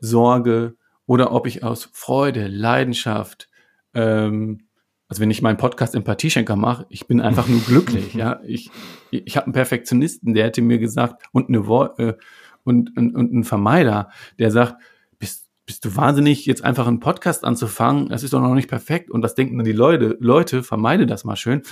Sorge, 0.00 0.76
oder 1.06 1.32
ob 1.32 1.48
ich 1.48 1.64
aus 1.64 1.90
Freude, 1.92 2.46
Leidenschaft, 2.46 3.48
ähm, 3.94 4.68
also 5.10 5.20
wenn 5.20 5.30
ich 5.30 5.42
meinen 5.42 5.56
Podcast 5.56 5.96
Empathieschenker 5.96 6.54
mache, 6.54 6.86
ich 6.88 7.08
bin 7.08 7.20
einfach 7.20 7.48
nur 7.48 7.60
glücklich, 7.60 8.14
ja. 8.14 8.40
Ich, 8.46 8.70
ich 9.10 9.36
habe 9.36 9.46
einen 9.46 9.52
Perfektionisten, 9.52 10.34
der 10.34 10.46
hätte 10.46 10.62
mir 10.62 10.78
gesagt, 10.78 11.24
und 11.32 11.48
eine 11.48 11.58
äh, 11.98 12.14
und, 12.62 12.96
und, 12.96 13.16
und 13.16 13.32
einen 13.32 13.44
Vermeider, 13.44 14.10
der 14.38 14.52
sagt, 14.52 14.80
bist, 15.18 15.48
bist 15.66 15.84
du 15.84 15.96
wahnsinnig, 15.96 16.46
jetzt 16.46 16.62
einfach 16.62 16.86
einen 16.86 17.00
Podcast 17.00 17.44
anzufangen, 17.44 18.08
das 18.08 18.22
ist 18.22 18.32
doch 18.32 18.40
noch 18.40 18.54
nicht 18.54 18.68
perfekt. 18.68 19.10
Und 19.10 19.24
was 19.24 19.34
denken 19.34 19.58
dann 19.58 19.64
die 19.64 19.72
Leute? 19.72 20.16
Leute, 20.20 20.62
vermeide 20.62 21.06
das 21.06 21.24
mal 21.24 21.36
schön. 21.36 21.62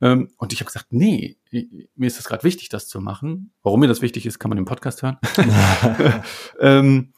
Ähm, 0.00 0.30
und 0.38 0.54
ich 0.54 0.60
habe 0.60 0.66
gesagt, 0.66 0.86
nee, 0.90 1.36
mir 1.50 2.06
ist 2.06 2.16
das 2.16 2.24
gerade 2.24 2.44
wichtig, 2.44 2.70
das 2.70 2.88
zu 2.88 3.02
machen. 3.02 3.52
Warum 3.62 3.80
mir 3.80 3.88
das 3.88 4.00
wichtig 4.00 4.24
ist, 4.24 4.38
kann 4.38 4.48
man 4.48 4.56
im 4.56 4.64
Podcast 4.64 5.02
hören. 5.02 5.18
ähm, 6.60 7.12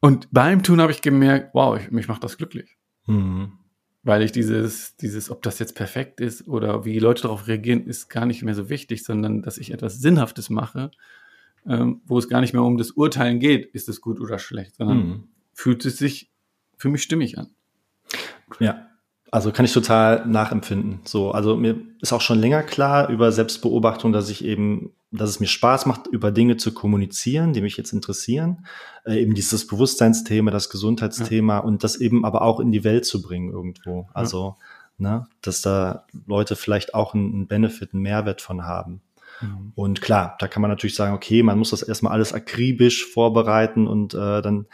und 0.00 0.28
beim 0.30 0.62
Tun 0.62 0.80
habe 0.80 0.92
ich 0.92 1.02
gemerkt, 1.02 1.50
wow, 1.52 1.78
ich, 1.78 1.90
mich 1.90 2.08
macht 2.08 2.24
das 2.24 2.38
glücklich. 2.38 2.78
Mhm 3.06 3.52
weil 4.02 4.22
ich 4.22 4.32
dieses, 4.32 4.96
dieses, 4.96 5.30
ob 5.30 5.42
das 5.42 5.58
jetzt 5.58 5.74
perfekt 5.74 6.20
ist 6.20 6.46
oder 6.48 6.84
wie 6.84 6.92
die 6.92 6.98
Leute 6.98 7.22
darauf 7.22 7.46
reagieren, 7.46 7.86
ist 7.86 8.08
gar 8.08 8.26
nicht 8.26 8.42
mehr 8.42 8.54
so 8.54 8.68
wichtig, 8.68 9.04
sondern 9.04 9.42
dass 9.42 9.58
ich 9.58 9.72
etwas 9.72 10.00
Sinnhaftes 10.00 10.50
mache, 10.50 10.90
ähm, 11.66 12.00
wo 12.06 12.18
es 12.18 12.28
gar 12.28 12.40
nicht 12.40 12.52
mehr 12.52 12.62
um 12.62 12.78
das 12.78 12.92
Urteilen 12.92 13.40
geht, 13.40 13.66
ist 13.66 13.88
es 13.88 14.00
gut 14.00 14.20
oder 14.20 14.38
schlecht, 14.38 14.76
sondern 14.76 14.98
mhm. 14.98 15.24
fühlt 15.52 15.84
es 15.84 15.98
sich 15.98 16.30
für 16.76 16.88
mich 16.88 17.02
stimmig 17.02 17.38
an. 17.38 17.50
Ja, 18.60 18.86
also 19.30 19.52
kann 19.52 19.64
ich 19.64 19.72
total 19.72 20.26
nachempfinden. 20.26 21.00
So, 21.04 21.32
also 21.32 21.56
mir 21.56 21.76
ist 22.00 22.12
auch 22.12 22.20
schon 22.20 22.38
länger 22.38 22.62
klar 22.62 23.10
über 23.10 23.30
Selbstbeobachtung, 23.32 24.12
dass 24.12 24.30
ich 24.30 24.44
eben, 24.44 24.92
dass 25.10 25.30
es 25.30 25.40
mir 25.40 25.46
Spaß 25.46 25.86
macht, 25.86 26.06
über 26.06 26.30
Dinge 26.30 26.56
zu 26.56 26.72
kommunizieren, 26.72 27.52
die 27.52 27.62
mich 27.62 27.76
jetzt 27.76 27.92
interessieren. 27.92 28.66
Äh, 29.04 29.22
eben 29.22 29.34
dieses 29.34 29.66
Bewusstseinsthema, 29.66 30.50
das 30.50 30.68
Gesundheitsthema 30.68 31.54
ja. 31.54 31.60
und 31.60 31.84
das 31.84 31.96
eben 31.96 32.24
aber 32.24 32.42
auch 32.42 32.60
in 32.60 32.72
die 32.72 32.84
Welt 32.84 33.06
zu 33.06 33.22
bringen 33.22 33.50
irgendwo. 33.50 34.08
Also, 34.12 34.56
ja. 34.98 35.10
ne, 35.10 35.26
dass 35.40 35.62
da 35.62 36.06
Leute 36.26 36.56
vielleicht 36.56 36.94
auch 36.94 37.14
einen, 37.14 37.32
einen 37.32 37.46
Benefit, 37.48 37.94
einen 37.94 38.02
Mehrwert 38.02 38.42
von 38.42 38.64
haben. 38.64 39.00
Mhm. 39.40 39.72
Und 39.74 40.00
klar, 40.00 40.36
da 40.40 40.48
kann 40.48 40.60
man 40.60 40.70
natürlich 40.70 40.96
sagen, 40.96 41.14
okay, 41.14 41.42
man 41.42 41.58
muss 41.58 41.70
das 41.70 41.82
erstmal 41.82 42.12
alles 42.12 42.32
akribisch 42.32 43.06
vorbereiten 43.06 43.86
und 43.86 44.14
äh, 44.14 44.42
dann, 44.42 44.66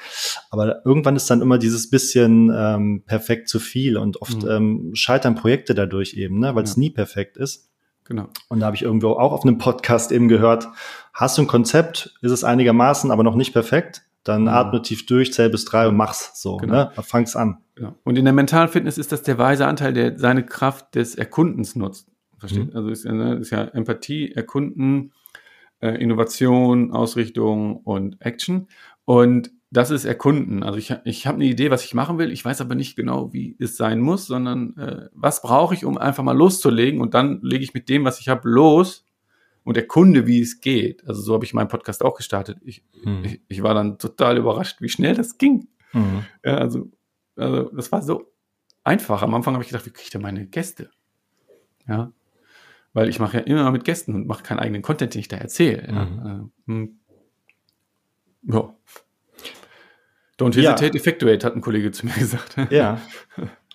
aber 0.51 0.85
irgendwann 0.85 1.17
ist 1.17 1.31
dann 1.31 1.43
immer 1.43 1.59
dieses 1.59 1.91
bisschen 1.91 2.51
ähm, 2.55 3.03
perfekt 3.07 3.49
zu 3.49 3.59
viel 3.61 3.97
und 3.97 4.21
oft 4.23 4.43
mhm. 4.43 4.51
ähm, 4.51 4.91
scheitern 4.95 5.35
Projekte 5.35 5.75
dadurch 5.75 6.15
eben, 6.15 6.39
ne, 6.39 6.55
weil 6.55 6.65
es 6.65 6.77
ja. 6.77 6.81
nie 6.81 6.91
perfekt 6.91 7.37
ist. 7.37 7.71
Genau. 8.05 8.29
Und 8.49 8.61
da 8.61 8.67
habe 8.67 8.77
ich 8.77 8.83
irgendwo 8.83 9.13
auch 9.13 9.33
auf 9.33 9.43
einem 9.43 9.59
Podcast 9.59 10.13
eben 10.13 10.29
gehört, 10.29 10.69
hast 11.13 11.39
du 11.39 11.43
ein 11.43 11.49
Konzept, 11.49 12.15
ist 12.21 12.33
es 12.33 12.45
einigermaßen, 12.45 13.11
aber 13.11 13.23
noch 13.23 13.35
nicht 13.35 13.53
perfekt, 13.53 14.03
dann 14.25 14.43
mhm. 14.43 14.49
atme 14.49 14.83
tief 14.83 15.07
durch, 15.07 15.33
zähl 15.33 15.51
bis 15.51 15.65
drei 15.65 15.89
und 15.89 15.97
mach's 15.97 16.41
so, 16.41 16.57
genau. 16.57 16.75
ne? 16.75 16.93
Fang's 17.03 17.37
an. 17.37 17.59
Ja. 17.79 17.95
Und 18.05 18.17
in 18.19 18.25
der 18.25 18.35
mentalen 18.35 18.69
Fitness 18.69 18.99
ist 18.99 19.13
das 19.13 19.23
der 19.23 19.39
weise 19.39 19.67
Anteil, 19.67 19.93
der 19.93 20.19
seine 20.19 20.45
Kraft 20.45 20.95
des 20.95 21.15
Erkundens 21.15 21.77
nutzt. 21.77 22.11
Versteht? 22.39 22.73
Mhm. 22.73 22.77
Also 22.77 22.91
ist 22.91 23.05
ja, 23.05 23.13
ne, 23.13 23.35
ist 23.37 23.51
ja 23.51 23.65
Empathie, 23.65 24.33
Erkunden, 24.33 25.13
äh, 25.81 26.01
Innovation, 26.01 26.93
Ausrichtung 26.93 27.77
und 27.77 28.21
Action. 28.21 28.69
Und 29.05 29.51
das 29.75 29.91
ist 29.91 30.05
Erkunden. 30.05 30.63
Also 30.63 30.79
ich, 30.79 30.95
ich 31.05 31.27
habe 31.27 31.37
eine 31.37 31.47
Idee, 31.47 31.71
was 31.71 31.85
ich 31.85 31.95
machen 31.95 32.17
will. 32.19 32.31
Ich 32.31 32.45
weiß 32.45 32.61
aber 32.61 32.77
nicht 32.77 32.95
genau, 32.95 33.33
wie 33.33 33.57
es 33.59 33.77
sein 33.77 34.01
muss, 34.01 34.27
sondern 34.27 34.77
äh, 34.77 35.09
was 35.13 35.43
brauche 35.43 35.75
ich, 35.75 35.85
um 35.85 35.99
einfach 35.99 36.23
mal 36.23 36.37
loszulegen. 36.37 37.01
Und 37.01 37.15
dann 37.15 37.41
lege 37.43 37.65
ich 37.65 37.75
mit 37.75 37.89
dem, 37.89 38.05
was 38.05 38.21
ich 38.21 38.29
habe, 38.29 38.49
los 38.49 39.05
und 39.65 39.77
erkunde, 39.77 40.29
wie 40.29 40.41
es 40.41 40.61
geht. 40.61 41.07
Also 41.09 41.23
so 41.23 41.35
habe 41.35 41.45
ich 41.45 41.55
meinen 41.55 41.69
Podcast 41.69 42.05
auch 42.05 42.15
gestartet. 42.15 42.59
Ich, 42.65 42.85
mhm. 43.05 43.25
ich, 43.25 43.41
ich, 43.49 43.63
war 43.65 43.75
dann 43.75 43.99
total 43.99 44.39
überrascht, 44.39 44.81
wie 44.81 44.89
schnell 44.89 45.17
das 45.17 45.39
ging. 45.39 45.67
Mhm. 45.93 46.25
Ja, 46.45 46.59
also, 46.59 46.89
also 47.35 47.71
das 47.71 47.91
war 47.91 48.01
so 48.01 48.33
einfach. 48.85 49.23
Am 49.23 49.35
Anfang 49.35 49.55
habe 49.55 49.65
ich 49.65 49.71
gedacht, 49.71 49.87
wie 49.87 49.91
kriege 49.91 50.05
ich 50.05 50.11
denn 50.11 50.23
meine 50.23 50.47
Gäste? 50.47 50.91
Ja, 51.89 52.13
weil 52.93 53.09
ich 53.09 53.19
mache 53.19 53.39
ja 53.39 53.43
immer 53.43 53.73
mit 53.73 53.85
Gästen 53.85 54.15
und 54.15 54.29
mache 54.29 54.45
keinen 54.45 54.61
eigenen 54.61 54.83
Content, 54.83 55.15
den 55.15 55.21
ich 55.21 55.29
da 55.29 55.37
erzähle. 55.37 55.85
Ja. 55.89 56.05
Mhm. 56.05 56.51
Äh, 56.69 56.71
hm. 56.71 56.99
ja. 58.43 58.75
Don't 60.39 60.55
hesitate, 60.57 60.87
ja. 60.87 60.95
effectuate, 60.95 61.47
hat 61.47 61.55
ein 61.55 61.61
Kollege 61.61 61.93
zu 61.93 62.07
mir 62.07 62.13
gesagt. 62.19 62.57
Ja. 62.71 63.01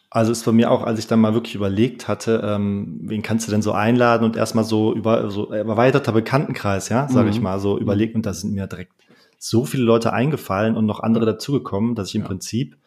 Also 0.09 0.31
ist 0.31 0.43
bei 0.43 0.51
mir 0.51 0.71
auch, 0.71 0.83
als 0.83 0.99
ich 0.99 1.07
dann 1.07 1.21
mal 1.21 1.33
wirklich 1.33 1.55
überlegt 1.55 2.07
hatte, 2.07 2.41
ähm, 2.43 2.99
wen 3.03 3.21
kannst 3.21 3.47
du 3.47 3.51
denn 3.51 3.61
so 3.61 3.73
einladen 3.73 4.25
und 4.25 4.35
erstmal 4.35 4.63
so 4.63 4.93
über 4.93 5.29
so 5.29 5.51
erweiterter 5.51 6.11
Bekanntenkreis, 6.11 6.89
ja, 6.89 7.07
sage 7.07 7.27
mhm. 7.27 7.31
ich 7.31 7.41
mal, 7.41 7.59
so 7.59 7.77
überlegt 7.77 8.15
und 8.15 8.25
da 8.25 8.33
sind 8.33 8.53
mir 8.53 8.65
direkt 8.65 8.93
so 9.37 9.65
viele 9.65 9.83
Leute 9.83 10.11
eingefallen 10.11 10.75
und 10.75 10.85
noch 10.85 10.99
andere 10.99 11.25
dazugekommen, 11.25 11.95
dass 11.95 12.09
ich 12.09 12.15
im 12.15 12.21
ja. 12.21 12.27
Prinzip 12.27 12.77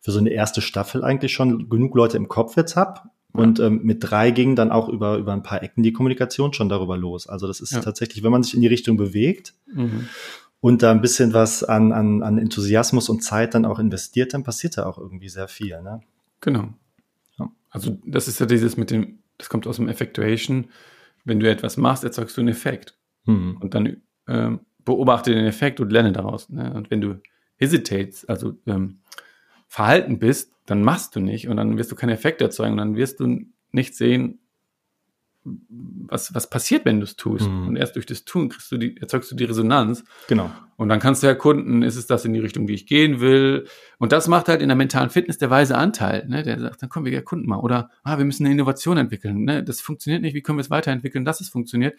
für 0.00 0.10
so 0.10 0.18
eine 0.18 0.30
erste 0.30 0.60
Staffel 0.60 1.04
eigentlich 1.04 1.32
schon 1.32 1.70
genug 1.70 1.94
Leute 1.94 2.16
im 2.16 2.28
Kopf 2.28 2.56
jetzt 2.56 2.76
habe. 2.76 3.00
Und 3.32 3.58
ähm, 3.58 3.80
mit 3.82 3.98
drei 4.00 4.30
ging 4.30 4.54
dann 4.54 4.70
auch 4.70 4.88
über, 4.88 5.16
über 5.16 5.32
ein 5.32 5.42
paar 5.42 5.62
Ecken 5.62 5.82
die 5.82 5.92
Kommunikation 5.92 6.52
schon 6.52 6.68
darüber 6.68 6.96
los. 6.96 7.26
Also 7.26 7.48
das 7.48 7.60
ist 7.60 7.72
ja. 7.72 7.80
tatsächlich, 7.80 8.22
wenn 8.22 8.30
man 8.30 8.44
sich 8.44 8.54
in 8.54 8.60
die 8.60 8.68
Richtung 8.68 8.96
bewegt 8.96 9.54
mhm 9.66 10.08
und 10.64 10.82
da 10.82 10.92
ein 10.92 11.02
bisschen 11.02 11.34
was 11.34 11.62
an, 11.62 11.92
an, 11.92 12.22
an 12.22 12.38
Enthusiasmus 12.38 13.10
und 13.10 13.22
Zeit 13.22 13.54
dann 13.54 13.66
auch 13.66 13.78
investiert, 13.78 14.32
dann 14.32 14.44
passiert 14.44 14.78
da 14.78 14.86
auch 14.86 14.96
irgendwie 14.96 15.28
sehr 15.28 15.46
viel. 15.46 15.82
Ne? 15.82 16.00
Genau. 16.40 16.72
Ja. 17.38 17.50
Also 17.68 17.98
das 18.06 18.28
ist 18.28 18.40
ja 18.40 18.46
dieses 18.46 18.78
mit 18.78 18.90
dem, 18.90 19.18
das 19.36 19.50
kommt 19.50 19.66
aus 19.66 19.76
dem 19.76 19.90
Effectuation. 19.90 20.68
Wenn 21.22 21.38
du 21.38 21.50
etwas 21.50 21.76
machst, 21.76 22.02
erzeugst 22.02 22.38
du 22.38 22.40
einen 22.40 22.48
Effekt. 22.48 22.96
Mhm. 23.26 23.58
Und 23.60 23.74
dann 23.74 23.98
ähm, 24.26 24.60
beobachte 24.86 25.34
den 25.34 25.44
Effekt 25.44 25.80
und 25.80 25.92
lerne 25.92 26.12
daraus. 26.12 26.48
Ne? 26.48 26.72
Und 26.72 26.90
wenn 26.90 27.02
du 27.02 27.20
hesitates, 27.56 28.24
also 28.24 28.54
ähm, 28.64 29.00
verhalten 29.68 30.18
bist, 30.18 30.50
dann 30.64 30.82
machst 30.82 31.14
du 31.14 31.20
nicht 31.20 31.46
und 31.46 31.58
dann 31.58 31.76
wirst 31.76 31.92
du 31.92 31.94
keinen 31.94 32.14
Effekt 32.14 32.40
erzeugen 32.40 32.72
und 32.72 32.78
dann 32.78 32.96
wirst 32.96 33.20
du 33.20 33.44
nicht 33.70 33.94
sehen, 33.94 34.38
was, 35.44 36.34
was 36.34 36.48
passiert, 36.48 36.84
wenn 36.84 37.00
du 37.00 37.04
es 37.04 37.16
tust. 37.16 37.48
Mhm. 37.48 37.68
Und 37.68 37.76
erst 37.76 37.96
durch 37.96 38.06
das 38.06 38.24
Tun 38.24 38.48
kriegst 38.48 38.72
du 38.72 38.78
die, 38.78 38.96
erzeugst 38.96 39.30
du 39.30 39.36
die 39.36 39.44
Resonanz. 39.44 40.04
Genau. 40.28 40.50
Und 40.76 40.88
dann 40.88 41.00
kannst 41.00 41.22
du 41.22 41.26
erkunden, 41.26 41.82
ist 41.82 41.96
es 41.96 42.06
das 42.06 42.24
in 42.24 42.32
die 42.32 42.40
Richtung, 42.40 42.66
die 42.66 42.74
ich 42.74 42.86
gehen 42.86 43.20
will? 43.20 43.66
Und 43.98 44.12
das 44.12 44.26
macht 44.26 44.48
halt 44.48 44.62
in 44.62 44.68
der 44.68 44.76
mentalen 44.76 45.10
Fitness 45.10 45.38
der 45.38 45.50
weise 45.50 45.76
Anteil, 45.76 46.26
ne? 46.28 46.42
der 46.42 46.58
sagt, 46.58 46.82
dann 46.82 46.88
kommen 46.88 47.06
wir 47.06 47.12
erkunden 47.12 47.48
mal. 47.48 47.58
Oder, 47.58 47.90
ah, 48.02 48.18
wir 48.18 48.24
müssen 48.24 48.44
eine 48.44 48.54
Innovation 48.54 48.96
entwickeln. 48.96 49.44
Ne? 49.44 49.62
Das 49.62 49.80
funktioniert 49.80 50.22
nicht, 50.22 50.34
wie 50.34 50.42
können 50.42 50.58
wir 50.58 50.62
es 50.62 50.70
weiterentwickeln, 50.70 51.24
dass 51.24 51.40
es 51.40 51.48
funktioniert? 51.48 51.98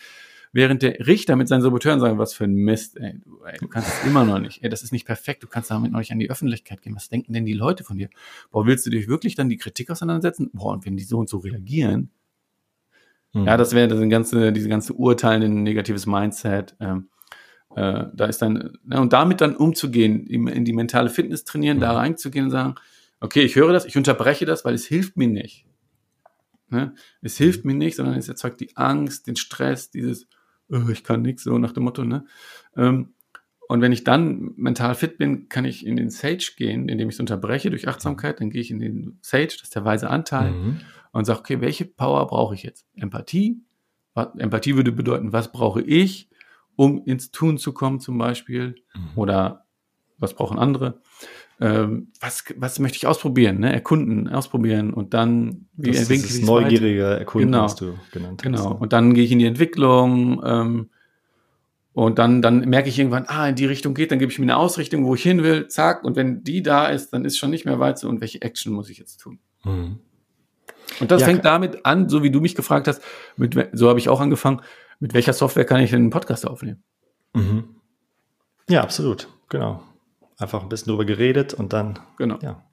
Während 0.51 0.81
der 0.81 1.05
Richter 1.05 1.35
mit 1.35 1.47
seinen 1.47 1.61
Saboteuren 1.61 1.99
sagen, 1.99 2.17
was 2.17 2.33
für 2.33 2.45
ein 2.45 2.53
Mist, 2.53 2.97
ey, 2.97 3.19
du, 3.19 3.43
ey, 3.43 3.57
du 3.59 3.67
kannst 3.67 3.89
es 3.89 4.07
immer 4.07 4.23
noch 4.23 4.39
nicht, 4.39 4.63
ey, 4.63 4.69
das 4.69 4.83
ist 4.83 4.93
nicht 4.93 5.05
perfekt, 5.05 5.43
du 5.43 5.47
kannst 5.47 5.69
damit 5.69 5.91
noch 5.91 5.99
nicht 5.99 6.13
an 6.13 6.19
die 6.19 6.29
Öffentlichkeit 6.29 6.81
gehen. 6.81 6.95
Was 6.95 7.09
denken 7.09 7.33
denn 7.33 7.45
die 7.45 7.53
Leute 7.53 7.83
von 7.83 7.97
dir? 7.97 8.09
Boah, 8.51 8.65
willst 8.65 8.85
du 8.85 8.89
dich 8.89 9.07
wirklich 9.07 9.35
dann 9.35 9.49
die 9.49 9.57
Kritik 9.57 9.89
auseinandersetzen? 9.91 10.49
Boah, 10.53 10.73
und 10.73 10.85
wenn 10.85 10.95
die 10.95 11.03
so 11.03 11.17
und 11.17 11.27
so 11.27 11.39
reagieren, 11.39 12.09
ja, 13.35 13.53
hm. 13.53 13.57
das 13.57 13.73
wäre 13.73 13.87
das 13.87 14.09
ganze, 14.09 14.53
diese 14.53 14.69
ganze 14.69 14.93
Urteilende, 14.93 15.59
negatives 15.59 16.05
Mindset. 16.05 16.75
Ähm, 16.79 17.09
äh, 17.75 18.05
da 18.13 18.25
ist 18.25 18.41
dann, 18.41 18.77
ne, 18.83 19.01
und 19.01 19.11
damit 19.11 19.41
dann 19.41 19.57
umzugehen, 19.57 20.25
in 20.25 20.63
die 20.63 20.73
mentale 20.73 21.09
Fitness 21.09 21.43
trainieren, 21.43 21.77
mhm. 21.77 21.81
da 21.81 21.91
reinzugehen 21.91 22.45
und 22.45 22.51
sagen, 22.51 22.75
okay, 23.19 23.41
ich 23.41 23.57
höre 23.57 23.73
das, 23.73 23.85
ich 23.85 23.97
unterbreche 23.97 24.45
das, 24.45 24.63
weil 24.63 24.73
es 24.73 24.85
hilft 24.85 25.17
mir 25.17 25.27
nicht. 25.27 25.65
Ne? 26.69 26.95
Es 27.21 27.37
hilft 27.37 27.63
hm. 27.63 27.71
mir 27.71 27.77
nicht, 27.77 27.97
sondern 27.97 28.15
es 28.15 28.29
erzeugt 28.29 28.61
die 28.61 28.75
Angst, 28.77 29.27
den 29.27 29.35
Stress, 29.35 29.91
dieses, 29.91 30.27
oh, 30.69 30.87
ich 30.89 31.03
kann 31.03 31.21
nichts, 31.21 31.43
so 31.43 31.57
nach 31.57 31.73
dem 31.73 31.83
Motto, 31.83 32.05
ne? 32.05 32.25
Ähm, 32.77 33.11
und 33.67 33.81
wenn 33.81 33.91
ich 33.91 34.03
dann 34.03 34.53
mental 34.57 34.93
fit 34.93 35.17
bin, 35.17 35.49
kann 35.49 35.65
ich 35.65 35.87
in 35.87 35.95
den 35.95 36.11
Sage 36.11 36.51
gehen, 36.55 36.87
indem 36.87 37.09
ich 37.09 37.15
es 37.15 37.19
unterbreche 37.19 37.71
durch 37.71 37.87
Achtsamkeit. 37.87 38.39
Dann 38.39 38.51
gehe 38.51 38.61
ich 38.61 38.69
in 38.69 38.77
den 38.77 39.17
Sage, 39.21 39.47
das 39.47 39.63
ist 39.63 39.75
der 39.75 39.83
weise 39.83 40.07
Anteil, 40.07 40.51
mhm 40.51 40.81
und 41.15 41.23
sage, 41.23 41.39
okay, 41.39 41.61
welche 41.61 41.85
Power 41.85 42.27
brauche 42.27 42.55
ich 42.55 42.63
jetzt? 42.63 42.85
Empathie. 42.97 43.61
Empathie 44.37 44.75
würde 44.75 44.91
bedeuten, 44.91 45.31
was 45.31 45.49
brauche 45.49 45.81
ich, 45.81 46.29
um 46.75 47.05
ins 47.05 47.31
Tun 47.31 47.57
zu 47.57 47.71
kommen 47.71 48.01
zum 48.01 48.17
Beispiel? 48.17 48.75
Mhm. 48.93 49.09
Oder 49.15 49.65
was 50.17 50.33
brauchen 50.33 50.59
andere? 50.59 50.99
Ähm, 51.61 52.11
was, 52.19 52.43
was 52.57 52.79
möchte 52.79 52.97
ich 52.97 53.07
ausprobieren? 53.07 53.61
Ne? 53.61 53.71
Erkunden, 53.71 54.27
ausprobieren 54.27 54.93
und 54.93 55.13
dann 55.13 55.67
wie 55.77 55.91
das 55.91 56.01
entwickle 56.01 56.37
ich 56.37 56.45
neugierige 56.45 57.03
Erkunden, 57.05 57.53
genau. 57.53 57.63
was 57.63 57.75
du 57.77 57.97
genannt 58.11 58.41
genau. 58.41 58.57
hast. 58.57 58.65
Genau. 58.65 58.77
Und 58.77 58.91
dann 58.91 59.13
gehe 59.13 59.23
ich 59.23 59.31
in 59.31 59.39
die 59.39 59.45
Entwicklung 59.45 60.41
ähm, 60.45 60.89
und 61.93 62.19
dann, 62.19 62.41
dann 62.41 62.59
merke 62.67 62.89
ich 62.89 62.99
irgendwann, 62.99 63.23
ah, 63.27 63.47
in 63.47 63.55
die 63.55 63.67
Richtung 63.67 63.93
geht, 63.93 64.11
dann 64.11 64.19
gebe 64.19 64.33
ich 64.33 64.37
mir 64.37 64.43
eine 64.43 64.57
Ausrichtung, 64.57 65.05
wo 65.05 65.15
ich 65.15 65.23
hin 65.23 65.43
will, 65.43 65.69
zack. 65.69 66.03
Und 66.03 66.17
wenn 66.17 66.43
die 66.43 66.61
da 66.61 66.87
ist, 66.87 67.13
dann 67.13 67.23
ist 67.23 67.37
schon 67.37 67.51
nicht 67.51 67.63
mehr 67.63 67.79
weit 67.79 67.99
so, 67.99 68.09
und 68.09 68.19
welche 68.19 68.41
Action 68.41 68.73
muss 68.73 68.89
ich 68.89 68.97
jetzt 68.97 69.21
tun? 69.21 69.39
Mhm. 69.63 69.99
Und 70.99 71.11
das 71.11 71.21
ja, 71.21 71.27
fängt 71.27 71.45
damit 71.45 71.85
an, 71.85 72.09
so 72.09 72.23
wie 72.23 72.31
du 72.31 72.41
mich 72.41 72.55
gefragt 72.55 72.87
hast, 72.87 73.01
mit, 73.37 73.57
so 73.73 73.89
habe 73.89 73.99
ich 73.99 74.09
auch 74.09 74.21
angefangen, 74.21 74.61
mit 74.99 75.13
welcher 75.13 75.33
Software 75.33 75.65
kann 75.65 75.81
ich 75.81 75.91
denn 75.91 76.01
einen 76.01 76.09
Podcast 76.09 76.47
aufnehmen? 76.47 76.83
Mhm. 77.33 77.75
Ja, 78.69 78.81
absolut, 78.81 79.27
genau. 79.49 79.83
Einfach 80.37 80.63
ein 80.63 80.69
bisschen 80.69 80.91
drüber 80.91 81.05
geredet 81.05 81.53
und 81.53 81.73
dann 81.73 81.99
genau. 82.17 82.39
ja, 82.41 82.63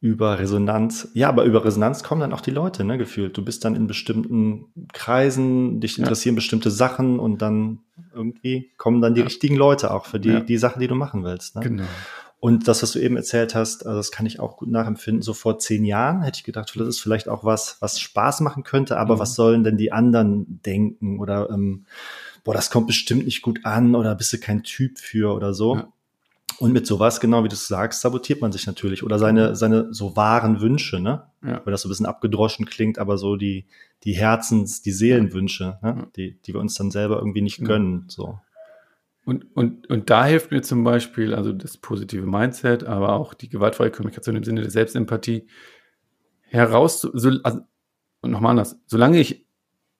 über 0.00 0.38
Resonanz. 0.38 1.08
Ja, 1.14 1.28
aber 1.28 1.44
über 1.44 1.64
Resonanz 1.64 2.02
kommen 2.02 2.20
dann 2.20 2.32
auch 2.32 2.40
die 2.40 2.50
Leute, 2.50 2.84
ne, 2.84 2.98
gefühlt. 2.98 3.36
Du 3.36 3.44
bist 3.44 3.64
dann 3.64 3.74
in 3.74 3.86
bestimmten 3.86 4.66
Kreisen, 4.92 5.80
dich 5.80 5.98
interessieren 5.98 6.34
ja. 6.34 6.36
bestimmte 6.36 6.70
Sachen 6.70 7.18
und 7.18 7.42
dann 7.42 7.80
irgendwie 8.14 8.70
kommen 8.76 9.00
dann 9.00 9.14
die 9.14 9.22
richtigen 9.22 9.56
Leute 9.56 9.92
auch 9.92 10.06
für 10.06 10.20
die, 10.20 10.44
die 10.44 10.58
Sachen, 10.58 10.80
die 10.80 10.88
du 10.88 10.94
machen 10.94 11.24
willst. 11.24 11.56
Ne? 11.56 11.62
Genau. 11.62 11.84
Und 12.38 12.68
das, 12.68 12.82
was 12.82 12.92
du 12.92 12.98
eben 12.98 13.16
erzählt 13.16 13.54
hast, 13.54 13.86
also 13.86 13.96
das 13.96 14.12
kann 14.12 14.26
ich 14.26 14.40
auch 14.40 14.58
gut 14.58 14.68
nachempfinden. 14.68 15.22
So 15.22 15.32
vor 15.32 15.58
zehn 15.58 15.84
Jahren 15.84 16.22
hätte 16.22 16.38
ich 16.38 16.44
gedacht, 16.44 16.72
das 16.76 16.86
ist 16.86 17.00
vielleicht 17.00 17.28
auch 17.28 17.44
was, 17.44 17.78
was 17.80 17.98
Spaß 17.98 18.40
machen 18.40 18.62
könnte, 18.62 18.98
aber 18.98 19.16
mhm. 19.16 19.18
was 19.20 19.34
sollen 19.34 19.64
denn 19.64 19.78
die 19.78 19.90
anderen 19.90 20.60
denken? 20.62 21.18
Oder 21.18 21.48
ähm, 21.50 21.86
boah, 22.44 22.54
das 22.54 22.70
kommt 22.70 22.86
bestimmt 22.86 23.24
nicht 23.24 23.42
gut 23.42 23.60
an 23.64 23.94
oder 23.94 24.14
bist 24.14 24.32
du 24.32 24.38
kein 24.38 24.62
Typ 24.62 24.98
für 24.98 25.34
oder 25.34 25.54
so. 25.54 25.76
Ja. 25.76 25.88
Und 26.58 26.72
mit 26.72 26.86
sowas, 26.86 27.20
genau 27.20 27.42
wie 27.42 27.48
du 27.48 27.56
sagst, 27.56 28.00
sabotiert 28.00 28.40
man 28.40 28.52
sich 28.52 28.66
natürlich 28.66 29.02
oder 29.02 29.18
seine, 29.18 29.50
mhm. 29.50 29.54
seine 29.54 29.94
so 29.94 30.14
wahren 30.16 30.60
Wünsche, 30.60 31.00
ne? 31.00 31.24
Ja. 31.42 31.62
Weil 31.64 31.72
das 31.72 31.82
so 31.82 31.88
ein 31.88 31.90
bisschen 31.90 32.06
abgedroschen 32.06 32.66
klingt, 32.66 32.98
aber 32.98 33.18
so 33.18 33.36
die, 33.36 33.66
die 34.04 34.12
Herzens-, 34.12 34.82
die 34.82 34.92
Seelenwünsche, 34.92 35.78
ne? 35.82 36.06
die, 36.16 36.38
die 36.42 36.54
wir 36.54 36.60
uns 36.60 36.74
dann 36.74 36.90
selber 36.90 37.16
irgendwie 37.16 37.42
nicht 37.42 37.64
gönnen, 37.64 38.04
so. 38.08 38.38
Und, 39.26 39.56
und, 39.56 39.90
und 39.90 40.08
da 40.08 40.24
hilft 40.24 40.52
mir 40.52 40.62
zum 40.62 40.84
Beispiel 40.84 41.34
also 41.34 41.52
das 41.52 41.76
positive 41.78 42.24
Mindset, 42.24 42.84
aber 42.84 43.14
auch 43.14 43.34
die 43.34 43.48
gewaltfreie 43.48 43.90
Kommunikation 43.90 44.36
im 44.36 44.44
Sinne 44.44 44.60
der 44.60 44.70
Selbstempathie 44.70 45.48
heraus, 46.42 47.00
so, 47.00 47.30
also, 47.42 47.60
und 48.20 48.30
nochmal 48.30 48.52
anders, 48.52 48.80
solange 48.86 49.18
ich 49.18 49.44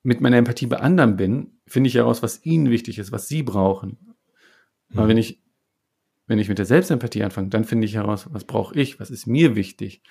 mit 0.01 0.21
meiner 0.21 0.37
Empathie 0.37 0.67
bei 0.67 0.77
anderen 0.77 1.17
bin, 1.17 1.59
finde 1.67 1.89
ich 1.89 1.95
heraus, 1.95 2.23
was 2.23 2.45
ihnen 2.45 2.69
wichtig 2.69 2.99
ist, 2.99 3.11
was 3.11 3.27
sie 3.27 3.43
brauchen. 3.43 3.97
Mhm. 4.87 4.97
Aber 4.97 5.09
wenn 5.09 5.17
ich, 5.17 5.43
wenn 6.27 6.39
ich 6.39 6.47
mit 6.47 6.57
der 6.57 6.65
Selbstempathie 6.65 7.23
anfange, 7.23 7.49
dann 7.49 7.65
finde 7.65 7.83
ich 7.83 7.95
heraus, 7.95 8.29
was 8.31 8.45
brauche 8.45 8.79
ich, 8.79 8.97
was 8.97 9.09
ist 9.09 9.27
mir 9.27 9.57
wichtig. 9.57 10.03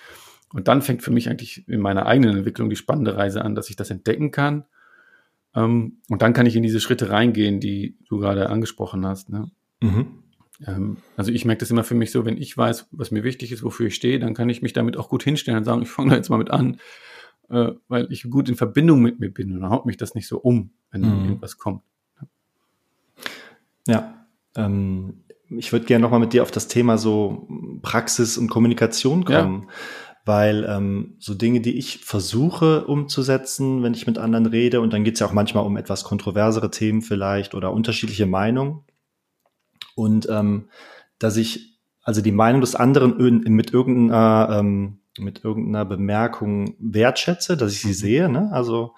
Und 0.52 0.68
dann 0.68 0.82
fängt 0.82 1.00
für 1.00 1.10
mich 1.10 1.30
eigentlich 1.30 1.66
in 1.66 1.80
meiner 1.80 2.04
eigenen 2.04 2.36
Entwicklung 2.36 2.68
die 2.68 2.76
spannende 2.76 3.16
Reise 3.16 3.42
an, 3.42 3.54
dass 3.54 3.70
ich 3.70 3.76
das 3.76 3.88
entdecken 3.88 4.30
kann 4.30 4.66
ähm, 5.56 5.98
und 6.08 6.22
dann 6.22 6.32
kann 6.32 6.46
ich 6.46 6.54
in 6.54 6.62
diese 6.62 6.80
Schritte 6.80 7.10
reingehen, 7.10 7.58
die 7.58 7.96
du 8.08 8.18
gerade 8.18 8.48
angesprochen 8.50 9.04
hast. 9.04 9.30
Ne? 9.30 9.50
Mhm. 9.80 10.22
Ähm, 10.66 10.98
also 11.16 11.32
ich 11.32 11.44
merke 11.44 11.60
das 11.60 11.70
immer 11.70 11.84
für 11.84 11.94
mich 11.94 12.12
so, 12.12 12.24
wenn 12.24 12.36
ich 12.36 12.56
weiß, 12.56 12.88
was 12.92 13.10
mir 13.10 13.24
wichtig 13.24 13.50
ist, 13.50 13.64
wofür 13.64 13.88
ich 13.88 13.94
stehe, 13.94 14.20
dann 14.20 14.34
kann 14.34 14.48
ich 14.48 14.62
mich 14.62 14.72
damit 14.72 14.96
auch 14.96 15.08
gut 15.08 15.24
hinstellen 15.24 15.58
und 15.58 15.64
sagen, 15.64 15.82
ich 15.82 15.88
fange 15.88 16.10
da 16.10 16.16
jetzt 16.16 16.28
mal 16.28 16.38
mit 16.38 16.50
an. 16.50 16.78
äh, 17.48 17.72
weil 17.88 18.08
ich 18.10 18.28
gut 18.28 18.48
in 18.48 18.56
Verbindung 18.56 19.02
mit 19.02 19.20
mir 19.20 19.32
bin 19.32 19.52
und 19.52 19.60
dann 19.60 19.70
haut 19.70 19.86
mich 19.86 19.96
das 19.96 20.14
nicht 20.14 20.26
so 20.26 20.38
um, 20.38 20.70
wenn 20.90 21.02
mhm. 21.02 21.24
irgendwas 21.24 21.58
kommt. 21.58 21.82
Ja, 23.86 24.26
ähm, 24.56 25.22
ich 25.48 25.72
würde 25.72 25.86
gerne 25.86 26.02
nochmal 26.02 26.20
mit 26.20 26.32
dir 26.32 26.42
auf 26.42 26.50
das 26.50 26.66
Thema 26.66 26.98
so 26.98 27.46
Praxis 27.82 28.36
und 28.36 28.48
Kommunikation 28.48 29.24
kommen. 29.24 29.62
Ja. 29.62 29.68
Weil 30.26 30.66
ähm, 30.68 31.14
so 31.18 31.34
Dinge, 31.34 31.60
die 31.60 31.78
ich 31.78 31.98
versuche 32.04 32.84
umzusetzen, 32.84 33.82
wenn 33.82 33.94
ich 33.94 34.06
mit 34.06 34.18
anderen 34.18 34.44
rede, 34.46 34.82
und 34.82 34.92
dann 34.92 35.04
geht 35.04 35.14
es 35.14 35.20
ja 35.20 35.26
auch 35.26 35.32
manchmal 35.32 35.64
um 35.64 35.78
etwas 35.78 36.04
kontroversere 36.04 36.70
Themen 36.70 37.00
vielleicht 37.00 37.54
oder 37.54 37.72
unterschiedliche 37.72 38.26
Meinungen. 38.26 38.80
Und 39.94 40.28
ähm, 40.28 40.68
dass 41.18 41.38
ich 41.38 41.76
also 42.06 42.22
die 42.22 42.32
Meinung 42.32 42.60
des 42.60 42.76
anderen 42.76 43.16
mit 43.52 43.72
irgendeiner, 43.72 44.60
ähm, 44.60 44.98
mit 45.18 45.42
irgendeiner 45.42 45.84
Bemerkung 45.84 46.76
wertschätze, 46.78 47.56
dass 47.56 47.72
ich 47.72 47.80
sie 47.80 47.88
mhm. 47.88 47.92
sehe, 47.92 48.28
ne? 48.28 48.50
Also 48.52 48.94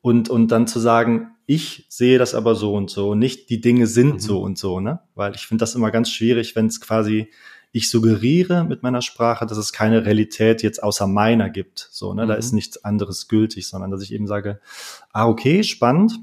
und, 0.00 0.30
und 0.30 0.48
dann 0.48 0.68
zu 0.68 0.78
sagen, 0.78 1.32
ich 1.46 1.86
sehe 1.88 2.18
das 2.18 2.36
aber 2.36 2.54
so 2.54 2.74
und 2.74 2.88
so, 2.88 3.16
nicht 3.16 3.50
die 3.50 3.60
Dinge 3.60 3.88
sind 3.88 4.14
mhm. 4.14 4.20
so 4.20 4.40
und 4.40 4.58
so, 4.58 4.78
ne? 4.78 5.00
Weil 5.16 5.34
ich 5.34 5.46
finde 5.48 5.62
das 5.62 5.74
immer 5.74 5.90
ganz 5.90 6.10
schwierig, 6.10 6.54
wenn 6.54 6.66
es 6.66 6.80
quasi 6.80 7.30
ich 7.72 7.88
suggeriere 7.88 8.64
mit 8.64 8.82
meiner 8.82 9.00
Sprache, 9.00 9.46
dass 9.46 9.56
es 9.56 9.72
keine 9.72 10.04
Realität 10.04 10.62
jetzt 10.62 10.82
außer 10.82 11.06
meiner 11.06 11.48
gibt. 11.48 11.88
So, 11.90 12.12
ne? 12.12 12.24
Mhm. 12.24 12.28
Da 12.28 12.34
ist 12.34 12.52
nichts 12.52 12.84
anderes 12.84 13.28
gültig, 13.28 13.66
sondern 13.66 13.90
dass 13.90 14.02
ich 14.02 14.12
eben 14.12 14.26
sage, 14.26 14.60
ah, 15.12 15.26
okay, 15.26 15.64
spannend. 15.64 16.20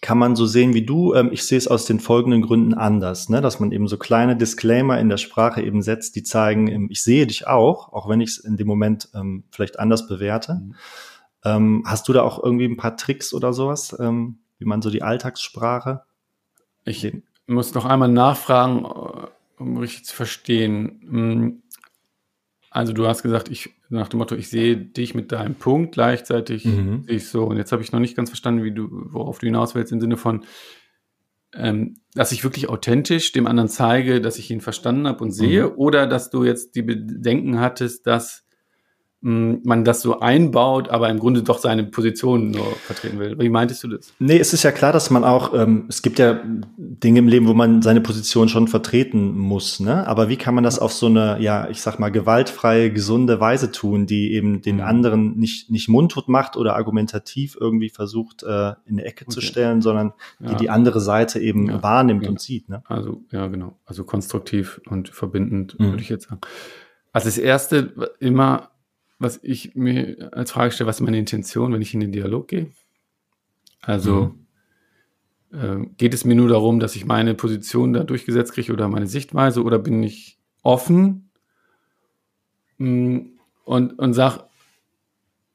Kann 0.00 0.18
man 0.18 0.36
so 0.36 0.46
sehen 0.46 0.74
wie 0.74 0.86
du. 0.86 1.14
Ähm, 1.14 1.30
ich 1.32 1.42
sehe 1.44 1.58
es 1.58 1.66
aus 1.66 1.86
den 1.86 1.98
folgenden 1.98 2.42
Gründen 2.42 2.74
anders, 2.74 3.30
ne? 3.30 3.40
dass 3.40 3.58
man 3.58 3.72
eben 3.72 3.88
so 3.88 3.96
kleine 3.96 4.36
Disclaimer 4.36 5.00
in 5.00 5.08
der 5.08 5.16
Sprache 5.16 5.60
eben 5.60 5.82
setzt, 5.82 6.14
die 6.14 6.22
zeigen, 6.22 6.68
ähm, 6.68 6.88
ich 6.90 7.02
sehe 7.02 7.26
dich 7.26 7.48
auch, 7.48 7.92
auch 7.92 8.08
wenn 8.08 8.20
ich 8.20 8.30
es 8.30 8.38
in 8.38 8.56
dem 8.56 8.68
Moment 8.68 9.08
ähm, 9.14 9.44
vielleicht 9.50 9.80
anders 9.80 10.06
bewerte. 10.06 10.54
Mhm. 10.54 10.74
Ähm, 11.44 11.82
hast 11.86 12.08
du 12.08 12.12
da 12.12 12.22
auch 12.22 12.42
irgendwie 12.42 12.66
ein 12.66 12.76
paar 12.76 12.96
Tricks 12.96 13.32
oder 13.32 13.52
sowas, 13.52 13.96
ähm, 13.98 14.38
wie 14.58 14.66
man 14.66 14.82
so 14.82 14.90
die 14.90 15.02
Alltagssprache? 15.02 16.02
Ich 16.84 17.10
muss 17.46 17.74
noch 17.74 17.84
einmal 17.84 18.08
nachfragen, 18.08 18.86
um 19.58 19.76
richtig 19.76 20.04
zu 20.04 20.14
verstehen. 20.14 21.00
Hm, 21.08 21.62
also 22.70 22.92
du 22.92 23.06
hast 23.06 23.22
gesagt, 23.22 23.48
ich 23.48 23.70
nach 23.88 24.08
dem 24.08 24.18
Motto, 24.18 24.34
ich 24.34 24.50
sehe 24.50 24.76
dich 24.76 25.14
mit 25.14 25.32
deinem 25.32 25.54
Punkt, 25.54 25.94
gleichzeitig 25.94 26.64
mhm. 26.64 27.04
sehe 27.06 27.16
ich 27.16 27.28
so. 27.28 27.44
Und 27.44 27.56
jetzt 27.56 27.72
habe 27.72 27.82
ich 27.82 27.92
noch 27.92 28.00
nicht 28.00 28.16
ganz 28.16 28.28
verstanden, 28.30 28.62
wie 28.62 28.72
du, 28.72 28.88
worauf 28.90 29.38
du 29.38 29.46
hinaus 29.46 29.74
willst, 29.74 29.92
im 29.92 30.00
Sinne 30.00 30.16
von, 30.16 30.44
ähm, 31.54 31.96
dass 32.14 32.32
ich 32.32 32.44
wirklich 32.44 32.68
authentisch 32.68 33.32
dem 33.32 33.46
anderen 33.46 33.70
zeige, 33.70 34.20
dass 34.20 34.38
ich 34.38 34.50
ihn 34.50 34.60
verstanden 34.60 35.06
habe 35.06 35.24
und 35.24 35.30
sehe, 35.30 35.68
mhm. 35.68 35.72
oder 35.76 36.06
dass 36.06 36.30
du 36.30 36.44
jetzt 36.44 36.74
die 36.74 36.82
Bedenken 36.82 37.58
hattest, 37.58 38.06
dass 38.06 38.44
man 39.20 39.84
das 39.84 40.00
so 40.00 40.20
einbaut, 40.20 40.90
aber 40.90 41.08
im 41.08 41.18
Grunde 41.18 41.42
doch 41.42 41.58
seine 41.58 41.82
Position 41.82 42.52
nur 42.52 42.76
vertreten 42.76 43.18
will. 43.18 43.36
Wie 43.36 43.48
meintest 43.48 43.82
du 43.82 43.88
das? 43.88 44.12
Nee, 44.20 44.38
es 44.38 44.52
ist 44.52 44.62
ja 44.62 44.70
klar, 44.70 44.92
dass 44.92 45.10
man 45.10 45.24
auch, 45.24 45.54
ähm, 45.54 45.86
es 45.88 46.02
gibt 46.02 46.20
ja 46.20 46.40
Dinge 46.76 47.18
im 47.18 47.26
Leben, 47.26 47.48
wo 47.48 47.54
man 47.54 47.82
seine 47.82 48.00
Position 48.00 48.48
schon 48.48 48.68
vertreten 48.68 49.36
muss, 49.36 49.80
ne? 49.80 50.06
Aber 50.06 50.28
wie 50.28 50.36
kann 50.36 50.54
man 50.54 50.62
das 50.62 50.78
auf 50.78 50.92
so 50.92 51.06
eine, 51.06 51.40
ja, 51.40 51.68
ich 51.68 51.82
sag 51.82 51.98
mal, 51.98 52.10
gewaltfreie, 52.10 52.92
gesunde 52.92 53.40
Weise 53.40 53.72
tun, 53.72 54.06
die 54.06 54.34
eben 54.34 54.62
den 54.62 54.76
mhm. 54.76 54.82
anderen 54.82 55.36
nicht, 55.36 55.68
nicht 55.68 55.88
mundtot 55.88 56.28
macht 56.28 56.56
oder 56.56 56.76
argumentativ 56.76 57.56
irgendwie 57.60 57.90
versucht, 57.90 58.44
äh, 58.44 58.74
in 58.84 58.98
eine 58.98 59.04
Ecke 59.04 59.24
okay. 59.24 59.34
zu 59.34 59.40
stellen, 59.40 59.82
sondern 59.82 60.12
ja. 60.38 60.50
die 60.50 60.68
die 60.68 60.70
andere 60.70 61.00
Seite 61.00 61.40
eben 61.40 61.68
ja. 61.68 61.82
wahrnimmt 61.82 62.24
ja. 62.24 62.30
und 62.30 62.40
sieht, 62.40 62.68
ne? 62.68 62.82
Also, 62.86 63.22
ja, 63.32 63.46
genau. 63.46 63.78
Also 63.86 64.04
konstruktiv 64.04 64.80
und 64.88 65.08
verbindend, 65.08 65.78
mhm. 65.78 65.86
würde 65.86 66.02
ich 66.02 66.08
jetzt 66.08 66.28
sagen. 66.28 66.40
Also 67.12 67.26
das 67.26 67.38
erste 67.38 68.12
immer 68.20 68.68
was 69.18 69.40
ich 69.42 69.74
mir 69.74 70.30
als 70.32 70.52
Frage 70.52 70.72
stelle, 70.72 70.88
was 70.88 70.96
ist 70.96 71.04
meine 71.04 71.18
Intention, 71.18 71.72
wenn 71.72 71.82
ich 71.82 71.94
in 71.94 72.00
den 72.00 72.12
Dialog 72.12 72.48
gehe? 72.48 72.70
Also 73.80 74.34
mhm. 75.50 75.84
äh, 75.84 75.86
geht 75.96 76.14
es 76.14 76.24
mir 76.24 76.34
nur 76.34 76.48
darum, 76.48 76.80
dass 76.80 76.96
ich 76.96 77.04
meine 77.04 77.34
Position 77.34 77.92
da 77.92 78.04
durchgesetzt 78.04 78.52
kriege 78.52 78.72
oder 78.72 78.88
meine 78.88 79.06
Sichtweise 79.06 79.62
oder 79.62 79.78
bin 79.78 80.02
ich 80.02 80.38
offen 80.62 81.30
mh, 82.78 82.88
mm, 82.88 83.38
und, 83.64 83.98
und 83.98 84.14
sage, 84.14 84.44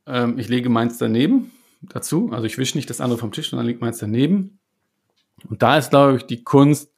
ähm, 0.05 0.38
ich 0.38 0.49
lege 0.49 0.70
meins 0.70 0.97
daneben 0.97 1.51
dazu. 1.82 2.32
Also 2.32 2.45
ich 2.45 2.57
wische 2.57 2.78
nicht 2.78 2.89
das 2.89 3.01
andere 3.01 3.20
vom 3.20 3.32
Tisch, 3.32 3.49
sondern 3.49 3.66
lege 3.66 3.80
meins 3.80 3.97
daneben. 3.97 4.59
Und 5.49 5.61
da 5.61 5.78
ist, 5.78 5.89
glaube 5.89 6.18
ich, 6.18 6.24
die 6.24 6.43
Kunst, 6.43 6.93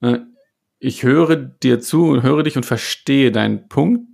äh, 0.00 0.18
ich 0.78 1.02
höre 1.02 1.36
dir 1.36 1.80
zu 1.80 2.06
und 2.06 2.22
höre 2.22 2.42
dich 2.42 2.56
und 2.56 2.66
verstehe 2.66 3.32
deinen 3.32 3.68
Punkt 3.68 4.09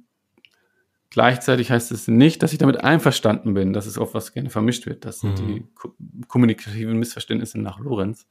Gleichzeitig 1.17 1.71
heißt 1.71 1.93
es 1.93 2.09
nicht, 2.09 2.43
dass 2.43 2.53
ich 2.53 2.59
damit 2.59 2.85
einverstanden 2.85 3.55
bin. 3.55 3.73
Das 3.73 3.87
ist 3.87 3.97
oft, 3.97 4.13
was 4.13 4.35
gerne 4.35 4.51
vermischt 4.51 4.85
wird. 4.85 5.07
Das 5.07 5.21
sind 5.21 5.41
mhm. 5.41 5.47
die 5.47 5.65
ko 5.75 5.95
kommunikativen 6.29 6.99
Missverständnisse 6.99 7.59
nach 7.59 7.81
Lorenz. 7.81 8.27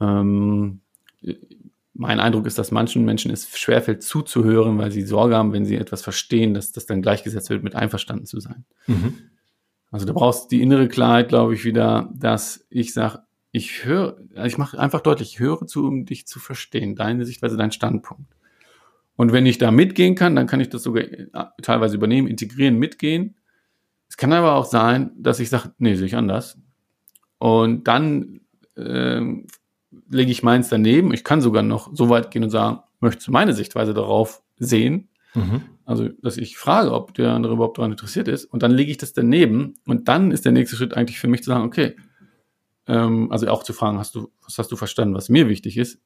Ähm, 0.00 0.80
mein 1.92 2.20
Eindruck 2.20 2.46
ist, 2.46 2.56
dass 2.56 2.70
manchen 2.70 3.04
Menschen 3.04 3.30
es 3.30 3.46
schwerfällt 3.58 4.02
zuzuhören, 4.02 4.78
weil 4.78 4.92
sie 4.92 5.02
Sorge 5.02 5.36
haben, 5.36 5.52
wenn 5.52 5.66
sie 5.66 5.76
etwas 5.76 6.00
verstehen, 6.00 6.54
dass 6.54 6.72
das 6.72 6.86
dann 6.86 7.02
gleichgesetzt 7.02 7.50
wird 7.50 7.62
mit 7.62 7.76
einverstanden 7.76 8.24
zu 8.24 8.40
sein. 8.40 8.64
Mhm. 8.86 9.18
Also 9.90 10.06
da 10.06 10.14
brauchst 10.14 10.44
du 10.44 10.56
die 10.56 10.62
innere 10.62 10.88
Klarheit, 10.88 11.28
glaube 11.28 11.52
ich, 11.52 11.66
wieder, 11.66 12.10
dass 12.14 12.64
ich 12.70 12.94
sage, 12.94 13.18
ich 13.52 13.84
höre, 13.84 14.16
ich 14.42 14.56
mache 14.56 14.78
einfach 14.78 15.02
deutlich, 15.02 15.34
ich 15.34 15.38
höre 15.38 15.66
zu, 15.66 15.86
um 15.86 16.06
dich 16.06 16.26
zu 16.26 16.40
verstehen, 16.40 16.96
deine 16.96 17.26
Sichtweise, 17.26 17.58
dein 17.58 17.72
Standpunkt. 17.72 18.34
Und 19.16 19.32
wenn 19.32 19.46
ich 19.46 19.58
da 19.58 19.70
mitgehen 19.70 20.14
kann, 20.14 20.34
dann 20.34 20.46
kann 20.46 20.60
ich 20.60 20.68
das 20.68 20.82
sogar 20.82 21.04
äh, 21.04 21.26
teilweise 21.62 21.96
übernehmen, 21.96 22.28
integrieren, 22.28 22.78
mitgehen. 22.78 23.36
Es 24.08 24.16
kann 24.16 24.32
aber 24.32 24.54
auch 24.54 24.66
sein, 24.66 25.12
dass 25.16 25.40
ich 25.40 25.50
sage, 25.50 25.72
nee, 25.78 25.94
sehe 25.94 26.06
ich 26.06 26.16
anders. 26.16 26.58
Und 27.38 27.86
dann 27.88 28.40
ähm, 28.76 29.46
lege 30.08 30.30
ich 30.30 30.42
meins 30.42 30.68
daneben. 30.68 31.12
Ich 31.12 31.24
kann 31.24 31.40
sogar 31.40 31.62
noch 31.62 31.94
so 31.94 32.08
weit 32.08 32.30
gehen 32.30 32.44
und 32.44 32.50
sagen, 32.50 32.80
möchtest 33.00 33.28
du 33.28 33.32
meine 33.32 33.54
Sichtweise 33.54 33.94
darauf 33.94 34.42
sehen? 34.56 35.08
Mhm. 35.34 35.62
Also, 35.84 36.08
dass 36.22 36.36
ich 36.36 36.56
frage, 36.56 36.92
ob 36.92 37.14
der 37.14 37.32
andere 37.32 37.54
überhaupt 37.54 37.78
daran 37.78 37.92
interessiert 37.92 38.28
ist. 38.28 38.46
Und 38.46 38.62
dann 38.62 38.70
lege 38.70 38.90
ich 38.90 38.96
das 38.96 39.12
daneben. 39.12 39.74
Und 39.86 40.08
dann 40.08 40.30
ist 40.30 40.44
der 40.44 40.52
nächste 40.52 40.76
Schritt 40.76 40.94
eigentlich 40.94 41.18
für 41.18 41.28
mich 41.28 41.42
zu 41.42 41.50
sagen, 41.50 41.64
okay, 41.64 41.96
ähm, 42.86 43.30
also 43.30 43.46
auch 43.48 43.62
zu 43.62 43.72
fragen, 43.72 43.98
hast 43.98 44.14
du, 44.14 44.30
was 44.42 44.58
hast 44.58 44.72
du 44.72 44.76
verstanden, 44.76 45.14
was 45.14 45.28
mir 45.28 45.48
wichtig 45.48 45.76
ist? 45.76 46.00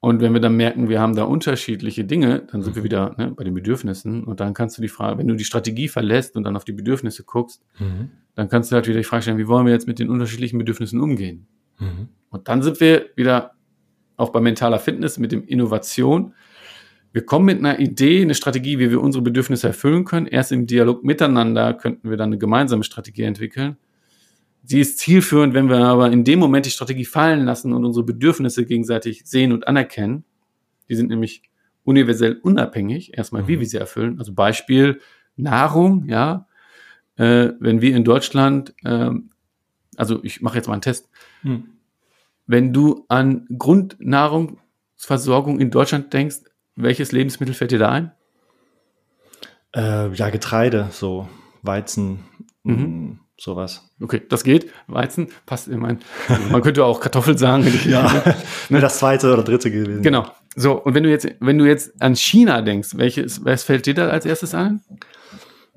Und 0.00 0.22
wenn 0.22 0.32
wir 0.32 0.40
dann 0.40 0.56
merken, 0.56 0.88
wir 0.88 0.98
haben 0.98 1.14
da 1.14 1.24
unterschiedliche 1.24 2.04
Dinge, 2.04 2.46
dann 2.50 2.62
sind 2.62 2.72
mhm. 2.72 2.76
wir 2.76 2.84
wieder 2.84 3.14
ne, 3.18 3.32
bei 3.36 3.44
den 3.44 3.52
Bedürfnissen. 3.52 4.24
Und 4.24 4.40
dann 4.40 4.54
kannst 4.54 4.78
du 4.78 4.82
die 4.82 4.88
Frage, 4.88 5.18
wenn 5.18 5.28
du 5.28 5.34
die 5.34 5.44
Strategie 5.44 5.88
verlässt 5.88 6.36
und 6.36 6.44
dann 6.44 6.56
auf 6.56 6.64
die 6.64 6.72
Bedürfnisse 6.72 7.22
guckst, 7.24 7.62
mhm. 7.78 8.10
dann 8.34 8.48
kannst 8.48 8.72
du 8.72 8.76
halt 8.76 8.88
wieder 8.88 8.96
die 8.96 9.04
Frage 9.04 9.22
stellen, 9.22 9.38
wie 9.38 9.46
wollen 9.46 9.66
wir 9.66 9.74
jetzt 9.74 9.86
mit 9.86 9.98
den 9.98 10.08
unterschiedlichen 10.08 10.58
Bedürfnissen 10.58 11.00
umgehen? 11.00 11.46
Mhm. 11.78 12.08
Und 12.30 12.48
dann 12.48 12.62
sind 12.62 12.80
wir 12.80 13.10
wieder 13.14 13.52
auch 14.16 14.30
bei 14.30 14.40
mentaler 14.40 14.78
Fitness 14.78 15.18
mit 15.18 15.32
dem 15.32 15.44
Innovation. 15.44 16.34
Wir 17.12 17.26
kommen 17.26 17.46
mit 17.46 17.58
einer 17.58 17.78
Idee, 17.78 18.22
eine 18.22 18.34
Strategie, 18.34 18.78
wie 18.78 18.90
wir 18.90 19.02
unsere 19.02 19.22
Bedürfnisse 19.22 19.66
erfüllen 19.66 20.04
können. 20.04 20.26
Erst 20.26 20.52
im 20.52 20.66
Dialog 20.66 21.04
miteinander 21.04 21.74
könnten 21.74 22.08
wir 22.08 22.16
dann 22.16 22.30
eine 22.30 22.38
gemeinsame 22.38 22.84
Strategie 22.84 23.22
entwickeln. 23.22 23.76
Sie 24.62 24.80
ist 24.80 24.98
zielführend, 24.98 25.54
wenn 25.54 25.68
wir 25.68 25.78
aber 25.78 26.12
in 26.12 26.24
dem 26.24 26.38
Moment 26.38 26.66
die 26.66 26.70
Strategie 26.70 27.04
fallen 27.04 27.44
lassen 27.44 27.72
und 27.72 27.84
unsere 27.84 28.04
Bedürfnisse 28.04 28.66
gegenseitig 28.66 29.22
sehen 29.24 29.52
und 29.52 29.66
anerkennen. 29.66 30.24
Die 30.88 30.94
sind 30.94 31.08
nämlich 31.08 31.42
universell 31.84 32.38
unabhängig, 32.42 33.16
erstmal, 33.16 33.42
mhm. 33.42 33.48
wie 33.48 33.60
wir 33.60 33.66
sie 33.66 33.78
erfüllen. 33.78 34.18
Also 34.18 34.34
Beispiel 34.34 35.00
Nahrung, 35.36 36.04
ja. 36.06 36.46
Äh, 37.16 37.50
wenn 37.58 37.80
wir 37.80 37.96
in 37.96 38.04
Deutschland, 38.04 38.74
äh, 38.84 39.10
also 39.96 40.22
ich 40.22 40.42
mache 40.42 40.56
jetzt 40.56 40.68
mal 40.68 40.74
einen 40.74 40.82
Test. 40.82 41.08
Mhm. 41.42 41.70
Wenn 42.46 42.72
du 42.72 43.04
an 43.08 43.46
Grundnahrungsversorgung 43.56 45.60
in 45.60 45.70
Deutschland 45.70 46.12
denkst, 46.12 46.40
welches 46.76 47.12
Lebensmittel 47.12 47.54
fällt 47.54 47.72
dir 47.72 47.78
da 47.78 47.90
ein? 47.90 48.12
Äh, 49.74 50.12
ja, 50.14 50.30
Getreide, 50.30 50.88
so 50.90 51.28
Weizen. 51.62 52.20
Mhm. 52.64 53.20
Sowas. 53.40 53.90
Okay, 54.02 54.20
das 54.28 54.44
geht. 54.44 54.70
Weizen 54.86 55.28
passt 55.46 55.66
in 55.66 55.78
mein. 55.78 56.00
Man 56.50 56.60
könnte 56.60 56.84
auch 56.84 57.00
Kartoffel 57.00 57.38
sagen. 57.38 57.66
ja, 57.88 58.22
ne? 58.68 58.80
das 58.80 58.98
zweite 58.98 59.32
oder 59.32 59.42
dritte 59.42 59.70
gewesen. 59.70 60.02
Genau. 60.02 60.26
So, 60.56 60.72
und 60.72 60.94
wenn 60.94 61.04
du 61.04 61.08
jetzt, 61.08 61.26
wenn 61.40 61.56
du 61.56 61.64
jetzt 61.64 62.02
an 62.02 62.16
China 62.16 62.60
denkst, 62.60 62.90
welches, 62.96 63.42
was 63.42 63.64
fällt 63.64 63.86
dir 63.86 63.94
da 63.94 64.08
als 64.08 64.26
erstes 64.26 64.54
ein? 64.54 64.82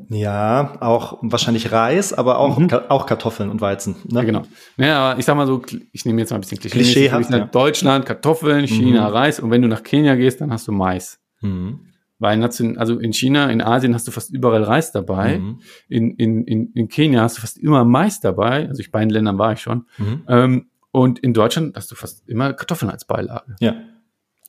Ja, 0.10 0.76
auch 0.82 1.20
wahrscheinlich 1.22 1.72
Reis, 1.72 2.12
aber 2.12 2.40
auch, 2.40 2.58
mhm. 2.58 2.70
auch 2.90 3.06
Kartoffeln 3.06 3.50
und 3.50 3.62
Weizen. 3.62 3.96
Ne? 4.10 4.20
Ja, 4.20 4.24
genau. 4.26 4.42
Ja, 4.76 5.00
aber 5.00 5.20
ich 5.20 5.24
sag 5.24 5.38
mal 5.38 5.48
so, 5.48 5.62
ich 5.94 6.04
nehme 6.04 6.20
jetzt 6.20 6.32
mal 6.32 6.40
ein 6.40 6.42
bisschen 6.42 6.60
Klischee. 6.60 6.80
Klischeehaft, 6.80 7.32
ja. 7.32 7.46
Deutschland, 7.46 8.06
Kartoffeln, 8.06 8.68
China, 8.68 9.08
mhm. 9.08 9.16
Reis 9.16 9.40
und 9.40 9.52
wenn 9.52 9.62
du 9.62 9.70
nach 9.70 9.84
Kenia 9.84 10.16
gehst, 10.16 10.42
dann 10.42 10.52
hast 10.52 10.68
du 10.68 10.74
Mais. 10.74 11.18
Mhm. 11.40 11.93
Weil 12.24 12.42
also 12.78 13.00
in 13.00 13.12
China, 13.12 13.50
in 13.50 13.62
Asien 13.62 13.94
hast 13.94 14.08
du 14.08 14.12
fast 14.12 14.32
überall 14.34 14.64
Reis 14.64 14.94
dabei. 14.94 15.40
Mhm. 15.40 15.60
In, 15.90 16.12
in, 16.12 16.46
in, 16.46 16.72
in 16.72 16.88
Kenia 16.88 17.22
hast 17.22 17.36
du 17.36 17.42
fast 17.42 17.58
immer 17.58 17.84
Mais 17.84 18.22
dabei. 18.22 18.70
Also 18.70 18.82
in 18.82 18.92
beiden 18.92 19.10
Ländern 19.10 19.38
war 19.38 19.52
ich 19.52 19.60
schon. 19.60 19.88
Mhm. 19.98 20.24
Ähm, 20.30 20.70
und 20.92 21.20
in 21.20 21.34
Deutschland 21.34 21.76
hast 21.76 21.92
du 21.92 21.96
fast 21.96 22.30
immer 22.30 22.54
Kartoffeln 22.54 22.90
als 22.90 23.04
Beilage. 23.04 23.58
Ja. 23.60 23.76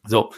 So. 0.07 0.33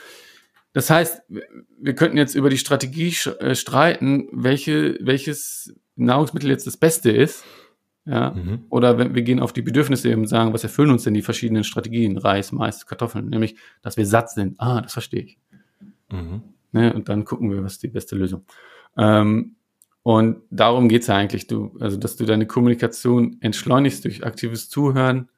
das 0.72 0.89
heißt, 0.89 1.24
wir 1.28 1.95
könnten 1.95 2.16
jetzt 2.16 2.34
über 2.34 2.49
die 2.49 2.57
Strategie 2.57 3.14
äh, 3.39 3.55
streiten, 3.55 4.28
welche, 4.32 4.97
welches 5.03 5.74
Nahrungsmittel 5.95 6.49
jetzt 6.49 6.66
das 6.66 6.78
Beste 6.78 7.11
ist. 7.11 7.45
Ja, 8.07 8.30
mhm. 8.30 8.64
oder 8.70 8.97
wenn 8.97 9.14
wir 9.14 9.22
gehen 9.22 9.41
auf 9.41 9.53
die 9.53 9.62
Bedürfnisse 9.62 10.16
und 10.16 10.26
sagen, 10.26 10.55
was 10.55 10.62
erfüllen 10.62 10.91
uns 10.91 11.03
denn 11.03 11.12
die 11.12 11.22
verschiedenen 11.22 11.64
Strategien, 11.64 12.16
Reis, 12.16 12.51
Mais, 12.51 12.87
Kartoffeln, 12.87 13.28
nämlich, 13.28 13.57
dass 13.82 13.99
wir 13.99 14.07
satt 14.07 14.30
sind. 14.30 14.59
Ah, 14.59 14.80
das 14.80 14.95
verstehe 14.95 15.22
ich. 15.22 15.39
Mhm. 16.11 16.43
Ne, 16.72 16.92
und 16.92 17.08
dann 17.08 17.24
gucken 17.24 17.50
wir, 17.50 17.62
was 17.62 17.74
ist 17.74 17.82
die 17.82 17.88
beste 17.88 18.16
Lösung. 18.16 18.44
Ähm, 18.96 19.56
und 20.02 20.42
darum 20.50 20.88
geht's 20.88 21.08
ja 21.08 21.16
eigentlich, 21.16 21.46
du, 21.46 21.76
also 21.80 21.96
dass 21.96 22.16
du 22.16 22.24
deine 22.24 22.46
Kommunikation 22.46 23.38
entschleunigst 23.40 24.04
durch 24.04 24.24
aktives 24.24 24.68
Zuhören 24.68 25.28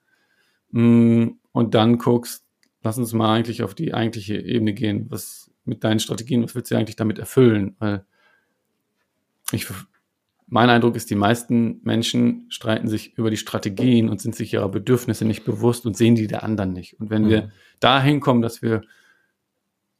mh, 0.73 0.83
mm, 0.83 1.39
und 1.53 1.75
dann 1.75 1.99
guckst, 1.99 2.45
lass 2.83 2.99
uns 2.99 3.13
mal 3.13 3.35
eigentlich 3.35 3.63
auf 3.63 3.75
die 3.75 3.95
eigentliche 3.95 4.37
Ebene 4.39 4.75
gehen. 4.75 5.07
Was 5.09 5.51
mit 5.65 5.85
deinen 5.85 6.01
Strategien, 6.01 6.43
was 6.43 6.55
willst 6.55 6.71
du 6.71 6.77
eigentlich 6.77 6.97
damit 6.97 7.19
erfüllen? 7.19 7.77
Weil 7.79 8.05
ich, 9.53 9.67
mein 10.47 10.71
Eindruck 10.71 10.97
ist, 10.97 11.11
die 11.11 11.15
meisten 11.15 11.81
Menschen 11.83 12.47
streiten 12.51 12.89
sich 12.89 13.17
über 13.17 13.31
die 13.31 13.37
Strategien 13.37 14.09
und 14.09 14.21
sind 14.21 14.35
sich 14.35 14.53
ihrer 14.53 14.69
Bedürfnisse 14.69 15.25
nicht 15.25 15.45
bewusst 15.45 15.87
und 15.87 15.97
sehen 15.97 16.15
die 16.15 16.27
der 16.27 16.43
anderen 16.43 16.73
nicht. 16.73 17.01
Und 17.01 17.11
wenn 17.11 17.25
mhm. 17.25 17.29
wir 17.29 17.53
dahin 17.81 18.21
kommen, 18.21 18.43
dass 18.43 18.63
wir 18.63 18.83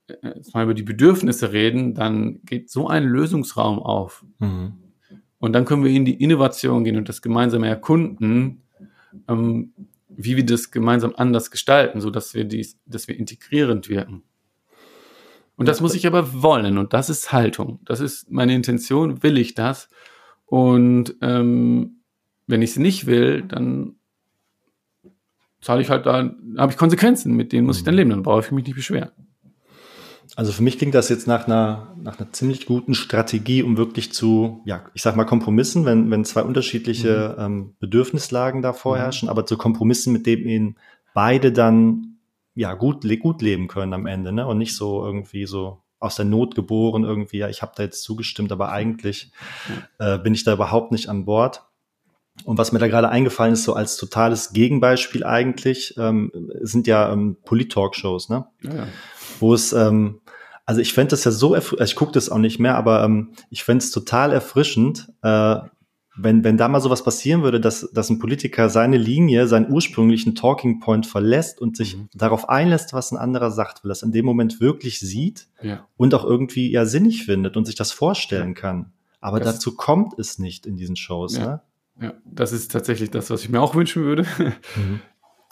äh, 0.09 0.35
mal 0.53 0.65
über 0.65 0.75
die 0.75 0.83
Bedürfnisse 0.83 1.53
reden, 1.53 1.95
dann 1.95 2.41
geht 2.45 2.71
so 2.71 2.89
ein 2.89 3.05
Lösungsraum 3.05 3.79
auf. 3.79 4.25
Mhm. 4.39 4.75
Und 5.39 5.53
dann 5.53 5.65
können 5.65 5.85
wir 5.85 5.91
in 5.91 6.05
die 6.05 6.23
Innovation 6.23 6.85
gehen 6.85 6.97
und 6.97 7.09
das 7.09 7.23
gemeinsame 7.23 7.69
erkunden, 7.69 8.63
ähm, 9.29 9.73
wie 10.09 10.37
wir 10.37 10.45
das 10.45 10.71
gemeinsam 10.71 11.15
anders 11.17 11.51
gestalten, 11.51 12.01
so 12.01 12.11
dass 12.11 12.35
wir 12.35 12.45
dies, 12.45 12.79
dass 12.87 13.07
wir 13.07 13.17
integrierend 13.17 13.89
wirken. 13.89 14.23
Und 15.57 15.69
das 15.69 15.81
muss 15.81 15.95
ich 15.95 16.07
aber 16.07 16.43
wollen 16.43 16.79
und 16.79 16.93
das 16.93 17.11
ist 17.11 17.33
Haltung. 17.33 17.81
Das 17.85 18.01
ist 18.01 18.31
meine 18.31 18.55
Intention, 18.55 19.23
will 19.23 19.39
ich 19.39 19.55
das? 19.55 19.89
Und 20.47 21.17
ähm, 21.21 22.01
wenn 22.47 22.63
ich 22.63 22.71
es 22.71 22.77
nicht 22.79 23.07
will, 23.07 23.43
dann 23.43 23.97
zahle 25.61 25.83
ich 25.83 25.91
halt 25.91 26.07
da, 26.07 26.33
habe 26.57 26.73
ich 26.73 26.79
Konsequenzen, 26.79 27.35
mit 27.35 27.53
denen 27.53 27.67
muss 27.67 27.79
ich 27.79 27.85
dann 27.85 27.95
mhm. 27.95 27.99
leben, 27.99 28.11
dann 28.11 28.23
brauche 28.23 28.41
ich 28.41 28.51
mich 28.51 28.65
nicht 28.65 28.77
beschweren. 28.77 29.11
Also 30.37 30.53
für 30.53 30.63
mich 30.63 30.79
klingt 30.79 30.95
das 30.95 31.09
jetzt 31.09 31.27
nach 31.27 31.47
einer, 31.47 31.95
nach 32.03 32.19
einer 32.19 32.33
ziemlich 32.33 32.67
guten 32.67 32.95
Strategie, 32.95 33.63
um 33.63 33.77
wirklich 33.77 34.13
zu, 34.13 34.63
ja, 34.67 34.85
ich 34.95 35.03
sag 35.03 35.17
mal 35.17 35.25
Kompromissen, 35.25 35.85
wenn, 35.85 36.11
wenn 36.11 36.25
zwei 36.25 36.43
unterschiedliche 36.43 37.35
mhm. 37.39 37.45
ähm, 37.45 37.75
Bedürfnislagen 37.81 38.63
da 38.63 38.73
vorherrschen, 38.73 39.27
mhm. 39.27 39.31
aber 39.31 39.47
zu 39.47 39.57
Kompromissen, 39.57 40.13
mit 40.13 40.27
dem 40.27 40.47
ihnen 40.47 40.77
beide 41.15 41.53
dann 41.53 42.19
ja 42.55 42.75
gut, 42.75 43.07
gut 43.21 43.41
leben 43.41 43.69
können 43.69 43.93
am 43.93 44.07
Ende, 44.07 44.33
ne? 44.33 44.47
Und 44.47 44.59
nicht 44.59 44.75
so 44.75 45.05
irgendwie 45.05 45.47
so 45.47 45.83
aus 46.01 46.17
der 46.17 46.25
Not 46.25 46.55
geboren, 46.55 47.05
irgendwie, 47.05 47.39
ja, 47.39 47.49
ich 47.49 47.63
habe 47.63 47.73
da 47.77 47.83
jetzt 47.83 48.03
zugestimmt, 48.03 48.53
aber 48.53 48.71
eigentlich 48.71 49.33
äh, 49.99 50.19
bin 50.19 50.35
ich 50.35 50.45
da 50.45 50.53
überhaupt 50.53 50.93
nicht 50.93 51.09
an 51.09 51.25
Bord. 51.25 51.65
Und 52.45 52.59
was 52.59 52.71
mir 52.71 52.79
da 52.79 52.87
gerade 52.87 53.09
eingefallen 53.09 53.55
ist, 53.55 53.65
so 53.65 53.75
als 53.75 53.97
totales 53.97 54.53
Gegenbeispiel 54.53 55.25
eigentlich, 55.25 55.95
ähm, 55.99 56.31
sind 56.61 56.87
ja 56.87 57.13
ähm, 57.13 57.37
Polit-Talkshows, 57.45 58.29
ne? 58.29 58.47
Ja. 58.63 58.87
Wo 59.41 59.55
es, 59.55 59.73
ähm, 59.73 60.21
also 60.67 60.81
ich 60.81 60.93
fände 60.93 61.11
das 61.11 61.25
ja 61.25 61.31
so, 61.31 61.55
also 61.55 61.79
ich 61.81 61.97
gucke 61.97 62.13
das 62.13 62.29
auch 62.29 62.39
nicht 62.39 62.59
mehr, 62.59 62.77
aber 62.77 63.05
ähm, 63.05 63.31
ich 63.51 63.65
fände 63.65 63.83
es 63.83 63.91
total 63.91 64.33
erfrischend, 64.33 65.09
äh, 65.23 65.57
wenn, 66.21 66.43
wenn 66.43 66.57
da 66.57 66.69
mal 66.69 66.81
sowas 66.81 67.05
passieren 67.05 67.43
würde, 67.43 67.61
dass, 67.61 67.89
dass 67.93 68.11
ein 68.11 68.19
Politiker 68.19 68.69
seine 68.69 68.97
Linie, 68.97 69.47
seinen 69.47 69.71
ursprünglichen 69.71 70.35
Talking 70.35 70.81
Point 70.81 71.07
verlässt 71.07 71.61
und 71.61 71.77
sich 71.77 71.97
mhm. 71.97 72.09
darauf 72.13 72.49
einlässt, 72.49 72.93
was 72.93 73.13
ein 73.13 73.19
anderer 73.19 73.53
sagt, 73.53 73.85
weil 73.85 73.91
er 73.91 73.93
es 73.93 74.03
in 74.03 74.11
dem 74.11 74.25
Moment 74.25 74.61
wirklich 74.61 74.99
sieht 74.99 75.47
ja. 75.63 75.87
und 75.97 76.15
auch 76.15 76.25
irgendwie 76.25 76.73
ja 76.73 76.87
sinnig 76.87 77.25
findet 77.25 77.57
und 77.57 77.67
sich 77.67 77.77
das 77.77 77.93
vorstellen 77.93 78.55
kann. 78.55 78.93
Aber 79.21 79.39
das 79.39 79.55
dazu 79.55 79.77
kommt 79.77 80.19
es 80.19 80.39
nicht 80.39 80.67
in 80.67 80.77
diesen 80.77 80.97
Shows. 80.97 81.37
Ja. 81.37 81.47
Ne? 81.47 81.61
ja, 82.01 82.15
das 82.25 82.53
ist 82.53 82.73
tatsächlich 82.73 83.11
das, 83.11 83.31
was 83.31 83.43
ich 83.43 83.49
mir 83.49 83.61
auch 83.61 83.75
wünschen 83.75 84.03
würde. 84.03 84.27
Mhm. 84.77 85.01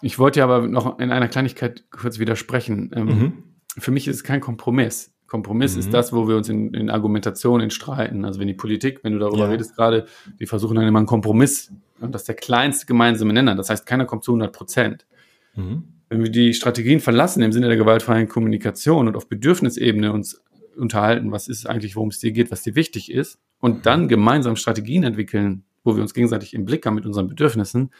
Ich 0.03 0.19
wollte 0.19 0.41
ja 0.41 0.45
aber 0.45 0.69
noch 0.69 0.99
in 0.99 1.11
einer 1.11 1.27
Kleinigkeit 1.27 1.91
kurz 1.91 2.19
widersprechen. 2.19 2.91
Ähm, 2.95 3.07
mhm. 3.07 3.43
Für 3.79 3.91
mich 3.91 4.09
ist 4.09 4.17
es 4.17 4.25
kein 4.25 4.41
Kompromiss. 4.41 5.13
Kompromiss 5.27 5.75
mhm. 5.75 5.81
ist 5.81 5.93
das, 5.93 6.13
wo 6.13 6.29
wir 6.29 6.37
uns 6.37 6.49
in, 6.49 6.73
in 6.73 6.89
Argumentationen 6.89 7.71
streiten. 7.71 8.25
Also 8.25 8.39
wenn 8.41 8.47
die 8.47 8.55
Politik, 8.55 9.01
wenn 9.03 9.13
du 9.13 9.19
darüber 9.19 9.45
ja. 9.45 9.51
redest 9.51 9.75
gerade, 9.75 10.07
die 10.39 10.47
versuchen 10.47 10.77
dann 10.77 10.87
immer 10.87 10.99
einen 10.99 11.07
Kompromiss. 11.07 11.73
Und 12.01 12.15
das 12.15 12.23
ist 12.23 12.29
der 12.29 12.37
kleinste 12.37 12.87
gemeinsame 12.87 13.33
Nenner. 13.33 13.55
Das 13.55 13.71
heißt, 13.71 13.87
keiner 13.87 14.05
kommt 14.05 14.25
zu 14.25 14.33
100 14.33 14.53
Prozent. 14.53 15.07
Mhm. 15.55 15.85
Wenn 16.09 16.23
wir 16.23 16.31
die 16.31 16.55
Strategien 16.55 17.01
verlassen 17.01 17.43
im 17.43 17.53
Sinne 17.53 17.67
der 17.67 17.77
gewaltfreien 17.77 18.29
Kommunikation 18.29 19.09
und 19.09 19.17
auf 19.17 19.29
Bedürfnisebene 19.29 20.13
uns 20.13 20.41
unterhalten, 20.77 21.33
was 21.33 21.49
ist 21.49 21.67
eigentlich, 21.67 21.97
worum 21.97 22.11
es 22.11 22.21
dir 22.21 22.31
geht, 22.31 22.53
was 22.53 22.63
dir 22.63 22.77
wichtig 22.77 23.11
ist, 23.11 23.39
und 23.61 23.79
mhm. 23.79 23.83
dann 23.83 24.09
gemeinsam 24.09 24.55
Strategien 24.57 25.03
entwickeln, 25.03 25.65
wo 25.83 25.97
wir 25.97 26.03
uns 26.03 26.15
gegenseitig 26.15 26.55
im 26.55 26.65
Blick 26.65 26.87
haben 26.87 26.95
mit 26.95 27.07
unseren 27.07 27.27
Bedürfnissen, 27.27 27.91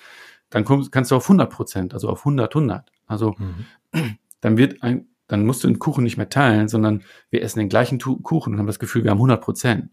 dann 0.51 0.65
kommst, 0.65 0.93
kannst 0.93 1.11
du 1.11 1.17
auf 1.17 1.25
100 1.25 1.51
Prozent, 1.51 1.95
also 1.95 2.09
auf 2.09 2.21
100, 2.21 2.55
100. 2.55 2.93
Also 3.07 3.35
mhm. 3.39 4.19
dann 4.41 4.59
wird 4.59 4.83
ein, 4.83 5.09
dann 5.29 5.45
musst 5.45 5.65
du 5.65 5.69
den 5.69 5.79
Kuchen 5.79 6.05
nicht 6.05 6.17
mehr 6.17 6.29
teilen, 6.29 6.69
sondern 6.69 7.03
wir 7.31 7.43
essen 7.43 7.59
den 7.59 7.69
gleichen 7.69 7.99
Kuchen 7.99 8.53
und 8.53 8.59
haben 8.59 8.67
das 8.67 8.79
Gefühl, 8.79 9.05
wir 9.05 9.11
haben 9.11 9.19
100 9.19 9.41
Prozent. 9.41 9.91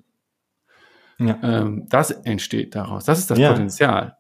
Ja. 1.20 1.40
Ähm, 1.44 1.88
das 1.90 2.12
entsteht 2.12 2.76
daraus. 2.76 3.06
Das 3.06 3.20
ist 3.20 3.30
das 3.32 3.38
ja. 3.38 3.52
Potenzial. 3.52 4.18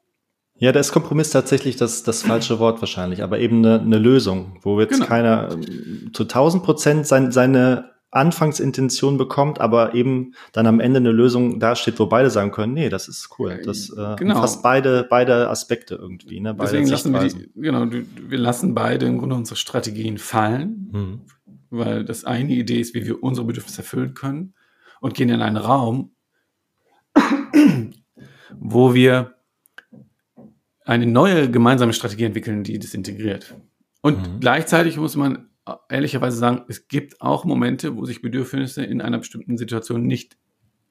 Ja, 0.55 0.71
da 0.71 0.79
ist 0.79 0.91
Kompromiss 0.91 1.31
tatsächlich 1.31 1.75
das, 1.75 2.03
das 2.03 2.21
falsche 2.21 2.59
Wort 2.59 2.79
wahrscheinlich, 2.79 3.23
aber 3.23 3.39
eben 3.39 3.65
eine, 3.65 3.81
eine 3.81 3.97
Lösung, 3.97 4.59
wo 4.61 4.79
jetzt 4.79 4.93
genau. 4.93 5.05
keiner 5.05 5.49
ähm, 5.51 6.11
zu 6.13 6.23
1000 6.23 6.63
Prozent 6.63 7.07
sein, 7.07 7.31
seine 7.31 7.92
Anfangsintention 8.15 9.17
bekommt, 9.17 9.59
aber 9.59 9.93
eben 9.93 10.33
dann 10.51 10.67
am 10.67 10.79
Ende 10.79 10.97
eine 10.97 11.11
Lösung 11.11 11.59
dasteht, 11.59 11.99
wo 11.99 12.05
beide 12.05 12.29
sagen 12.29 12.51
können, 12.51 12.73
nee, 12.73 12.89
das 12.89 13.07
ist 13.07 13.29
cool. 13.39 13.61
Das 13.63 13.89
äh, 13.89 14.15
genau. 14.17 14.35
umfasst 14.35 14.61
beide, 14.61 15.05
beide 15.09 15.49
Aspekte 15.49 15.95
irgendwie. 15.95 16.39
Ne? 16.39 16.53
Beide 16.53 16.71
Deswegen 16.71 16.89
lassen 16.89 17.13
wir 17.13 17.27
die, 17.27 17.49
genau, 17.55 17.87
wir 17.89 18.37
lassen 18.37 18.73
beide 18.75 19.05
im 19.05 19.17
Grunde 19.17 19.35
unsere 19.35 19.55
Strategien 19.55 20.17
fallen, 20.17 20.89
mhm. 20.91 21.21
weil 21.69 22.05
das 22.05 22.25
eine 22.25 22.53
Idee 22.53 22.79
ist, 22.79 22.93
wie 22.93 23.05
wir 23.05 23.23
unsere 23.23 23.47
Bedürfnisse 23.47 23.79
erfüllen 23.79 24.13
können 24.13 24.53
und 25.01 25.15
gehen 25.15 25.29
in 25.29 25.41
einen 25.41 25.57
Raum, 25.57 26.11
wo 28.59 28.93
wir 28.93 29.35
eine 30.85 31.05
neue 31.05 31.49
gemeinsame 31.49 31.93
Strategie 31.93 32.25
entwickeln, 32.25 32.63
die 32.63 32.77
das 32.77 32.93
integriert. 32.93 33.55
Und 34.01 34.19
mhm. 34.19 34.39
gleichzeitig 34.39 34.97
muss 34.97 35.15
man 35.15 35.49
ehrlicherweise 35.89 36.37
sagen, 36.37 36.63
es 36.67 36.87
gibt 36.87 37.21
auch 37.21 37.45
Momente, 37.45 37.95
wo 37.95 38.05
sich 38.05 38.21
Bedürfnisse 38.21 38.83
in 38.83 39.01
einer 39.01 39.19
bestimmten 39.19 39.57
Situation 39.57 40.05
nicht 40.05 40.37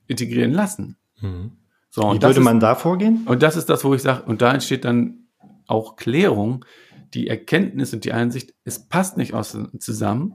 integrieren 0.06 0.52
lassen. 0.52 0.96
Mhm. 1.20 1.52
So, 1.90 2.02
Wie 2.14 2.22
würde 2.22 2.40
man 2.40 2.56
ist, 2.56 2.62
da 2.62 2.74
vorgehen? 2.74 3.24
Und 3.26 3.42
das 3.42 3.56
ist 3.56 3.68
das, 3.68 3.84
wo 3.84 3.94
ich 3.94 4.02
sage, 4.02 4.22
und 4.22 4.40
da 4.40 4.52
entsteht 4.52 4.84
dann 4.84 5.26
auch 5.66 5.96
Klärung, 5.96 6.64
die 7.12 7.28
Erkenntnis 7.28 7.92
und 7.92 8.04
die 8.04 8.12
Einsicht, 8.12 8.54
es 8.64 8.88
passt 8.88 9.18
nicht 9.18 9.34
aus, 9.34 9.56
zusammen. 9.78 10.34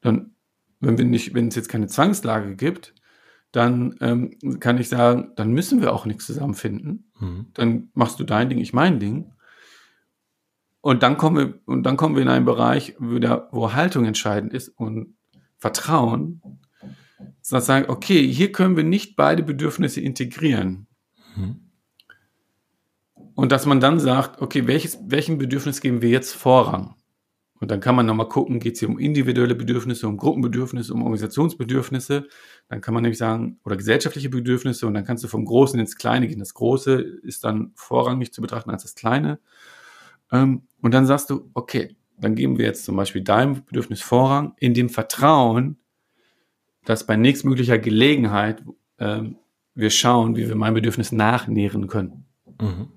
Dann, 0.00 0.32
wenn 0.80 0.98
wir 0.98 1.04
nicht, 1.04 1.34
wenn 1.34 1.48
es 1.48 1.54
jetzt 1.54 1.68
keine 1.68 1.86
Zwangslage 1.86 2.56
gibt, 2.56 2.94
dann 3.52 3.96
ähm, 4.00 4.58
kann 4.58 4.78
ich 4.78 4.88
sagen, 4.88 5.32
dann 5.36 5.52
müssen 5.52 5.80
wir 5.80 5.92
auch 5.92 6.06
nichts 6.06 6.26
zusammenfinden. 6.26 7.10
Mhm. 7.20 7.46
Dann 7.54 7.90
machst 7.94 8.18
du 8.18 8.24
dein 8.24 8.48
Ding, 8.48 8.58
ich 8.58 8.72
mein 8.72 8.98
Ding. 8.98 9.32
Und 10.82 11.02
dann 11.02 11.16
kommen 11.16 11.36
wir, 11.36 11.60
und 11.64 11.84
dann 11.84 11.96
kommen 11.96 12.16
wir 12.16 12.22
in 12.22 12.28
einen 12.28 12.44
Bereich, 12.44 12.96
wo, 12.98 13.18
der, 13.18 13.48
wo 13.52 13.72
Haltung 13.72 14.04
entscheidend 14.04 14.52
ist 14.52 14.68
und 14.68 15.14
Vertrauen. 15.56 16.42
Sagen, 17.40 17.86
okay, 17.88 18.26
hier 18.26 18.52
können 18.52 18.76
wir 18.76 18.84
nicht 18.84 19.16
beide 19.16 19.42
Bedürfnisse 19.42 20.00
integrieren. 20.00 20.88
Mhm. 21.36 21.70
Und 23.34 23.52
dass 23.52 23.64
man 23.64 23.80
dann 23.80 24.00
sagt, 24.00 24.42
okay, 24.42 24.66
welches, 24.66 24.98
welchem 25.06 25.38
Bedürfnis 25.38 25.80
geben 25.80 26.02
wir 26.02 26.10
jetzt 26.10 26.34
Vorrang? 26.34 26.96
Und 27.60 27.70
dann 27.70 27.78
kann 27.78 27.94
man 27.94 28.06
nochmal 28.06 28.28
gucken, 28.28 28.58
geht 28.58 28.74
es 28.74 28.80
hier 28.80 28.88
um 28.88 28.98
individuelle 28.98 29.54
Bedürfnisse, 29.54 30.08
um 30.08 30.16
Gruppenbedürfnisse, 30.16 30.92
um 30.92 31.02
Organisationsbedürfnisse. 31.02 32.26
Dann 32.68 32.80
kann 32.80 32.92
man 32.92 33.04
nämlich 33.04 33.18
sagen, 33.18 33.60
oder 33.64 33.76
gesellschaftliche 33.76 34.30
Bedürfnisse, 34.30 34.84
und 34.88 34.94
dann 34.94 35.04
kannst 35.04 35.22
du 35.22 35.28
vom 35.28 35.44
Großen 35.44 35.78
ins 35.78 35.94
Kleine 35.94 36.26
gehen. 36.26 36.40
Das 36.40 36.54
Große 36.54 36.94
ist 37.22 37.44
dann 37.44 37.70
vorrangig 37.76 38.32
zu 38.32 38.42
betrachten 38.42 38.70
als 38.70 38.82
das 38.82 38.96
Kleine. 38.96 39.38
Ähm, 40.32 40.62
und 40.82 40.92
dann 40.92 41.06
sagst 41.06 41.30
du, 41.30 41.50
okay, 41.54 41.96
dann 42.18 42.34
geben 42.34 42.58
wir 42.58 42.66
jetzt 42.66 42.84
zum 42.84 42.96
Beispiel 42.96 43.22
deinem 43.22 43.64
Bedürfnis 43.64 44.02
Vorrang 44.02 44.54
in 44.58 44.74
dem 44.74 44.90
Vertrauen, 44.90 45.78
dass 46.84 47.06
bei 47.06 47.16
nächstmöglicher 47.16 47.78
Gelegenheit 47.78 48.62
ähm, 48.98 49.36
wir 49.74 49.90
schauen, 49.90 50.36
wie 50.36 50.48
wir 50.48 50.54
mein 50.54 50.74
Bedürfnis 50.74 51.12
nachnähren 51.12 51.86
können. 51.86 52.26
Mhm. 52.60 52.88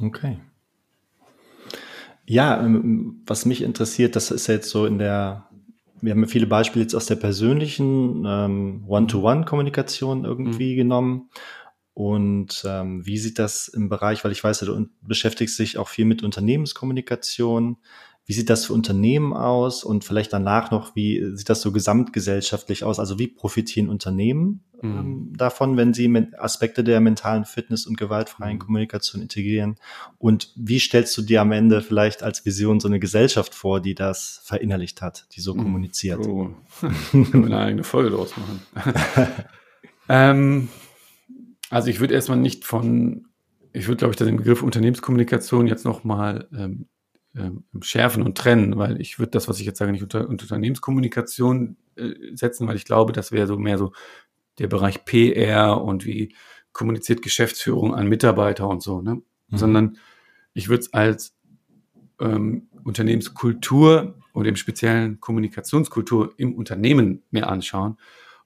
Okay. 0.00 0.38
Ja, 2.26 2.62
ähm, 2.62 3.22
was 3.26 3.46
mich 3.46 3.62
interessiert, 3.62 4.16
das 4.16 4.30
ist 4.30 4.46
jetzt 4.46 4.70
so 4.70 4.86
in 4.86 4.98
der, 4.98 5.48
wir 6.00 6.12
haben 6.12 6.22
ja 6.22 6.26
viele 6.26 6.46
Beispiele 6.46 6.82
jetzt 6.82 6.94
aus 6.94 7.06
der 7.06 7.16
persönlichen 7.16 8.24
ähm, 8.26 8.84
One-to-One-Kommunikation 8.86 10.24
irgendwie 10.24 10.72
mhm. 10.72 10.76
genommen. 10.76 11.30
Und 11.94 12.64
ähm, 12.66 13.06
wie 13.06 13.18
sieht 13.18 13.38
das 13.38 13.68
im 13.68 13.88
Bereich, 13.88 14.24
weil 14.24 14.32
ich 14.32 14.42
weiß, 14.42 14.58
du 14.60 14.88
beschäftigst 15.00 15.58
dich 15.60 15.78
auch 15.78 15.88
viel 15.88 16.04
mit 16.04 16.24
Unternehmenskommunikation. 16.24 17.76
Wie 18.26 18.32
sieht 18.32 18.50
das 18.50 18.64
für 18.64 18.72
Unternehmen 18.72 19.32
aus 19.32 19.84
und 19.84 20.02
vielleicht 20.02 20.32
danach 20.32 20.70
noch, 20.70 20.96
wie 20.96 21.36
sieht 21.36 21.50
das 21.50 21.60
so 21.60 21.70
gesamtgesellschaftlich 21.72 22.82
aus? 22.82 22.98
Also 22.98 23.18
wie 23.18 23.28
profitieren 23.28 23.88
Unternehmen 23.88 24.64
mhm. 24.82 24.98
ähm, 24.98 25.32
davon, 25.36 25.76
wenn 25.76 25.94
sie 25.94 26.10
Aspekte 26.38 26.82
der 26.82 27.00
mentalen 27.00 27.44
Fitness 27.44 27.86
und 27.86 27.96
gewaltfreien 27.96 28.54
mhm. 28.54 28.60
Kommunikation 28.60 29.22
integrieren? 29.22 29.76
Und 30.18 30.52
wie 30.56 30.80
stellst 30.80 31.16
du 31.16 31.22
dir 31.22 31.42
am 31.42 31.52
Ende 31.52 31.80
vielleicht 31.80 32.24
als 32.24 32.44
Vision 32.44 32.80
so 32.80 32.88
eine 32.88 32.98
Gesellschaft 32.98 33.54
vor, 33.54 33.80
die 33.80 33.94
das 33.94 34.40
verinnerlicht 34.42 35.00
hat, 35.00 35.26
die 35.36 35.40
so 35.40 35.54
mhm. 35.54 35.58
kommuniziert? 35.58 36.26
Oh. 36.26 36.50
Können 37.12 37.30
wir 37.30 37.44
eine 37.44 37.58
eigene 37.58 37.84
Folge 37.84 38.10
draus 38.10 38.32
machen. 38.36 38.62
ähm, 40.08 40.68
also 41.74 41.90
ich 41.90 41.98
würde 41.98 42.14
erstmal 42.14 42.38
nicht 42.38 42.64
von, 42.64 43.26
ich 43.72 43.88
würde 43.88 43.98
glaube 43.98 44.12
ich 44.12 44.16
den 44.16 44.36
Begriff 44.36 44.62
Unternehmenskommunikation 44.62 45.66
jetzt 45.66 45.84
nochmal 45.84 46.48
ähm, 46.56 46.86
ähm, 47.34 47.64
schärfen 47.80 48.22
und 48.22 48.38
trennen, 48.38 48.78
weil 48.78 49.00
ich 49.00 49.18
würde 49.18 49.32
das, 49.32 49.48
was 49.48 49.58
ich 49.58 49.66
jetzt 49.66 49.78
sage, 49.78 49.90
nicht 49.90 50.04
unter, 50.04 50.28
unter 50.28 50.44
Unternehmenskommunikation 50.44 51.76
äh, 51.96 52.12
setzen, 52.34 52.68
weil 52.68 52.76
ich 52.76 52.84
glaube, 52.84 53.12
das 53.12 53.32
wäre 53.32 53.48
so 53.48 53.58
mehr 53.58 53.76
so 53.76 53.92
der 54.60 54.68
Bereich 54.68 55.04
PR 55.04 55.82
und 55.82 56.06
wie 56.06 56.32
kommuniziert 56.72 57.22
Geschäftsführung 57.22 57.92
an 57.92 58.06
Mitarbeiter 58.06 58.68
und 58.68 58.80
so, 58.80 59.02
ne? 59.02 59.14
Mhm. 59.48 59.56
Sondern 59.56 59.98
ich 60.52 60.68
würde 60.68 60.82
es 60.82 60.92
als 60.92 61.36
ähm, 62.20 62.68
Unternehmenskultur 62.84 64.14
und 64.32 64.44
im 64.44 64.54
speziellen 64.54 65.18
Kommunikationskultur 65.18 66.34
im 66.36 66.54
Unternehmen 66.54 67.24
mir 67.32 67.48
anschauen. 67.48 67.98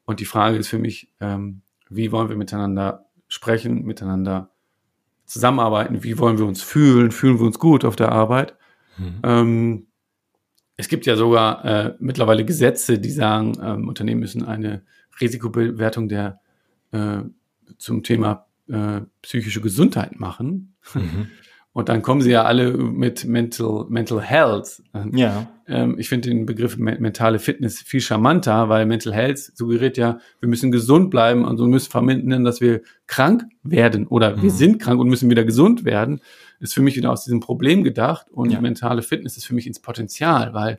Und 0.06 0.20
die 0.20 0.24
Frage 0.24 0.56
ist 0.56 0.68
für 0.68 0.78
mich, 0.78 1.12
ähm, 1.20 1.60
wie 1.90 2.10
wollen 2.10 2.30
wir 2.30 2.36
miteinander 2.36 3.07
sprechen, 3.28 3.84
miteinander 3.84 4.50
zusammenarbeiten, 5.26 6.02
wie 6.02 6.18
wollen 6.18 6.38
wir 6.38 6.46
uns 6.46 6.62
fühlen, 6.62 7.10
fühlen 7.10 7.38
wir 7.38 7.46
uns 7.46 7.58
gut 7.58 7.84
auf 7.84 7.96
der 7.96 8.12
Arbeit 8.12 8.58
Mhm. 8.98 9.20
Ähm, 9.22 9.86
es 10.76 10.88
gibt 10.88 11.06
ja 11.06 11.16
sogar 11.16 11.64
äh, 11.64 11.94
mittlerweile 11.98 12.44
Gesetze, 12.44 12.98
die 12.98 13.10
sagen, 13.10 13.58
ähm, 13.62 13.88
Unternehmen 13.88 14.20
müssen 14.20 14.44
eine 14.44 14.82
Risikobewertung 15.20 16.08
der 16.08 16.40
äh, 16.92 17.20
zum 17.78 18.02
Thema 18.02 18.46
äh, 18.68 19.00
psychische 19.22 19.60
Gesundheit 19.60 20.18
machen. 20.20 20.74
Mhm. 20.94 21.28
Und 21.72 21.88
dann 21.88 22.02
kommen 22.02 22.22
sie 22.22 22.30
ja 22.30 22.42
alle 22.44 22.72
mit 22.72 23.24
Mental, 23.24 23.86
Mental 23.88 24.20
Health. 24.20 24.82
Ja. 25.12 25.48
Ähm, 25.68 25.96
ich 25.98 26.08
finde 26.08 26.30
den 26.30 26.44
Begriff 26.44 26.76
mentale 26.76 27.38
Fitness 27.38 27.80
viel 27.80 28.00
charmanter, 28.00 28.68
weil 28.68 28.84
Mental 28.86 29.12
Health 29.12 29.38
suggeriert 29.54 29.96
ja, 29.96 30.18
wir 30.40 30.48
müssen 30.48 30.72
gesund 30.72 31.10
bleiben 31.10 31.44
und 31.44 31.56
so 31.56 31.66
müssen 31.66 31.90
vermitteln, 31.90 32.42
dass 32.42 32.60
wir 32.60 32.80
krank 33.06 33.44
werden 33.62 34.06
oder 34.06 34.36
mhm. 34.36 34.42
wir 34.42 34.50
sind 34.50 34.80
krank 34.80 34.98
und 34.98 35.08
müssen 35.08 35.30
wieder 35.30 35.44
gesund 35.44 35.84
werden 35.84 36.20
ist 36.60 36.74
für 36.74 36.82
mich 36.82 36.96
wieder 36.96 37.10
aus 37.10 37.24
diesem 37.24 37.40
Problem 37.40 37.84
gedacht 37.84 38.26
und 38.30 38.50
ja. 38.50 38.60
mentale 38.60 39.02
Fitness 39.02 39.36
ist 39.36 39.46
für 39.46 39.54
mich 39.54 39.66
ins 39.66 39.80
Potenzial, 39.80 40.54
weil 40.54 40.76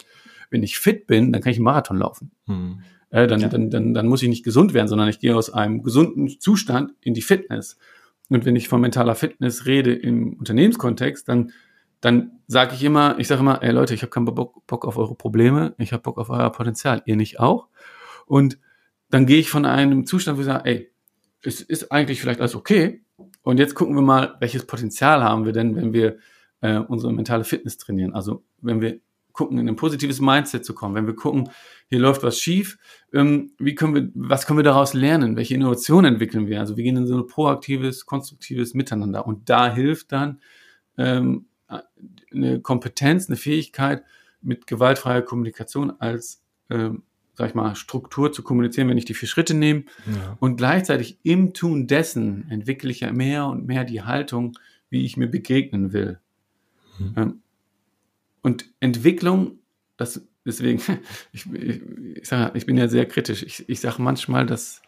wenn 0.50 0.64
ich 0.64 0.80
fit 0.80 1.08
bin, 1.08 1.32
dann 1.32 1.42
kann 1.42 1.52
ich 1.52 1.58
einen 1.58 1.66
Marathon 1.66 1.98
laufen. 1.98 2.32
Hm. 2.46 2.82
Äh, 3.12 3.28
dann, 3.28 3.40
ja. 3.40 3.48
dann, 3.48 3.70
dann, 3.70 3.94
dann 3.94 4.08
muss 4.08 4.22
ich 4.22 4.30
nicht 4.30 4.44
gesund 4.44 4.74
werden, 4.74 4.88
sondern 4.88 5.10
ich 5.10 5.20
gehe 5.20 5.36
aus 5.36 5.52
einem 5.52 5.84
gesunden 5.84 6.40
Zustand 6.40 6.94
in 7.02 7.14
die 7.14 7.22
Fitness. 7.22 7.78
Und 8.30 8.46
wenn 8.46 8.56
ich 8.56 8.70
von 8.70 8.82
mentaler 8.82 9.16
Fitness 9.16 9.66
rede 9.66 9.94
im 9.94 10.34
Unternehmenskontext, 10.34 11.28
dann, 11.28 11.52
dann 12.00 12.40
sage 12.48 12.76
ich 12.76 12.84
immer, 12.84 13.18
ich 13.20 13.28
sage 13.28 13.42
immer, 13.42 13.62
ey 13.64 13.72
Leute, 13.72 13.94
ich 13.94 14.02
habe 14.02 14.12
keinen 14.12 14.26
Bock, 14.26 14.66
Bock 14.68 14.86
auf 14.86 14.98
eure 14.98 15.16
Probleme, 15.16 15.74
ich 15.78 15.94
habe 15.94 16.04
Bock 16.04 16.18
auf 16.18 16.30
euer 16.30 16.52
Potenzial, 16.52 17.02
ihr 17.06 17.16
nicht 17.16 17.40
auch. 17.40 17.68
Und 18.26 18.60
dann 19.10 19.26
gehe 19.26 19.40
ich 19.40 19.50
von 19.50 19.66
einem 19.66 20.06
Zustand, 20.06 20.38
wo 20.38 20.42
ich 20.42 20.48
sage, 20.48 20.66
ey, 20.66 20.92
es 21.42 21.62
ist 21.62 21.92
eigentlich 21.92 22.22
vielleicht 22.22 22.42
alles 22.42 22.56
okay, 22.56 23.04
und 23.42 23.60
jetzt 23.60 23.76
gucken 23.76 23.96
wir 23.96 24.02
mal, 24.02 24.36
welches 24.40 24.66
Potenzial 24.66 25.24
haben 25.24 25.46
wir 25.46 25.54
denn, 25.54 25.76
wenn 25.76 25.94
wir 25.94 26.18
äh, 26.62 26.78
unsere 26.78 27.14
mentale 27.14 27.44
Fitness 27.44 27.78
trainieren. 27.78 28.14
Also 28.14 28.44
wenn 28.62 28.82
wir 28.82 29.00
gucken, 29.40 29.58
in 29.58 29.70
ein 29.70 29.78
positives 29.78 30.20
Mindset 30.20 30.66
zu 30.66 30.76
kommen, 30.76 30.96
wenn 30.96 31.08
wir 31.08 31.16
gucken, 31.16 31.50
hier 31.88 32.00
läuft 32.00 32.24
was 32.24 32.42
schief, 32.42 32.78
ähm, 33.14 33.54
wie 33.58 33.74
können 33.74 33.96
wir, 33.96 34.10
was 34.14 34.46
können 34.46 34.60
wir 34.60 34.64
daraus 34.64 34.94
lernen? 34.94 35.38
Welche 35.38 35.56
Innovationen 35.56 36.16
entwickeln 36.16 36.48
wir? 36.48 36.60
Also 36.60 36.76
wir 36.76 36.84
gehen 36.84 36.98
in 36.98 37.08
so 37.08 37.18
ein 37.18 37.26
proaktives, 37.26 38.06
konstruktives 38.06 38.74
Miteinander. 38.74 39.26
Und 39.26 39.50
da 39.50 39.74
hilft 39.74 40.12
dann 40.12 40.42
ähm, 40.98 41.46
eine 42.34 42.60
Kompetenz, 42.60 43.30
eine 43.30 43.38
Fähigkeit 43.38 44.04
mit 44.42 44.68
gewaltfreier 44.68 45.22
Kommunikation 45.22 45.94
als 46.00 46.44
ähm, 46.70 47.04
sag 47.36 47.48
ich 47.48 47.56
mal, 47.56 47.74
Struktur 47.76 48.34
zu 48.34 48.44
kommunizieren, 48.44 48.90
wenn 48.90 48.98
ich 48.98 49.06
die 49.06 49.14
vier 49.14 49.30
Schritte 49.30 49.54
nehme. 49.54 49.86
Ja. 50.06 50.36
Und 50.42 50.58
gleichzeitig 50.58 51.20
im 51.24 51.54
Tun 51.54 51.88
dessen 51.88 52.46
entwickle 52.52 52.92
ich 52.92 53.00
ja 53.00 53.14
mehr 53.14 53.46
und 53.46 53.66
mehr 53.66 53.86
die 53.86 54.02
Haltung, 54.02 54.58
wie 54.90 55.06
ich 55.06 55.16
mir 55.16 55.28
begegnen 55.28 55.94
will. 55.94 56.20
Mhm. 57.00 57.42
Und 58.42 58.66
Entwicklung, 58.80 59.60
das 59.98 60.28
deswegen, 60.46 60.82
ich, 61.32 61.46
ich, 61.54 61.82
ich, 62.16 62.28
sag, 62.28 62.56
ich 62.56 62.66
bin 62.66 62.78
ja 62.78 62.88
sehr 62.88 63.06
kritisch. 63.06 63.44
Ich, 63.44 63.68
ich 63.68 63.80
sage 63.80 64.02
manchmal, 64.02 64.46
dass 64.46 64.82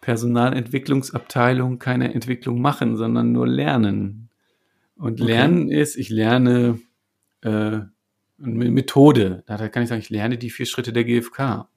Personalentwicklungsabteilungen 0.00 1.78
keine 1.78 2.14
Entwicklung 2.14 2.60
machen, 2.60 2.96
sondern 2.96 3.32
nur 3.32 3.46
lernen. 3.46 4.30
Und 4.96 5.20
okay. 5.20 5.32
Lernen 5.32 5.70
ist, 5.70 5.96
ich 5.96 6.08
lerne 6.10 6.80
äh, 7.42 7.48
eine 7.48 7.90
Methode. 8.38 9.42
Da 9.46 9.68
kann 9.68 9.82
ich 9.82 9.88
sagen, 9.88 10.00
ich 10.00 10.10
lerne 10.10 10.38
die 10.38 10.50
vier 10.50 10.66
Schritte 10.66 10.92
der 10.92 11.04
GfK. 11.04 11.68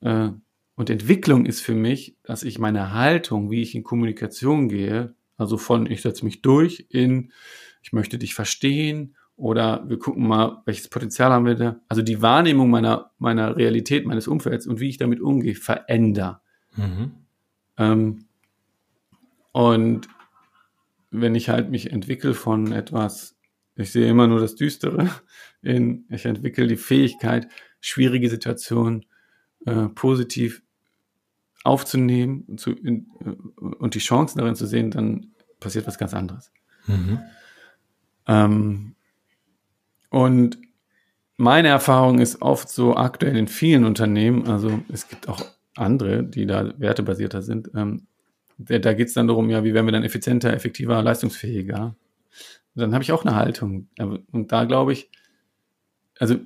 Äh, 0.00 0.30
und 0.76 0.88
Entwicklung 0.88 1.44
ist 1.44 1.60
für 1.60 1.74
mich, 1.74 2.16
dass 2.22 2.42
ich 2.42 2.58
meine 2.58 2.94
Haltung, 2.94 3.50
wie 3.50 3.60
ich 3.60 3.74
in 3.74 3.84
Kommunikation 3.84 4.68
gehe, 4.68 5.14
also 5.36 5.58
von 5.58 5.86
ich 5.90 6.02
setze 6.02 6.24
mich 6.24 6.42
durch 6.42 6.86
in 6.88 7.32
ich 7.82 7.92
möchte 7.92 8.18
dich 8.18 8.34
verstehen 8.34 9.16
oder 9.40 9.88
wir 9.88 9.98
gucken 9.98 10.28
mal, 10.28 10.60
welches 10.66 10.88
Potenzial 10.88 11.32
haben 11.32 11.46
wir 11.46 11.54
da. 11.54 11.80
Also 11.88 12.02
die 12.02 12.20
Wahrnehmung 12.20 12.68
meiner, 12.68 13.10
meiner 13.18 13.56
Realität, 13.56 14.06
meines 14.06 14.28
Umfelds 14.28 14.66
und 14.66 14.80
wie 14.80 14.90
ich 14.90 14.98
damit 14.98 15.20
umgehe, 15.20 15.54
verändere. 15.54 16.40
Mhm. 16.76 17.12
Ähm, 17.78 18.24
und 19.52 20.08
wenn 21.10 21.34
ich 21.34 21.48
halt 21.48 21.70
mich 21.70 21.90
entwickle 21.90 22.34
von 22.34 22.72
etwas, 22.72 23.36
ich 23.76 23.90
sehe 23.90 24.08
immer 24.08 24.26
nur 24.26 24.40
das 24.40 24.56
Düstere, 24.56 25.08
in, 25.62 26.04
ich 26.10 26.26
entwickle 26.26 26.66
die 26.66 26.76
Fähigkeit, 26.76 27.48
schwierige 27.80 28.28
Situationen 28.28 29.06
äh, 29.64 29.88
positiv 29.88 30.62
aufzunehmen 31.64 32.44
und, 32.46 32.60
zu, 32.60 32.72
in, 32.72 33.06
äh, 33.24 33.30
und 33.64 33.94
die 33.94 34.00
Chancen 34.00 34.38
darin 34.38 34.54
zu 34.54 34.66
sehen, 34.66 34.90
dann 34.90 35.32
passiert 35.60 35.86
was 35.86 35.96
ganz 35.96 36.12
anderes. 36.12 36.52
Mhm. 36.86 37.20
Ähm, 38.26 38.94
und 40.10 40.58
meine 41.36 41.68
Erfahrung 41.68 42.18
ist 42.18 42.42
oft 42.42 42.68
so 42.68 42.96
aktuell 42.96 43.36
in 43.36 43.48
vielen 43.48 43.84
Unternehmen, 43.84 44.46
also 44.46 44.82
es 44.92 45.08
gibt 45.08 45.28
auch 45.28 45.42
andere, 45.74 46.22
die 46.22 46.44
da 46.44 46.78
wertebasierter 46.78 47.40
sind. 47.40 47.70
Ähm, 47.74 48.06
da 48.58 48.92
geht 48.92 49.08
es 49.08 49.14
dann 49.14 49.26
darum, 49.26 49.48
ja, 49.48 49.64
wie 49.64 49.72
werden 49.72 49.86
wir 49.86 49.92
dann 49.92 50.04
effizienter, 50.04 50.52
effektiver, 50.52 51.02
leistungsfähiger? 51.02 51.96
Und 52.74 52.82
dann 52.82 52.92
habe 52.92 53.02
ich 53.02 53.12
auch 53.12 53.24
eine 53.24 53.34
Haltung. 53.34 53.88
Und 53.98 54.52
da 54.52 54.64
glaube 54.64 54.92
ich, 54.92 55.10
also 56.18 56.36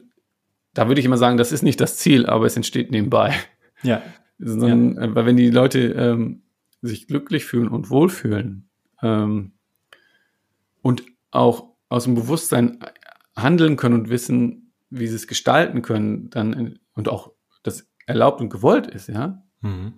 da 0.73 0.89
würde 0.89 1.01
ich 1.01 1.07
immer 1.07 1.17
sagen, 1.17 1.37
das 1.37 1.53
ist 1.53 1.63
nicht 1.63 1.81
das 1.81 1.97
Ziel, 1.97 2.27
aber 2.27 2.47
es 2.47 2.57
entsteht 2.57 2.91
nebenbei. 2.91 3.35
Ja. 3.83 4.03
Sondern, 4.39 4.97
ja. 4.97 5.15
Weil 5.15 5.27
wenn 5.27 5.37
die 5.37 5.51
Leute 5.51 5.81
ähm, 5.93 6.43
sich 6.83 7.07
glücklich 7.07 7.45
fühlen 7.45 7.69
und 7.69 7.91
wohlfühlen 7.91 8.69
ähm, 9.03 9.53
und 10.83 11.03
auch 11.31 11.71
aus 11.89 12.05
dem 12.05 12.15
Bewusstsein 12.15 12.79
handeln 13.37 13.77
können 13.77 13.95
und 13.95 14.11
wissen, 14.11 14.73
wie 14.91 15.07
sie 15.07 15.17
es 15.17 15.27
gestalten 15.27 15.83
können, 15.83 16.31
dann 16.31 16.79
und 16.95 17.09
auch 17.09 17.33
das 17.63 17.87
erlaubt 18.07 18.41
und 18.41 18.51
gewollt 18.51 18.87
ist, 18.87 19.09
ja. 19.09 19.43
Mhm. 19.61 19.95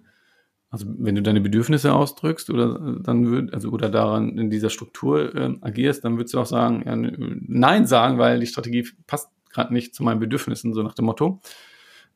Also 0.71 0.87
wenn 0.99 1.15
du 1.15 1.23
deine 1.23 1.41
Bedürfnisse 1.41 1.95
ausdrückst 1.95 2.51
oder 2.51 2.99
dann 3.03 3.27
würd, 3.27 3.55
also 3.55 3.71
oder 3.71 3.89
daran 3.89 4.37
in 4.37 4.51
dieser 4.51 4.69
Struktur 4.69 5.35
äh, 5.35 5.55
agierst, 5.61 6.05
dann 6.05 6.17
würdest 6.17 6.35
du 6.35 6.41
auch 6.41 6.47
sagen, 6.47 6.83
ja, 6.85 6.97
nein 6.97 7.87
sagen, 7.87 8.19
weil 8.19 8.41
die 8.41 8.47
Strategie 8.47 8.87
passt 9.07 9.31
gerade 9.51 9.73
nicht 9.73 9.95
zu 9.95 10.03
meinen 10.03 10.21
Bedürfnissen, 10.21 10.75
so 10.75 10.83
nach 10.83 10.95
dem 10.95 11.07
Motto. 11.07 11.41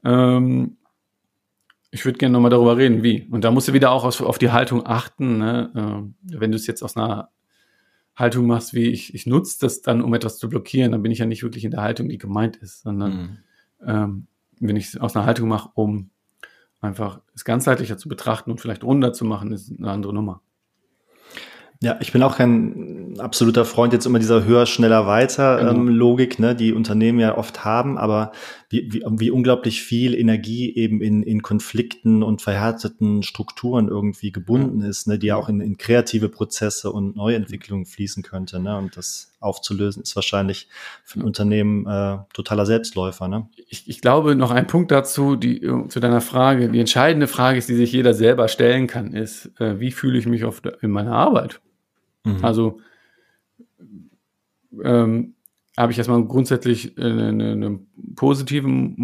Ähm, 0.05 0.77
ich 1.91 2.05
würde 2.05 2.19
gerne 2.19 2.33
nochmal 2.33 2.51
darüber 2.51 2.77
reden, 2.77 3.03
wie. 3.03 3.29
Und 3.31 3.45
da 3.45 3.51
musst 3.51 3.69
du 3.69 3.73
wieder 3.73 3.91
auch 3.93 4.05
auf, 4.05 4.21
auf 4.21 4.39
die 4.39 4.51
Haltung 4.51 4.87
achten. 4.87 5.39
Ne? 5.39 6.13
Äh, 6.25 6.39
wenn 6.39 6.51
du 6.51 6.57
es 6.57 6.67
jetzt 6.67 6.83
aus 6.83 6.97
einer 6.97 7.31
Haltung 8.21 8.47
machst, 8.47 8.75
wie 8.75 8.89
ich, 8.89 9.15
ich 9.15 9.27
nutze 9.27 9.59
das 9.61 9.83
dann, 9.83 10.03
um 10.03 10.15
etwas 10.15 10.39
zu 10.39 10.49
blockieren, 10.49 10.93
dann 10.93 11.03
bin 11.03 11.13
ich 11.13 11.19
ja 11.19 11.27
nicht 11.27 11.43
wirklich 11.43 11.65
in 11.65 11.73
der 11.73 11.83
Haltung, 11.83 12.09
die 12.09 12.19
gemeint 12.19 12.57
ist, 12.57 12.83
sondern 12.83 13.13
mhm. 13.13 13.39
ähm, 13.87 14.27
wenn 14.61 14.77
ich 14.77 14.89
es 14.89 14.97
aus 14.99 15.17
einer 15.17 15.27
Haltung 15.27 15.49
mache, 15.49 15.71
um 15.75 16.11
einfach 16.81 17.21
es 17.35 17.45
ganzheitlicher 17.45 17.99
zu 17.99 18.09
betrachten 18.09 18.51
und 18.51 18.61
vielleicht 18.61 18.85
runder 18.85 19.13
zu 19.13 19.25
machen, 19.25 19.53
ist 19.53 19.73
eine 19.77 19.91
andere 19.91 20.15
Nummer. 20.15 20.41
Ja, 21.83 21.97
ich 22.01 22.13
bin 22.13 22.23
auch 22.23 22.37
kein 22.37 23.15
absoluter 23.19 23.65
Freund 23.65 23.95
jetzt 23.95 24.05
immer 24.05 24.19
dieser 24.19 24.45
höher, 24.45 24.67
schneller, 24.67 25.07
weiter 25.07 25.57
genau. 25.59 25.73
ähm, 25.73 25.89
Logik, 25.89 26.39
ne, 26.39 26.55
die 26.55 26.75
Unternehmen 26.75 27.19
ja 27.19 27.39
oft 27.39 27.65
haben. 27.65 27.97
Aber 27.97 28.33
wie, 28.73 28.93
wie, 28.93 29.03
wie 29.05 29.31
unglaublich 29.33 29.83
viel 29.83 30.15
Energie 30.15 30.73
eben 30.77 31.03
in, 31.03 31.25
in 31.25 31.43
Konflikten 31.43 32.23
und 32.23 32.41
verhärteten 32.41 33.25
Strukturen 33.25 33.89
irgendwie 33.89 34.31
gebunden 34.31 34.81
ist, 34.83 35.09
ne, 35.09 35.19
die 35.19 35.33
auch 35.33 35.49
in, 35.49 35.61
in 35.61 35.77
kreative 35.77 36.29
Prozesse 36.29 36.93
und 36.93 37.17
Neuentwicklungen 37.17 37.85
fließen 37.85 38.23
könnte. 38.23 38.61
Ne? 38.61 38.79
Und 38.79 38.97
das 38.97 39.33
aufzulösen 39.41 40.05
ist 40.05 40.15
wahrscheinlich 40.15 40.69
für 41.03 41.19
ein 41.19 41.25
Unternehmen 41.25 41.85
äh, 41.85 42.19
totaler 42.33 42.65
Selbstläufer. 42.65 43.27
Ne? 43.27 43.49
Ich, 43.69 43.89
ich 43.89 44.01
glaube, 44.01 44.37
noch 44.37 44.53
ein 44.53 44.69
Punkt 44.69 44.93
dazu, 44.93 45.35
die, 45.35 45.61
zu 45.89 45.99
deiner 45.99 46.21
Frage. 46.21 46.69
Die 46.69 46.79
entscheidende 46.79 47.27
Frage 47.27 47.59
ist, 47.59 47.69
die 47.69 47.75
sich 47.75 47.91
jeder 47.91 48.15
selber 48.15 48.47
stellen 48.47 48.87
kann, 48.87 49.15
ist, 49.15 49.51
äh, 49.61 49.81
wie 49.81 49.91
fühle 49.91 50.17
ich 50.17 50.27
mich 50.27 50.45
auf, 50.45 50.63
in 50.81 50.93
meiner 50.93 51.17
Arbeit? 51.17 51.61
Mhm. 52.23 52.45
Also 52.45 52.81
ähm, 54.85 55.35
habe 55.81 55.93
ich 55.93 55.99
erstmal 55.99 56.23
grundsätzlich 56.25 56.99
einen, 56.99 57.41
einen 57.41 58.15
positiven 58.15 58.95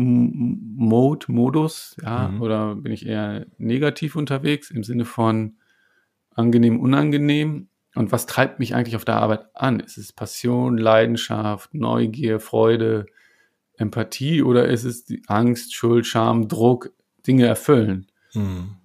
Mode, 0.76 1.26
Modus, 1.28 1.96
ja, 2.02 2.28
mhm. 2.28 2.42
oder 2.42 2.74
bin 2.76 2.92
ich 2.92 3.06
eher 3.06 3.46
negativ 3.56 4.14
unterwegs 4.14 4.70
im 4.70 4.84
Sinne 4.84 5.06
von 5.06 5.56
angenehm, 6.34 6.78
unangenehm? 6.80 7.68
Und 7.94 8.12
was 8.12 8.26
treibt 8.26 8.58
mich 8.58 8.74
eigentlich 8.74 8.94
auf 8.96 9.06
der 9.06 9.16
Arbeit 9.16 9.46
an? 9.54 9.80
Ist 9.80 9.96
es 9.96 10.12
Passion, 10.12 10.76
Leidenschaft, 10.76 11.72
Neugier, 11.72 12.40
Freude, 12.40 13.06
Empathie 13.78 14.42
oder 14.42 14.66
ist 14.66 14.84
es 14.84 15.06
die 15.06 15.22
Angst, 15.28 15.74
Schuld, 15.74 16.06
Scham, 16.06 16.46
Druck, 16.46 16.92
Dinge 17.26 17.46
erfüllen? 17.46 18.06
Mhm. 18.34 18.76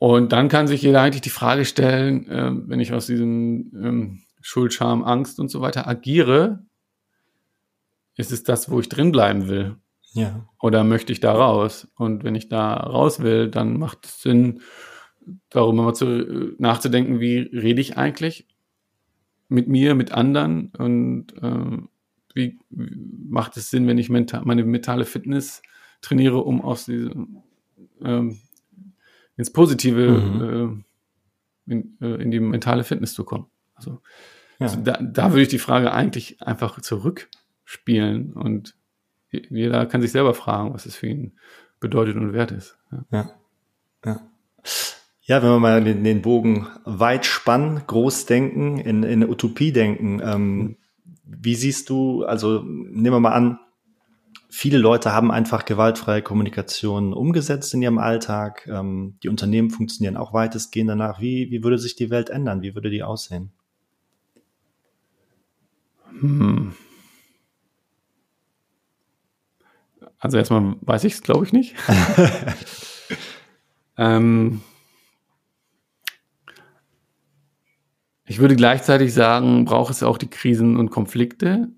Und 0.00 0.32
dann 0.32 0.48
kann 0.48 0.66
sich 0.66 0.82
jeder 0.82 1.00
eigentlich 1.00 1.22
die 1.22 1.30
Frage 1.30 1.64
stellen, 1.64 2.28
äh, 2.28 2.50
wenn 2.68 2.80
ich 2.80 2.92
aus 2.92 3.06
diesem 3.06 3.70
ähm, 3.74 4.22
Schuld, 4.40 4.74
Scham, 4.74 5.04
Angst 5.04 5.38
und 5.38 5.48
so 5.48 5.60
weiter 5.60 5.86
agiere, 5.86 6.66
ist 8.16 8.32
es 8.32 8.44
das, 8.44 8.70
wo 8.70 8.80
ich 8.80 8.88
drin 8.88 9.12
bleiben 9.12 9.48
will? 9.48 9.76
Ja. 10.12 10.48
Oder 10.60 10.84
möchte 10.84 11.12
ich 11.12 11.20
da 11.20 11.32
raus? 11.32 11.88
Und 11.96 12.22
wenn 12.22 12.34
ich 12.34 12.48
da 12.48 12.74
raus 12.74 13.20
will, 13.20 13.50
dann 13.50 13.78
macht 13.78 14.06
es 14.06 14.22
Sinn, 14.22 14.60
darüber 15.50 15.82
mal 15.82 15.94
zu, 15.94 16.54
nachzudenken, 16.58 17.20
wie 17.20 17.38
rede 17.38 17.80
ich 17.80 17.96
eigentlich 17.96 18.46
mit 19.48 19.68
mir, 19.68 19.94
mit 19.94 20.12
anderen 20.12 20.70
und 20.78 21.32
äh, 21.42 21.78
wie, 22.34 22.58
wie, 22.70 22.96
macht 23.28 23.56
es 23.56 23.70
Sinn, 23.70 23.86
wenn 23.86 23.98
ich 23.98 24.08
mental, 24.08 24.42
meine 24.44 24.64
mentale 24.64 25.04
Fitness 25.04 25.62
trainiere, 26.00 26.38
um 26.38 26.60
aus 26.60 26.86
diesem 26.86 27.42
ähm, 28.02 28.38
ins 29.36 29.52
Positive 29.52 30.10
mhm. 30.10 30.84
äh, 31.68 31.72
in, 31.72 31.96
äh, 32.00 32.22
in, 32.22 32.30
die 32.30 32.40
mentale 32.40 32.84
Fitness 32.84 33.14
zu 33.14 33.24
kommen. 33.24 33.46
Also, 33.74 34.00
ja. 34.58 34.66
also 34.66 34.80
da, 34.80 34.98
da 35.00 35.30
würde 35.30 35.42
ich 35.42 35.48
die 35.48 35.58
Frage 35.58 35.92
eigentlich 35.92 36.42
einfach 36.42 36.80
zurück 36.80 37.28
spielen 37.64 38.32
und 38.32 38.74
jeder 39.30 39.86
kann 39.86 40.00
sich 40.00 40.12
selber 40.12 40.34
fragen, 40.34 40.74
was 40.74 40.86
es 40.86 40.96
für 40.96 41.08
ihn 41.08 41.32
bedeutet 41.80 42.16
und 42.16 42.32
wert 42.32 42.52
ist. 42.52 42.76
Ja. 42.90 43.04
ja. 43.10 43.30
ja. 44.04 44.20
Ja, 45.26 45.42
wenn 45.42 45.48
wir 45.48 45.58
mal 45.58 45.82
den, 45.82 46.04
den 46.04 46.20
Bogen 46.20 46.66
weit 46.84 47.24
spannen, 47.24 47.80
groß 47.86 48.26
denken, 48.26 48.78
in, 48.78 49.02
in 49.02 49.22
eine 49.22 49.28
Utopie 49.28 49.72
denken, 49.72 50.20
ähm, 50.22 50.76
wie 51.24 51.54
siehst 51.54 51.88
du, 51.88 52.24
also 52.24 52.62
nehmen 52.62 53.14
wir 53.14 53.20
mal 53.20 53.32
an, 53.32 53.58
viele 54.50 54.76
Leute 54.76 55.12
haben 55.12 55.30
einfach 55.30 55.64
gewaltfreie 55.64 56.20
Kommunikation 56.20 57.14
umgesetzt 57.14 57.72
in 57.72 57.80
ihrem 57.80 57.98
Alltag. 57.98 58.68
Ähm, 58.70 59.16
die 59.22 59.30
Unternehmen 59.30 59.70
funktionieren 59.70 60.18
auch 60.18 60.34
weitestgehend 60.34 60.90
danach. 60.90 61.20
Wie, 61.20 61.50
wie 61.50 61.64
würde 61.64 61.78
sich 61.78 61.96
die 61.96 62.10
Welt 62.10 62.28
ändern? 62.28 62.60
Wie 62.60 62.74
würde 62.74 62.90
die 62.90 63.02
aussehen? 63.02 63.50
Hm. 66.20 66.74
Also 70.24 70.38
erstmal 70.38 70.76
weiß 70.80 71.04
ich 71.04 71.12
es, 71.12 71.22
glaube 71.22 71.44
ich, 71.44 71.52
nicht. 71.52 71.74
ähm, 73.98 74.62
ich 78.24 78.38
würde 78.38 78.56
gleichzeitig 78.56 79.12
sagen, 79.12 79.66
braucht 79.66 79.90
es 79.90 80.02
auch 80.02 80.16
die 80.16 80.30
Krisen 80.30 80.78
und 80.78 80.88
Konflikte. 80.88 81.68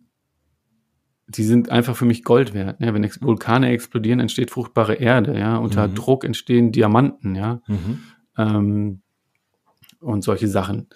Die 1.26 1.42
sind 1.42 1.70
einfach 1.70 1.96
für 1.96 2.04
mich 2.04 2.22
Gold 2.22 2.54
wert. 2.54 2.80
Ja, 2.80 2.94
wenn 2.94 3.02
Ex 3.02 3.20
Vulkane 3.20 3.70
explodieren, 3.70 4.20
entsteht 4.20 4.52
fruchtbare 4.52 4.94
Erde. 4.94 5.36
Ja, 5.36 5.56
unter 5.56 5.88
mhm. 5.88 5.96
Druck 5.96 6.22
entstehen 6.22 6.70
Diamanten. 6.70 7.34
Ja, 7.34 7.62
mhm. 7.66 7.98
ähm, 8.38 9.02
und 9.98 10.22
solche 10.22 10.46
Sachen. 10.46 10.86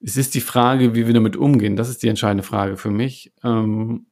Es 0.00 0.16
ist 0.16 0.36
die 0.36 0.40
Frage, 0.40 0.94
wie 0.94 1.08
wir 1.08 1.14
damit 1.14 1.36
umgehen. 1.36 1.74
Das 1.74 1.88
ist 1.88 2.04
die 2.04 2.08
entscheidende 2.08 2.44
Frage 2.44 2.76
für 2.76 2.92
mich. 2.92 3.34
Ähm, 3.42 4.06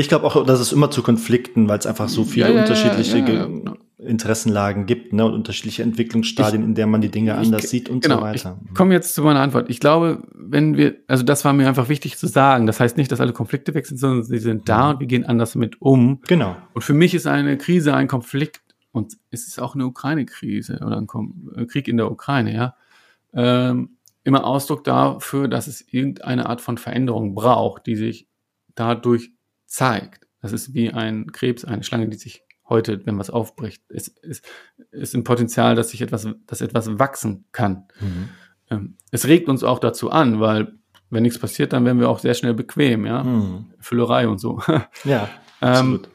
ich 0.00 0.08
glaube 0.08 0.26
auch, 0.26 0.46
dass 0.46 0.60
es 0.60 0.72
immer 0.72 0.90
zu 0.90 1.02
Konflikten, 1.02 1.68
weil 1.68 1.78
es 1.78 1.86
einfach 1.86 2.08
so 2.08 2.24
viele 2.24 2.48
ja, 2.48 2.54
ja, 2.54 2.60
unterschiedliche 2.62 3.18
ja, 3.18 3.74
Interessenlagen 3.98 4.86
gibt 4.86 5.12
ne, 5.12 5.24
und 5.24 5.34
unterschiedliche 5.34 5.82
Entwicklungsstadien, 5.82 6.62
ich, 6.62 6.68
in 6.68 6.74
der 6.74 6.86
man 6.86 7.00
die 7.00 7.10
Dinge 7.10 7.34
anders 7.36 7.64
ich, 7.64 7.70
sieht 7.70 7.88
und 7.88 8.02
genau, 8.02 8.16
so 8.16 8.22
weiter. 8.22 8.58
Ich 8.68 8.74
komme 8.74 8.94
jetzt 8.94 9.14
zu 9.14 9.22
meiner 9.22 9.40
Antwort. 9.40 9.68
Ich 9.70 9.80
glaube, 9.80 10.22
wenn 10.34 10.76
wir, 10.76 10.96
also 11.06 11.22
das 11.22 11.44
war 11.44 11.52
mir 11.52 11.68
einfach 11.68 11.88
wichtig 11.88 12.16
zu 12.16 12.26
sagen. 12.26 12.66
Das 12.66 12.80
heißt 12.80 12.96
nicht, 12.96 13.12
dass 13.12 13.20
alle 13.20 13.32
Konflikte 13.32 13.74
weg 13.74 13.86
sind, 13.86 13.98
sondern 13.98 14.24
sie 14.24 14.38
sind 14.38 14.68
da 14.68 14.90
und 14.90 15.00
wir 15.00 15.06
gehen 15.06 15.24
anders 15.24 15.52
damit 15.52 15.80
um. 15.80 16.20
Genau. 16.26 16.56
Und 16.72 16.82
für 16.82 16.94
mich 16.94 17.14
ist 17.14 17.26
eine 17.26 17.58
Krise 17.58 17.94
ein 17.94 18.08
Konflikt 18.08 18.62
und 18.92 19.18
es 19.30 19.46
ist 19.46 19.60
auch 19.60 19.74
eine 19.74 19.86
Ukraine-Krise 19.86 20.80
oder 20.84 20.96
ein 20.96 21.06
äh, 21.56 21.66
Krieg 21.66 21.86
in 21.86 21.96
der 21.96 22.10
Ukraine, 22.10 22.54
ja. 22.54 22.74
Ähm, 23.34 23.96
immer 24.24 24.44
Ausdruck 24.44 24.84
dafür, 24.84 25.48
dass 25.48 25.66
es 25.66 25.80
irgendeine 25.92 26.46
Art 26.46 26.60
von 26.60 26.78
Veränderung 26.78 27.34
braucht, 27.34 27.86
die 27.86 27.96
sich 27.96 28.28
dadurch 28.74 29.32
zeigt. 29.72 30.26
Das 30.40 30.52
ist 30.52 30.74
wie 30.74 30.90
ein 30.90 31.32
Krebs, 31.32 31.64
eine 31.64 31.82
Schlange, 31.82 32.08
die 32.08 32.16
sich 32.16 32.44
heute, 32.68 33.04
wenn 33.06 33.18
was 33.18 33.30
aufbricht, 33.30 33.82
es 33.88 34.08
ist, 34.08 34.44
ist 34.90 35.14
ein 35.14 35.24
Potenzial, 35.24 35.74
dass 35.74 35.90
sich 35.90 36.02
etwas, 36.02 36.28
dass 36.46 36.60
etwas 36.60 36.98
wachsen 36.98 37.44
kann. 37.52 37.84
Mhm. 38.00 38.28
Ähm, 38.70 38.96
es 39.10 39.26
regt 39.26 39.48
uns 39.48 39.62
auch 39.62 39.78
dazu 39.78 40.10
an, 40.10 40.40
weil 40.40 40.74
wenn 41.10 41.22
nichts 41.22 41.38
passiert, 41.38 41.72
dann 41.72 41.84
werden 41.84 42.00
wir 42.00 42.08
auch 42.08 42.18
sehr 42.18 42.34
schnell 42.34 42.54
bequem, 42.54 43.04
ja. 43.04 43.22
Mhm. 43.22 43.66
Füllerei 43.78 44.28
und 44.28 44.38
so. 44.38 44.60
Ja. 45.04 45.28
Ähm, 45.60 45.68
absolut. 45.68 46.06
Ähm, 46.06 46.12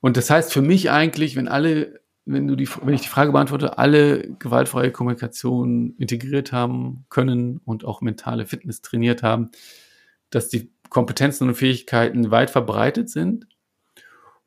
und 0.00 0.16
das 0.16 0.30
heißt 0.30 0.52
für 0.52 0.62
mich 0.62 0.90
eigentlich, 0.90 1.36
wenn 1.36 1.48
alle, 1.48 2.00
wenn 2.24 2.46
du 2.46 2.56
die, 2.56 2.68
wenn 2.82 2.94
ich 2.94 3.02
die 3.02 3.08
Frage 3.08 3.32
beantworte, 3.32 3.78
alle 3.78 4.34
gewaltfreie 4.38 4.90
Kommunikation 4.90 5.94
integriert 5.96 6.52
haben 6.52 7.04
können 7.08 7.60
und 7.64 7.84
auch 7.84 8.00
mentale 8.00 8.46
Fitness 8.46 8.80
trainiert 8.80 9.22
haben, 9.22 9.50
dass 10.30 10.48
die 10.48 10.72
Kompetenzen 10.92 11.48
und 11.48 11.54
Fähigkeiten 11.54 12.30
weit 12.30 12.50
verbreitet 12.50 13.08
sind 13.08 13.46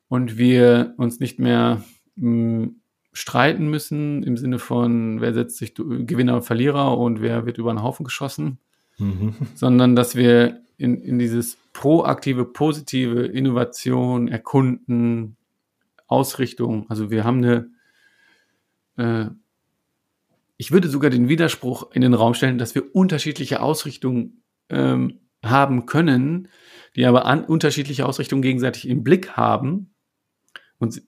und 0.08 0.38
wir 0.38 0.94
uns 0.98 1.20
nicht 1.20 1.40
mehr 1.40 1.84
mh, 2.16 2.64
hm, 2.64 2.76
streiten 3.14 3.68
müssen 3.70 4.24
im 4.24 4.38
Sinne 4.38 4.60
von, 4.60 5.22
wer 5.22 5.34
setzt 5.34 5.58
sich 5.58 5.74
Gewinner 5.74 6.36
und 6.36 6.44
Verlierer 6.44 6.98
und 6.98 7.22
wer 7.22 7.46
wird 7.46 7.58
über 7.58 7.74
den 7.74 7.82
Haufen 7.82 8.04
geschossen, 8.04 8.60
mhm. 8.98 9.36
sondern 9.56 9.96
dass 9.96 10.16
wir 10.16 10.62
in, 10.78 11.02
in 11.02 11.18
dieses 11.18 11.58
proaktive, 11.72 12.44
positive 12.44 13.26
Innovation, 13.26 14.28
Erkunden, 14.28 15.38
Ausrichtung, 16.08 16.86
also 16.90 17.10
wir 17.10 17.24
haben 17.24 17.38
eine, 17.38 17.70
äh, 18.98 19.30
ich 20.58 20.72
würde 20.72 20.90
sogar 20.90 21.10
den 21.10 21.30
Widerspruch 21.30 21.92
in 21.94 22.02
den 22.02 22.14
Raum 22.14 22.34
stellen, 22.34 22.58
dass 22.58 22.76
wir 22.76 22.94
unterschiedliche 22.94 23.62
Ausrichtungen 23.62 24.44
ähm, 24.70 25.20
haben 25.50 25.86
können, 25.86 26.48
die 26.96 27.06
aber 27.06 27.26
an 27.26 27.44
unterschiedliche 27.44 28.06
Ausrichtungen 28.06 28.42
gegenseitig 28.42 28.88
im 28.88 29.04
Blick 29.04 29.32
haben 29.32 29.94
und 30.78 31.02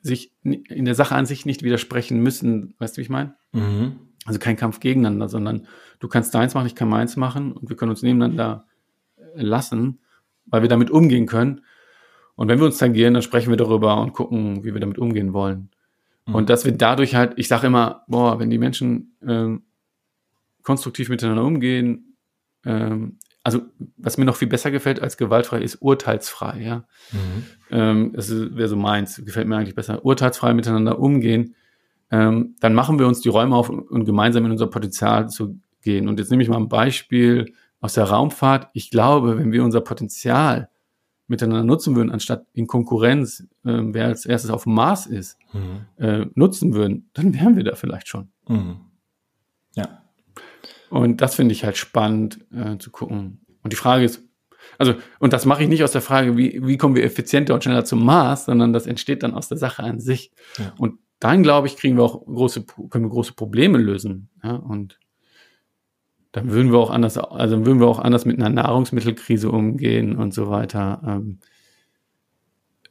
sich 0.00 0.32
in 0.42 0.84
der 0.84 0.94
Sache 0.94 1.14
an 1.14 1.26
sich 1.26 1.46
nicht 1.46 1.62
widersprechen 1.62 2.22
müssen. 2.22 2.74
Weißt 2.78 2.96
du, 2.96 2.98
wie 2.98 3.02
ich 3.02 3.10
meine? 3.10 3.34
Mhm. 3.52 3.96
Also 4.24 4.38
kein 4.38 4.56
Kampf 4.56 4.80
gegeneinander, 4.80 5.28
sondern 5.28 5.66
du 6.00 6.08
kannst 6.08 6.34
deins 6.34 6.54
machen, 6.54 6.66
ich 6.66 6.74
kann 6.74 6.88
meins 6.88 7.16
machen 7.16 7.52
und 7.52 7.68
wir 7.68 7.76
können 7.76 7.90
uns 7.90 8.02
nebeneinander 8.02 8.66
lassen, 9.34 10.00
weil 10.46 10.62
wir 10.62 10.68
damit 10.68 10.90
umgehen 10.90 11.26
können. 11.26 11.62
Und 12.34 12.48
wenn 12.48 12.58
wir 12.58 12.66
uns 12.66 12.78
tangieren, 12.78 13.14
dann 13.14 13.22
sprechen 13.22 13.50
wir 13.50 13.56
darüber 13.56 14.00
und 14.00 14.12
gucken, 14.12 14.64
wie 14.64 14.74
wir 14.74 14.80
damit 14.80 14.98
umgehen 14.98 15.32
wollen. 15.32 15.70
Mhm. 16.26 16.34
Und 16.34 16.50
dass 16.50 16.64
wir 16.64 16.72
dadurch 16.72 17.14
halt, 17.14 17.34
ich 17.36 17.48
sage 17.48 17.68
immer, 17.68 18.04
boah, 18.08 18.38
wenn 18.38 18.50
die 18.50 18.58
Menschen 18.58 19.16
ähm, 19.26 19.62
konstruktiv 20.62 21.08
miteinander 21.08 21.44
umgehen, 21.44 22.16
ähm, 22.64 23.18
also 23.46 23.60
was 23.96 24.18
mir 24.18 24.24
noch 24.24 24.34
viel 24.34 24.48
besser 24.48 24.72
gefällt 24.72 25.00
als 25.00 25.16
gewaltfrei 25.16 25.60
ist 25.60 25.76
urteilsfrei, 25.76 26.60
ja. 26.62 26.84
Mhm. 27.12 27.44
Ähm, 27.70 28.12
das 28.12 28.28
wäre 28.28 28.66
so 28.66 28.74
meins, 28.74 29.22
gefällt 29.24 29.46
mir 29.46 29.56
eigentlich 29.56 29.76
besser. 29.76 30.04
Urteilsfrei 30.04 30.52
miteinander 30.52 30.98
umgehen, 30.98 31.54
ähm, 32.10 32.56
dann 32.58 32.74
machen 32.74 32.98
wir 32.98 33.06
uns 33.06 33.20
die 33.20 33.28
Räume 33.28 33.54
auf 33.54 33.68
und 33.68 34.04
gemeinsam 34.04 34.44
in 34.46 34.50
unser 34.50 34.66
Potenzial 34.66 35.28
zu 35.28 35.60
gehen. 35.80 36.08
Und 36.08 36.18
jetzt 36.18 36.32
nehme 36.32 36.42
ich 36.42 36.48
mal 36.48 36.56
ein 36.56 36.68
Beispiel 36.68 37.54
aus 37.80 37.94
der 37.94 38.04
Raumfahrt. 38.04 38.68
Ich 38.72 38.90
glaube, 38.90 39.38
wenn 39.38 39.52
wir 39.52 39.62
unser 39.62 39.80
Potenzial 39.80 40.68
miteinander 41.28 41.62
nutzen 41.62 41.94
würden, 41.94 42.10
anstatt 42.10 42.46
in 42.52 42.66
Konkurrenz, 42.66 43.46
äh, 43.64 43.78
wer 43.80 44.06
als 44.06 44.26
erstes 44.26 44.50
auf 44.50 44.64
dem 44.64 44.74
Mars 44.74 45.06
ist, 45.06 45.38
mhm. 45.52 46.04
äh, 46.04 46.26
nutzen 46.34 46.74
würden, 46.74 47.10
dann 47.14 47.32
wären 47.32 47.56
wir 47.56 47.62
da 47.62 47.76
vielleicht 47.76 48.08
schon. 48.08 48.28
Mhm. 48.48 48.80
Ja. 49.76 50.02
Und 50.90 51.20
das 51.20 51.34
finde 51.34 51.52
ich 51.52 51.64
halt 51.64 51.76
spannend 51.76 52.38
äh, 52.52 52.78
zu 52.78 52.90
gucken. 52.90 53.40
Und 53.62 53.72
die 53.72 53.76
Frage 53.76 54.04
ist, 54.04 54.22
Also, 54.78 54.94
und 55.18 55.32
das 55.32 55.46
mache 55.46 55.62
ich 55.62 55.68
nicht 55.68 55.82
aus 55.84 55.92
der 55.92 56.02
Frage, 56.02 56.36
wie, 56.36 56.60
wie 56.62 56.76
kommen 56.76 56.94
wir 56.94 57.04
effizienter 57.04 57.54
und 57.54 57.64
schneller 57.64 57.84
zum 57.84 58.04
Mars, 58.04 58.44
sondern 58.44 58.72
das 58.72 58.86
entsteht 58.86 59.22
dann 59.22 59.34
aus 59.34 59.48
der 59.48 59.58
Sache 59.58 59.82
an 59.82 60.00
sich. 60.00 60.32
Ja. 60.58 60.74
Und 60.78 60.98
dann, 61.18 61.42
glaube 61.42 61.66
ich, 61.66 61.76
kriegen 61.76 61.96
wir 61.96 62.04
auch 62.04 62.24
große, 62.26 62.64
können 62.90 63.06
wir 63.06 63.10
große 63.10 63.32
Probleme 63.34 63.78
lösen. 63.78 64.28
Ja, 64.44 64.56
und 64.56 64.98
dann 66.32 66.50
würden 66.50 66.70
wir 66.72 66.78
auch 66.78 66.90
anders, 66.90 67.16
also 67.16 67.64
würden 67.64 67.80
wir 67.80 67.86
auch 67.86 67.98
anders 67.98 68.26
mit 68.26 68.38
einer 68.38 68.50
Nahrungsmittelkrise 68.50 69.50
umgehen 69.50 70.16
und 70.16 70.34
so 70.34 70.50
weiter. 70.50 71.00
Ähm, 71.06 71.38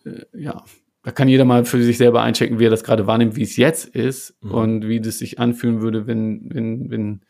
äh, 0.05 0.25
ja, 0.33 0.63
da 1.03 1.11
kann 1.11 1.27
jeder 1.27 1.45
mal 1.45 1.65
für 1.65 1.83
sich 1.83 1.99
selber 1.99 2.23
einchecken, 2.23 2.57
wie 2.57 2.65
er 2.65 2.71
das 2.71 2.83
gerade 2.83 3.05
wahrnimmt, 3.05 3.35
wie 3.35 3.43
es 3.43 3.57
jetzt 3.57 3.95
ist 3.95 4.35
mhm. 4.41 4.51
und 4.51 4.87
wie 4.87 4.99
das 4.99 5.19
sich 5.19 5.37
anfühlen 5.37 5.81
würde, 5.81 6.07
wenn, 6.07 6.49
wenn, 6.51 6.89
wenn 6.89 7.21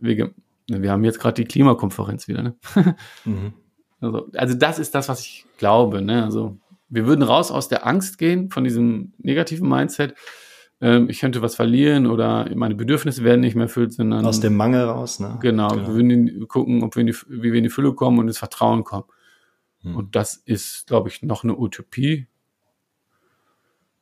wir, 0.00 0.32
wir 0.68 0.90
haben 0.90 1.04
jetzt 1.04 1.20
gerade 1.20 1.34
die 1.34 1.44
Klimakonferenz 1.44 2.28
wieder, 2.28 2.42
ne? 2.42 2.56
mhm. 3.24 3.52
also, 4.00 4.28
also 4.34 4.54
das 4.54 4.78
ist 4.78 4.94
das, 4.94 5.08
was 5.08 5.20
ich 5.20 5.46
glaube, 5.58 6.02
ne? 6.02 6.24
Also 6.24 6.56
wir 6.88 7.06
würden 7.06 7.22
raus 7.22 7.50
aus 7.50 7.68
der 7.68 7.86
Angst 7.86 8.18
gehen, 8.18 8.50
von 8.50 8.64
diesem 8.64 9.12
negativen 9.18 9.68
Mindset. 9.68 10.14
Ähm, 10.80 11.08
ich 11.10 11.20
könnte 11.20 11.42
was 11.42 11.56
verlieren 11.56 12.06
oder 12.06 12.48
meine 12.54 12.74
Bedürfnisse 12.74 13.24
werden 13.24 13.40
nicht 13.40 13.54
mehr 13.54 13.64
erfüllt, 13.64 13.92
sondern. 13.92 14.24
Aus 14.24 14.40
dem 14.40 14.56
Mangel 14.56 14.84
raus, 14.84 15.20
ne? 15.20 15.38
Genau. 15.40 15.68
genau. 15.68 15.88
Wir 15.88 15.94
würden 15.94 16.48
gucken, 16.48 16.82
ob 16.82 16.96
wir 16.96 17.00
in 17.00 17.08
die, 17.08 17.16
wie 17.28 17.52
wir 17.52 17.54
in 17.54 17.64
die 17.64 17.70
Fülle 17.70 17.94
kommen 17.94 18.18
und 18.18 18.28
ins 18.28 18.38
Vertrauen 18.38 18.84
kommen. 18.84 19.04
Hm. 19.82 19.96
Und 19.96 20.16
das 20.16 20.36
ist, 20.36 20.86
glaube 20.86 21.08
ich, 21.08 21.22
noch 21.22 21.44
eine 21.44 21.56
Utopie. 21.56 22.26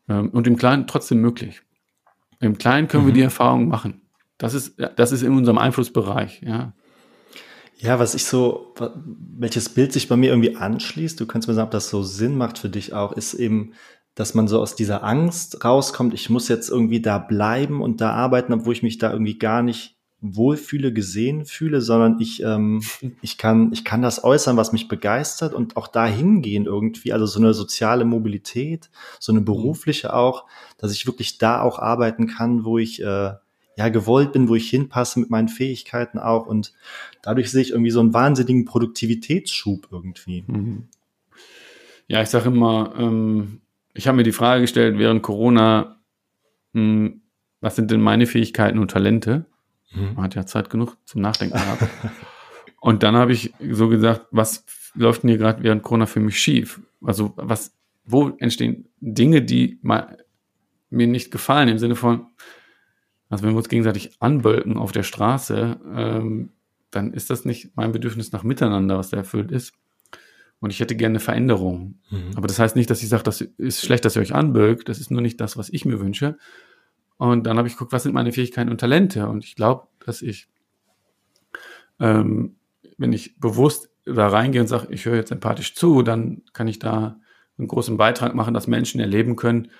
Ähm, 0.09 0.31
und 0.31 0.47
im 0.47 0.57
Kleinen 0.57 0.87
trotzdem 0.87 1.21
möglich. 1.21 1.63
Im 2.41 2.59
Kleinen 2.59 2.89
können 2.89 3.05
mhm. 3.05 3.09
wir 3.09 3.15
die 3.15 3.23
Erfahrung 3.23 3.69
machen. 3.69 4.03
Das 4.39 4.55
ist, 4.55 4.77
das 4.97 5.13
ist 5.13 5.23
in 5.23 5.33
unserem 5.33 5.59
Einflussbereich, 5.59 6.43
ja. 6.43 6.75
Ja, 7.79 7.99
was 7.99 8.15
ich 8.15 8.25
so, 8.25 8.75
welches 9.39 9.69
Bild 9.69 9.93
sich 9.93 10.09
bei 10.09 10.17
mir 10.17 10.31
irgendwie 10.31 10.57
anschließt, 10.57 11.21
du 11.21 11.27
kannst 11.27 11.47
mir 11.47 11.55
sagen, 11.55 11.67
ob 11.67 11.73
das 11.73 11.91
so 11.91 12.03
Sinn 12.03 12.37
macht 12.37 12.59
für 12.59 12.71
dich 12.71 12.95
auch, 12.95 13.13
ist 13.13 13.35
eben, 13.35 13.75
dass 14.15 14.35
man 14.35 14.49
so 14.49 14.61
aus 14.61 14.77
dieser 14.77 15.05
Angst 15.05 15.63
rauskommt, 15.63 16.15
ich 16.15 16.31
muss 16.31 16.49
jetzt 16.49 16.71
irgendwie 16.71 17.03
da 17.03 17.19
bleiben 17.19 17.83
und 17.83 18.01
da 18.01 18.13
arbeiten, 18.13 18.55
obwohl 18.55 18.73
ich 18.73 18.83
mich 18.83 18.97
da 18.97 19.13
irgendwie 19.13 19.39
gar 19.39 19.63
nicht 19.63 19.97
wohlfühle, 20.21 20.95
gesehen 20.95 21.45
fühle, 21.45 21.83
sondern 21.83 22.19
ich, 22.19 22.43
ähm, 22.43 22.83
ich, 23.21 23.37
kann, 23.37 23.71
ich 23.73 23.85
kann 23.85 24.01
das 24.01 24.25
äußern, 24.25 24.57
was 24.57 24.73
mich 24.73 24.89
begeistert 24.89 25.53
und 25.53 25.77
auch 25.77 25.89
dahin 25.89 26.41
gehen 26.41 26.65
irgendwie, 26.65 27.13
also 27.13 27.27
so 27.27 27.39
eine 27.39 27.53
soziale 27.53 28.07
Mobilität, 28.07 28.91
so 29.21 29.33
eine 29.33 29.43
berufliche 29.43 30.15
auch, 30.15 30.47
dass 30.79 30.93
ich 30.93 31.07
wirklich 31.07 31.37
da 31.37 31.61
auch 31.61 31.79
arbeiten 31.79 32.27
kann, 32.27 32.65
wo 32.65 32.79
ich 32.79 33.03
äh, 33.03 33.35
ja 33.77 33.91
gewollt 33.91 34.33
bin, 34.33 34.49
wo 34.49 34.55
ich 34.55 34.69
hinpasse 34.71 35.21
mit 35.21 35.31
meinen 35.31 35.49
Fähigkeiten 35.49 36.19
auch 36.19 36.47
und 36.47 36.73
dadurch 37.23 37.51
sehe 37.51 37.63
ich 37.63 37.71
irgendwie 37.71 37.91
so 37.91 38.01
einen 38.01 38.15
wahnsinnigen 38.15 38.65
Produktivitätsschub 38.65 39.89
irgendwie. 39.91 40.45
Mhm. 40.47 40.89
Ja, 42.09 42.23
ich 42.23 42.29
sage 42.29 42.49
immer, 42.49 42.95
ähm, 42.99 43.61
ich 43.93 44.07
habe 44.07 44.17
mir 44.17 44.23
die 44.23 44.33
Frage 44.33 44.63
gestellt 44.63 44.99
während 44.99 45.23
Corona, 45.23 46.01
mh, 46.73 46.81
hm, 46.83 47.21
was 47.61 47.77
sind 47.77 47.91
denn 47.91 48.01
meine 48.01 48.27
Fähigkeiten 48.27 48.79
und 48.79 48.91
Talente? 48.91 49.47
Mhm. 49.93 50.15
Man 50.15 50.25
hat 50.25 50.35
ja 50.35 50.47
Zeit 50.47 50.71
genug 50.71 50.97
zum 51.05 51.21
Nachdenken 51.21 51.57
gehabt. 51.57 51.83
und 52.81 53.03
dann 53.03 53.15
habe 53.15 53.33
ich 53.33 53.53
so 53.71 53.89
gesagt, 53.89 54.27
was 54.31 54.65
läuft 54.95 55.23
denn 55.23 55.31
hier 55.31 55.39
gerade 55.39 55.63
während 55.63 55.83
Corona 55.83 56.07
für 56.07 56.21
mich 56.21 56.39
schief? 56.39 56.81
Also 57.03 57.33
was, 57.37 57.75
wo 58.05 58.31
entstehen 58.39 58.89
Dinge, 59.01 59.43
die 59.43 59.79
mal, 59.83 60.19
mir 60.89 61.07
nicht 61.07 61.31
gefallen, 61.31 61.69
im 61.69 61.79
Sinne 61.79 61.97
von, 61.97 62.27
also 63.29 63.45
wenn 63.45 63.53
wir 63.53 63.59
uns 63.59 63.69
gegenseitig 63.69 64.17
anbölken 64.21 64.77
auf 64.77 64.93
der 64.93 65.03
Straße, 65.03 65.81
ähm, 65.95 66.51
dann 66.91 67.13
ist 67.13 67.31
das 67.31 67.45
nicht 67.45 67.77
mein 67.77 67.93
Bedürfnis 67.93 68.33
nach 68.33 68.43
Miteinander, 68.43 68.99
was 68.99 69.11
da 69.11 69.17
erfüllt 69.17 69.51
ist. 69.51 69.73
Und 70.61 70.71
ich 70.71 70.81
hätte 70.81 70.97
gerne 70.97 71.21
Veränderung. 71.21 71.99
Mhm. 72.11 72.31
Aber 72.37 72.47
das 72.47 72.59
heißt 72.59 72.77
nicht, 72.77 72.89
dass 72.89 73.03
ich 73.03 73.09
sage, 73.09 73.25
das 73.25 73.41
ist 73.41 73.85
schlecht, 73.85 74.05
dass 74.05 74.17
ihr 74.17 74.23
euch 74.23 74.35
anbölkt. 74.35 74.89
Das 74.89 75.01
ist 75.01 75.11
nur 75.11 75.21
nicht 75.21 75.41
das, 75.41 75.57
was 75.57 75.69
ich 75.69 75.85
mir 75.85 76.01
wünsche. 76.01 76.39
Und 77.19 77.47
dann 77.47 77.59
habe 77.59 77.69
ich 77.69 77.75
geguckt, 77.75 77.93
was 77.93 78.05
sind 78.05 78.15
meine 78.15 78.33
Fähigkeiten 78.33 78.71
und 78.71 78.81
Talente. 78.81 79.29
Und 79.29 79.45
ich 79.45 79.55
glaube, 79.55 79.89
dass 80.05 80.23
ich, 80.23 80.49
ähm, 81.99 82.57
wenn 82.97 83.13
ich 83.13 83.39
bewusst 83.39 83.91
da 84.05 84.29
reingehe 84.29 84.61
und 84.61 84.69
sage, 84.69 84.87
ich 84.91 85.05
höre 85.05 85.17
jetzt 85.17 85.33
empathisch 85.33 85.75
zu, 85.75 86.03
dann 86.03 86.43
kann 86.53 86.69
ich 86.69 86.79
da 86.79 87.19
einen 87.59 87.69
großen 87.69 87.97
Beitrag 87.97 88.35
machen, 88.35 88.55
dass 88.55 88.67
Menschen 88.67 89.01
erleben 89.01 89.37
können, 89.37 89.71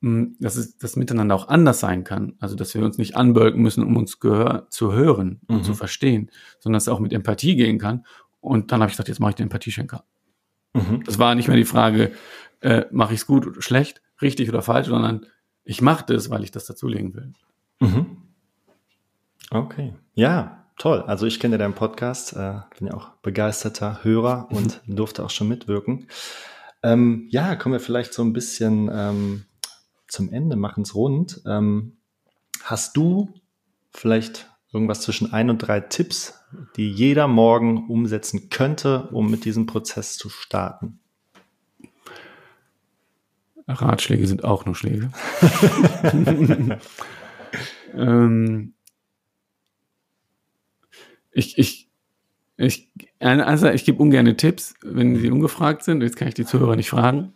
dass 0.00 0.56
es 0.56 0.76
das 0.76 0.96
Miteinander 0.96 1.34
auch 1.34 1.48
anders 1.48 1.80
sein 1.80 2.04
kann. 2.04 2.34
Also, 2.38 2.54
dass 2.54 2.74
wir 2.74 2.84
uns 2.84 2.98
nicht 2.98 3.16
anbölken 3.16 3.62
müssen, 3.62 3.82
um 3.82 3.96
uns 3.96 4.20
Gehör 4.20 4.66
zu 4.70 4.92
hören 4.92 5.40
und 5.46 5.58
mhm. 5.58 5.62
zu 5.64 5.74
verstehen, 5.74 6.30
sondern 6.60 6.76
dass 6.76 6.84
es 6.84 6.88
auch 6.88 7.00
mit 7.00 7.12
Empathie 7.12 7.56
gehen 7.56 7.78
kann. 7.78 8.04
Und 8.40 8.72
dann 8.72 8.80
habe 8.80 8.90
ich 8.90 8.94
gesagt, 8.94 9.08
jetzt 9.08 9.20
mache 9.20 9.30
ich 9.30 9.36
den 9.36 9.44
Empathieschenker. 9.44 10.04
Mhm. 10.74 11.02
Das 11.04 11.18
war 11.18 11.34
nicht 11.34 11.48
mehr 11.48 11.56
die 11.56 11.64
Frage, 11.64 12.12
äh, 12.60 12.84
mache 12.90 13.14
ich 13.14 13.20
es 13.20 13.26
gut 13.26 13.46
oder 13.46 13.62
schlecht, 13.62 14.02
richtig 14.20 14.48
oder 14.48 14.62
falsch, 14.62 14.88
sondern 14.88 15.26
ich 15.64 15.80
mache 15.82 16.04
das, 16.06 16.30
weil 16.30 16.44
ich 16.44 16.50
das 16.50 16.66
dazulegen 16.66 17.14
will. 17.14 17.32
Mhm. 17.80 18.18
Okay. 19.50 19.94
Ja, 20.14 20.64
toll. 20.78 21.02
Also 21.02 21.26
ich 21.26 21.40
kenne 21.40 21.58
deinen 21.58 21.74
Podcast, 21.74 22.34
äh, 22.34 22.60
bin 22.78 22.88
ja 22.88 22.94
auch 22.94 23.10
begeisterter 23.22 24.04
Hörer 24.04 24.48
und 24.50 24.80
durfte 24.86 25.24
auch 25.24 25.30
schon 25.30 25.48
mitwirken. 25.48 26.08
Ähm, 26.82 27.26
ja, 27.30 27.56
kommen 27.56 27.72
wir 27.72 27.80
vielleicht 27.80 28.12
so 28.12 28.22
ein 28.22 28.32
bisschen 28.32 28.90
ähm, 28.92 29.44
zum 30.08 30.32
Ende, 30.32 30.56
machen 30.56 30.82
es 30.82 30.94
rund. 30.94 31.42
Ähm, 31.46 31.96
hast 32.62 32.96
du 32.96 33.32
vielleicht 33.92 34.50
irgendwas 34.72 35.00
zwischen 35.00 35.32
ein 35.32 35.50
und 35.50 35.58
drei 35.58 35.80
Tipps, 35.80 36.40
die 36.76 36.90
jeder 36.90 37.28
morgen 37.28 37.88
umsetzen 37.88 38.50
könnte, 38.50 39.08
um 39.12 39.30
mit 39.30 39.44
diesem 39.44 39.66
Prozess 39.66 40.16
zu 40.16 40.28
starten? 40.28 41.00
Ratschläge 43.68 44.26
sind 44.26 44.44
auch 44.44 44.64
nur 44.64 44.76
Schläge. 44.76 45.10
ähm, 47.94 48.74
ich, 51.32 51.58
ich, 51.58 51.88
ich, 52.56 52.88
also 53.18 53.68
ich 53.68 53.84
gebe 53.84 54.00
ungerne 54.00 54.36
Tipps, 54.36 54.74
wenn 54.82 55.16
sie 55.16 55.30
ungefragt 55.30 55.82
sind. 55.82 56.02
Jetzt 56.02 56.16
kann 56.16 56.28
ich 56.28 56.34
die 56.34 56.46
Zuhörer 56.46 56.76
nicht 56.76 56.90
fragen. 56.90 57.32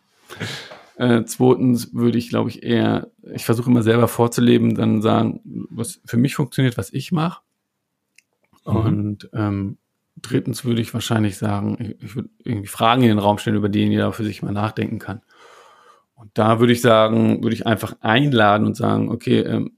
Äh, 1.01 1.25
zweitens 1.25 1.95
würde 1.95 2.19
ich, 2.19 2.29
glaube 2.29 2.51
ich, 2.51 2.63
eher, 2.63 3.11
ich 3.23 3.47
versuche 3.47 3.71
immer 3.71 3.83
selber 3.83 4.07
vorzuleben, 4.07 4.75
dann 4.75 5.01
sagen, 5.01 5.41
was 5.71 5.99
für 6.05 6.19
mich 6.19 6.35
funktioniert, 6.35 6.77
was 6.77 6.93
ich 6.93 7.11
mache. 7.11 7.41
Mhm. 8.67 8.77
Und 8.77 9.31
ähm, 9.33 9.79
drittens 10.21 10.67
würde 10.67 10.83
ich 10.83 10.93
wahrscheinlich 10.93 11.39
sagen, 11.39 11.79
ich, 11.81 12.03
ich 12.03 12.17
würde 12.17 12.29
irgendwie 12.45 12.67
Fragen 12.67 13.01
in 13.01 13.09
den 13.09 13.19
Raum 13.19 13.39
stellen, 13.39 13.57
über 13.57 13.71
die 13.71 13.87
jeder 13.87 14.13
für 14.13 14.25
sich 14.25 14.43
mal 14.43 14.53
nachdenken 14.53 14.99
kann. 14.99 15.23
Und 16.17 16.33
da 16.35 16.61
würde 16.61 16.75
ich 16.75 16.83
sagen, 16.83 17.43
würde 17.43 17.55
ich 17.55 17.67
einfach 17.67 17.97
einladen 18.01 18.67
und 18.67 18.77
sagen, 18.77 19.09
okay, 19.09 19.39
ähm, 19.39 19.73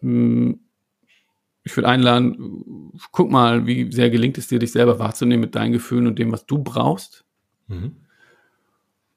hm, 0.00 0.60
ich 1.62 1.76
würde 1.76 1.88
einladen, 1.90 2.98
guck 3.12 3.30
mal, 3.30 3.66
wie 3.66 3.92
sehr 3.92 4.08
gelingt 4.08 4.38
es 4.38 4.48
dir, 4.48 4.60
dich 4.60 4.72
selber 4.72 4.98
wahrzunehmen 4.98 5.42
mit 5.42 5.54
deinen 5.54 5.72
Gefühlen 5.72 6.06
und 6.06 6.18
dem, 6.18 6.32
was 6.32 6.46
du 6.46 6.56
brauchst. 6.56 7.26
Mhm. 7.66 7.96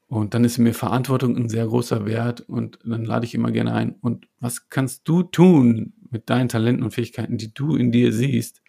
Und 0.06 0.34
dann 0.34 0.44
ist 0.44 0.58
mir 0.58 0.74
Verantwortung 0.74 1.36
ein 1.36 1.48
sehr 1.48 1.66
großer 1.66 2.06
Wert 2.06 2.42
und 2.42 2.78
dann 2.84 3.04
lade 3.04 3.24
ich 3.24 3.34
immer 3.34 3.50
gerne 3.50 3.72
ein. 3.72 3.96
Und 4.00 4.28
was 4.38 4.68
kannst 4.68 5.08
du 5.08 5.22
tun 5.22 5.94
mit 6.10 6.30
deinen 6.30 6.48
Talenten 6.48 6.84
und 6.84 6.92
Fähigkeiten, 6.92 7.38
die 7.38 7.52
du 7.52 7.74
in 7.76 7.90
dir 7.90 8.12
siehst, 8.12 8.62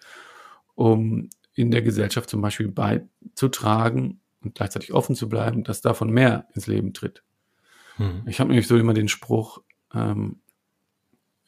um 0.75 1.29
in 1.53 1.71
der 1.71 1.81
Gesellschaft 1.81 2.29
zum 2.29 2.41
Beispiel 2.41 2.69
beizutragen 2.69 4.19
und 4.41 4.55
gleichzeitig 4.55 4.93
offen 4.93 5.15
zu 5.15 5.29
bleiben, 5.29 5.63
dass 5.63 5.81
davon 5.81 6.09
mehr 6.09 6.47
ins 6.53 6.67
Leben 6.67 6.93
tritt. 6.93 7.23
Hm. 7.97 8.23
Ich 8.27 8.39
habe 8.39 8.49
nämlich 8.49 8.67
so 8.67 8.77
immer 8.77 8.93
den 8.93 9.07
Spruch, 9.07 9.61
ähm, 9.93 10.39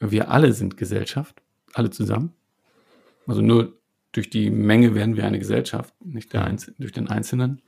wir 0.00 0.30
alle 0.30 0.52
sind 0.52 0.76
Gesellschaft, 0.76 1.42
alle 1.74 1.90
zusammen. 1.90 2.32
Also 3.26 3.42
nur 3.42 3.78
durch 4.12 4.30
die 4.30 4.50
Menge 4.50 4.94
werden 4.94 5.16
wir 5.16 5.26
eine 5.26 5.38
Gesellschaft, 5.38 5.94
nicht 6.04 6.32
der 6.32 6.44
Einzel 6.44 6.74
durch 6.78 6.92
den 6.92 7.08
Einzelnen. 7.08 7.62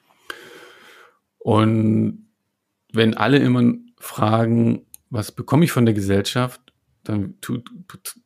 Und 1.40 2.26
wenn 2.92 3.16
alle 3.16 3.38
immer 3.38 3.74
fragen, 3.98 4.86
was 5.10 5.32
bekomme 5.32 5.64
ich 5.64 5.72
von 5.72 5.84
der 5.84 5.94
Gesellschaft, 5.94 6.60
dann 7.02 7.40
tut, 7.40 7.70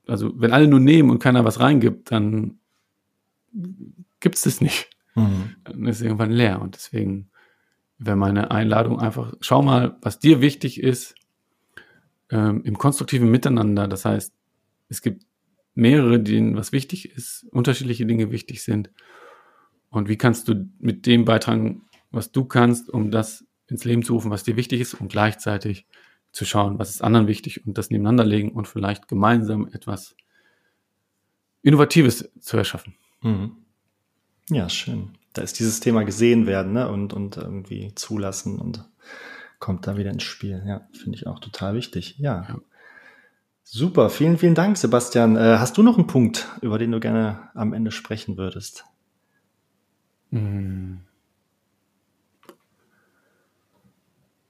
also 0.06 0.38
wenn 0.38 0.52
alle 0.52 0.68
nur 0.68 0.80
nehmen 0.80 1.10
und 1.10 1.20
keiner 1.20 1.44
was 1.44 1.60
reingibt, 1.60 2.10
dann 2.10 2.58
gibt 4.20 4.34
es 4.34 4.42
das 4.42 4.60
nicht. 4.60 4.90
Mhm. 5.14 5.54
Dann 5.64 5.86
ist 5.86 5.96
es 5.96 6.02
irgendwann 6.02 6.32
leer. 6.32 6.60
Und 6.60 6.74
deswegen 6.74 7.30
wäre 7.98 8.16
meine 8.16 8.50
Einladung 8.50 9.00
einfach, 9.00 9.34
schau 9.40 9.62
mal, 9.62 9.96
was 10.02 10.18
dir 10.18 10.40
wichtig 10.40 10.82
ist 10.82 11.14
ähm, 12.30 12.62
im 12.64 12.76
konstruktiven 12.76 13.30
Miteinander. 13.30 13.86
Das 13.86 14.04
heißt, 14.04 14.34
es 14.88 15.02
gibt 15.02 15.24
mehrere, 15.74 16.20
denen 16.20 16.56
was 16.56 16.72
wichtig 16.72 17.10
ist, 17.16 17.46
unterschiedliche 17.50 18.06
Dinge 18.06 18.30
wichtig 18.30 18.62
sind. 18.62 18.90
Und 19.88 20.08
wie 20.08 20.16
kannst 20.16 20.48
du 20.48 20.68
mit 20.80 21.06
dem 21.06 21.24
beitragen, 21.24 21.82
was 22.14 22.32
du 22.32 22.44
kannst, 22.44 22.88
um 22.90 23.10
das 23.10 23.44
ins 23.66 23.84
Leben 23.84 24.02
zu 24.02 24.14
rufen, 24.14 24.30
was 24.30 24.42
dir 24.42 24.56
wichtig 24.56 24.80
ist 24.80 24.94
und 24.94 25.08
gleichzeitig 25.08 25.86
zu 26.32 26.44
schauen, 26.44 26.78
was 26.78 26.90
ist 26.90 27.02
anderen 27.02 27.26
wichtig 27.26 27.66
und 27.66 27.78
das 27.78 27.90
nebeneinander 27.90 28.24
legen 28.24 28.52
und 28.52 28.68
vielleicht 28.68 29.08
gemeinsam 29.08 29.68
etwas 29.72 30.16
Innovatives 31.62 32.30
zu 32.40 32.56
erschaffen. 32.56 32.94
Mhm. 33.22 33.52
Ja, 34.50 34.68
schön. 34.68 35.10
da 35.32 35.42
ist 35.42 35.58
dieses 35.58 35.80
Thema 35.80 36.04
gesehen 36.04 36.46
werden 36.46 36.72
ne? 36.72 36.88
und, 36.90 37.12
und 37.12 37.36
irgendwie 37.36 37.94
zulassen 37.94 38.58
und 38.58 38.84
kommt 39.58 39.86
da 39.86 39.96
wieder 39.96 40.10
ins 40.10 40.24
Spiel. 40.24 40.62
Ja, 40.66 40.86
finde 40.92 41.16
ich 41.16 41.26
auch 41.26 41.38
total 41.38 41.74
wichtig. 41.74 42.18
Ja. 42.18 42.44
ja. 42.48 42.60
Super, 43.62 44.10
vielen, 44.10 44.36
vielen 44.36 44.54
Dank, 44.54 44.76
Sebastian. 44.76 45.36
Äh, 45.36 45.56
hast 45.58 45.78
du 45.78 45.82
noch 45.82 45.96
einen 45.96 46.06
Punkt, 46.06 46.48
über 46.60 46.78
den 46.78 46.92
du 46.92 47.00
gerne 47.00 47.48
am 47.54 47.72
Ende 47.72 47.90
sprechen 47.90 48.36
würdest? 48.36 48.84
Hm. 50.30 51.03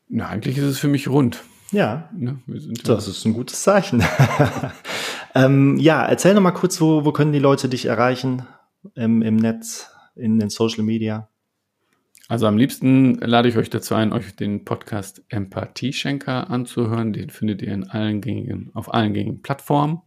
Na, 0.08 0.28
eigentlich 0.28 0.58
ist 0.58 0.64
es 0.64 0.78
für 0.78 0.88
mich 0.88 1.08
rund. 1.08 1.42
Ja, 1.72 2.08
ne? 2.16 2.38
das 2.84 3.08
ist 3.08 3.24
ein 3.24 3.34
gutes 3.34 3.62
Zeichen. 3.62 4.04
ähm, 5.34 5.76
ja, 5.78 6.04
erzähl 6.04 6.34
noch 6.34 6.42
mal 6.42 6.52
kurz, 6.52 6.80
wo, 6.80 7.04
wo 7.04 7.12
können 7.12 7.32
die 7.32 7.38
Leute 7.38 7.68
dich 7.68 7.86
erreichen 7.86 8.46
im, 8.94 9.22
im 9.22 9.36
Netz, 9.36 9.90
in 10.14 10.38
den 10.38 10.50
Social 10.50 10.84
Media? 10.84 11.28
Also 12.28 12.46
am 12.46 12.56
liebsten 12.56 13.16
lade 13.16 13.48
ich 13.48 13.56
euch 13.56 13.70
dazu 13.70 13.94
ein, 13.94 14.12
euch 14.12 14.34
den 14.34 14.64
Podcast 14.64 15.22
Empathieschenker 15.28 16.48
anzuhören. 16.48 17.12
Den 17.12 17.30
findet 17.30 17.60
ihr 17.60 17.72
in 17.72 17.84
allen 17.84 18.20
gängigen, 18.20 18.70
auf 18.72 18.94
allen 18.94 19.12
gängigen 19.12 19.42
Plattformen. 19.42 20.00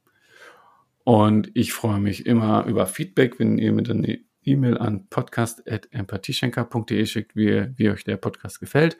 Und 1.04 1.52
ich 1.54 1.74
freue 1.74 2.00
mich 2.00 2.26
immer 2.26 2.66
über 2.66 2.86
Feedback, 2.86 3.40
wenn 3.40 3.58
ihr 3.58 3.72
mir 3.72 3.84
dann 3.84 4.06
E-Mail 4.48 4.78
an 4.78 5.08
podcast.empathieschenker.de 5.10 7.06
schickt, 7.06 7.36
wie, 7.36 7.68
wie 7.76 7.90
euch 7.90 8.04
der 8.04 8.18
Podcast 8.18 8.60
gefällt. 8.60 8.98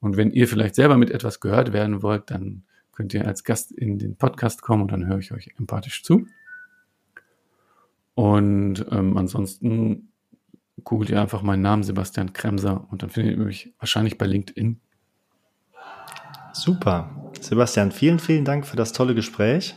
Und 0.00 0.16
wenn 0.16 0.30
ihr 0.30 0.46
vielleicht 0.46 0.74
selber 0.74 0.96
mit 0.96 1.10
etwas 1.10 1.40
gehört 1.40 1.72
werden 1.72 2.02
wollt, 2.02 2.30
dann 2.30 2.64
könnt 2.92 3.14
ihr 3.14 3.26
als 3.26 3.44
Gast 3.44 3.72
in 3.72 3.98
den 3.98 4.16
Podcast 4.16 4.62
kommen 4.62 4.82
und 4.82 4.92
dann 4.92 5.06
höre 5.06 5.18
ich 5.18 5.32
euch 5.32 5.50
empathisch 5.58 6.02
zu. 6.02 6.26
Und 8.14 8.84
ähm, 8.90 9.16
ansonsten 9.16 10.12
googelt 10.84 11.10
ihr 11.10 11.20
einfach 11.20 11.42
meinen 11.42 11.62
Namen, 11.62 11.82
Sebastian 11.82 12.32
Kremser, 12.32 12.86
und 12.90 13.02
dann 13.02 13.10
findet 13.10 13.38
ihr 13.38 13.44
mich 13.44 13.72
wahrscheinlich 13.78 14.18
bei 14.18 14.26
LinkedIn. 14.26 14.80
Super. 16.52 17.30
Sebastian, 17.40 17.92
vielen, 17.92 18.18
vielen 18.18 18.44
Dank 18.44 18.66
für 18.66 18.76
das 18.76 18.92
tolle 18.92 19.14
Gespräch. 19.14 19.76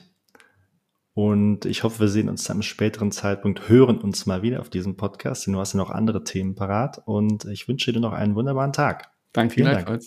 Und 1.15 1.65
ich 1.65 1.83
hoffe, 1.83 1.99
wir 1.99 2.07
sehen 2.07 2.27
uns 2.27 2.43
zu 2.43 2.51
einem 2.51 2.63
späteren 2.63 3.11
Zeitpunkt, 3.11 3.69
hören 3.69 3.99
uns 3.99 4.25
mal 4.25 4.41
wieder 4.41 4.61
auf 4.61 4.69
diesem 4.69 4.97
Podcast, 4.97 5.45
denn 5.45 5.53
du 5.53 5.59
hast 5.59 5.73
ja 5.73 5.77
noch 5.77 5.91
andere 5.91 6.23
Themen 6.23 6.55
parat. 6.55 7.01
Und 7.05 7.45
ich 7.45 7.67
wünsche 7.67 7.93
dir 7.93 7.99
noch 7.99 8.13
einen 8.13 8.35
wunderbaren 8.35 8.73
Tag. 8.73 9.11
Danke, 9.31 9.53
Vielen 9.53 9.71
Dank. 9.71 9.99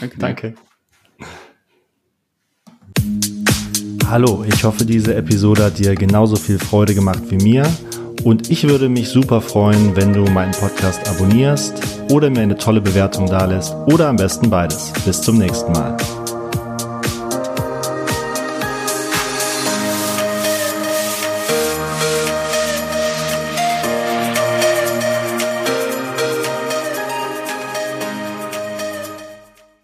Danke. 0.00 0.18
Danke. 0.18 0.54
Hallo, 4.06 4.44
ich 4.46 4.62
hoffe, 4.62 4.84
diese 4.84 5.14
Episode 5.14 5.64
hat 5.64 5.78
dir 5.78 5.94
genauso 5.96 6.36
viel 6.36 6.58
Freude 6.58 6.94
gemacht 6.94 7.22
wie 7.30 7.36
mir. 7.36 7.66
Und 8.22 8.50
ich 8.50 8.68
würde 8.68 8.88
mich 8.88 9.08
super 9.08 9.40
freuen, 9.40 9.96
wenn 9.96 10.12
du 10.12 10.24
meinen 10.30 10.52
Podcast 10.52 11.08
abonnierst 11.08 11.82
oder 12.10 12.30
mir 12.30 12.40
eine 12.40 12.56
tolle 12.56 12.80
Bewertung 12.80 13.26
dalässt 13.26 13.74
oder 13.86 14.08
am 14.08 14.16
besten 14.16 14.50
beides. 14.50 14.92
Bis 15.04 15.20
zum 15.20 15.38
nächsten 15.38 15.72
Mal. 15.72 15.96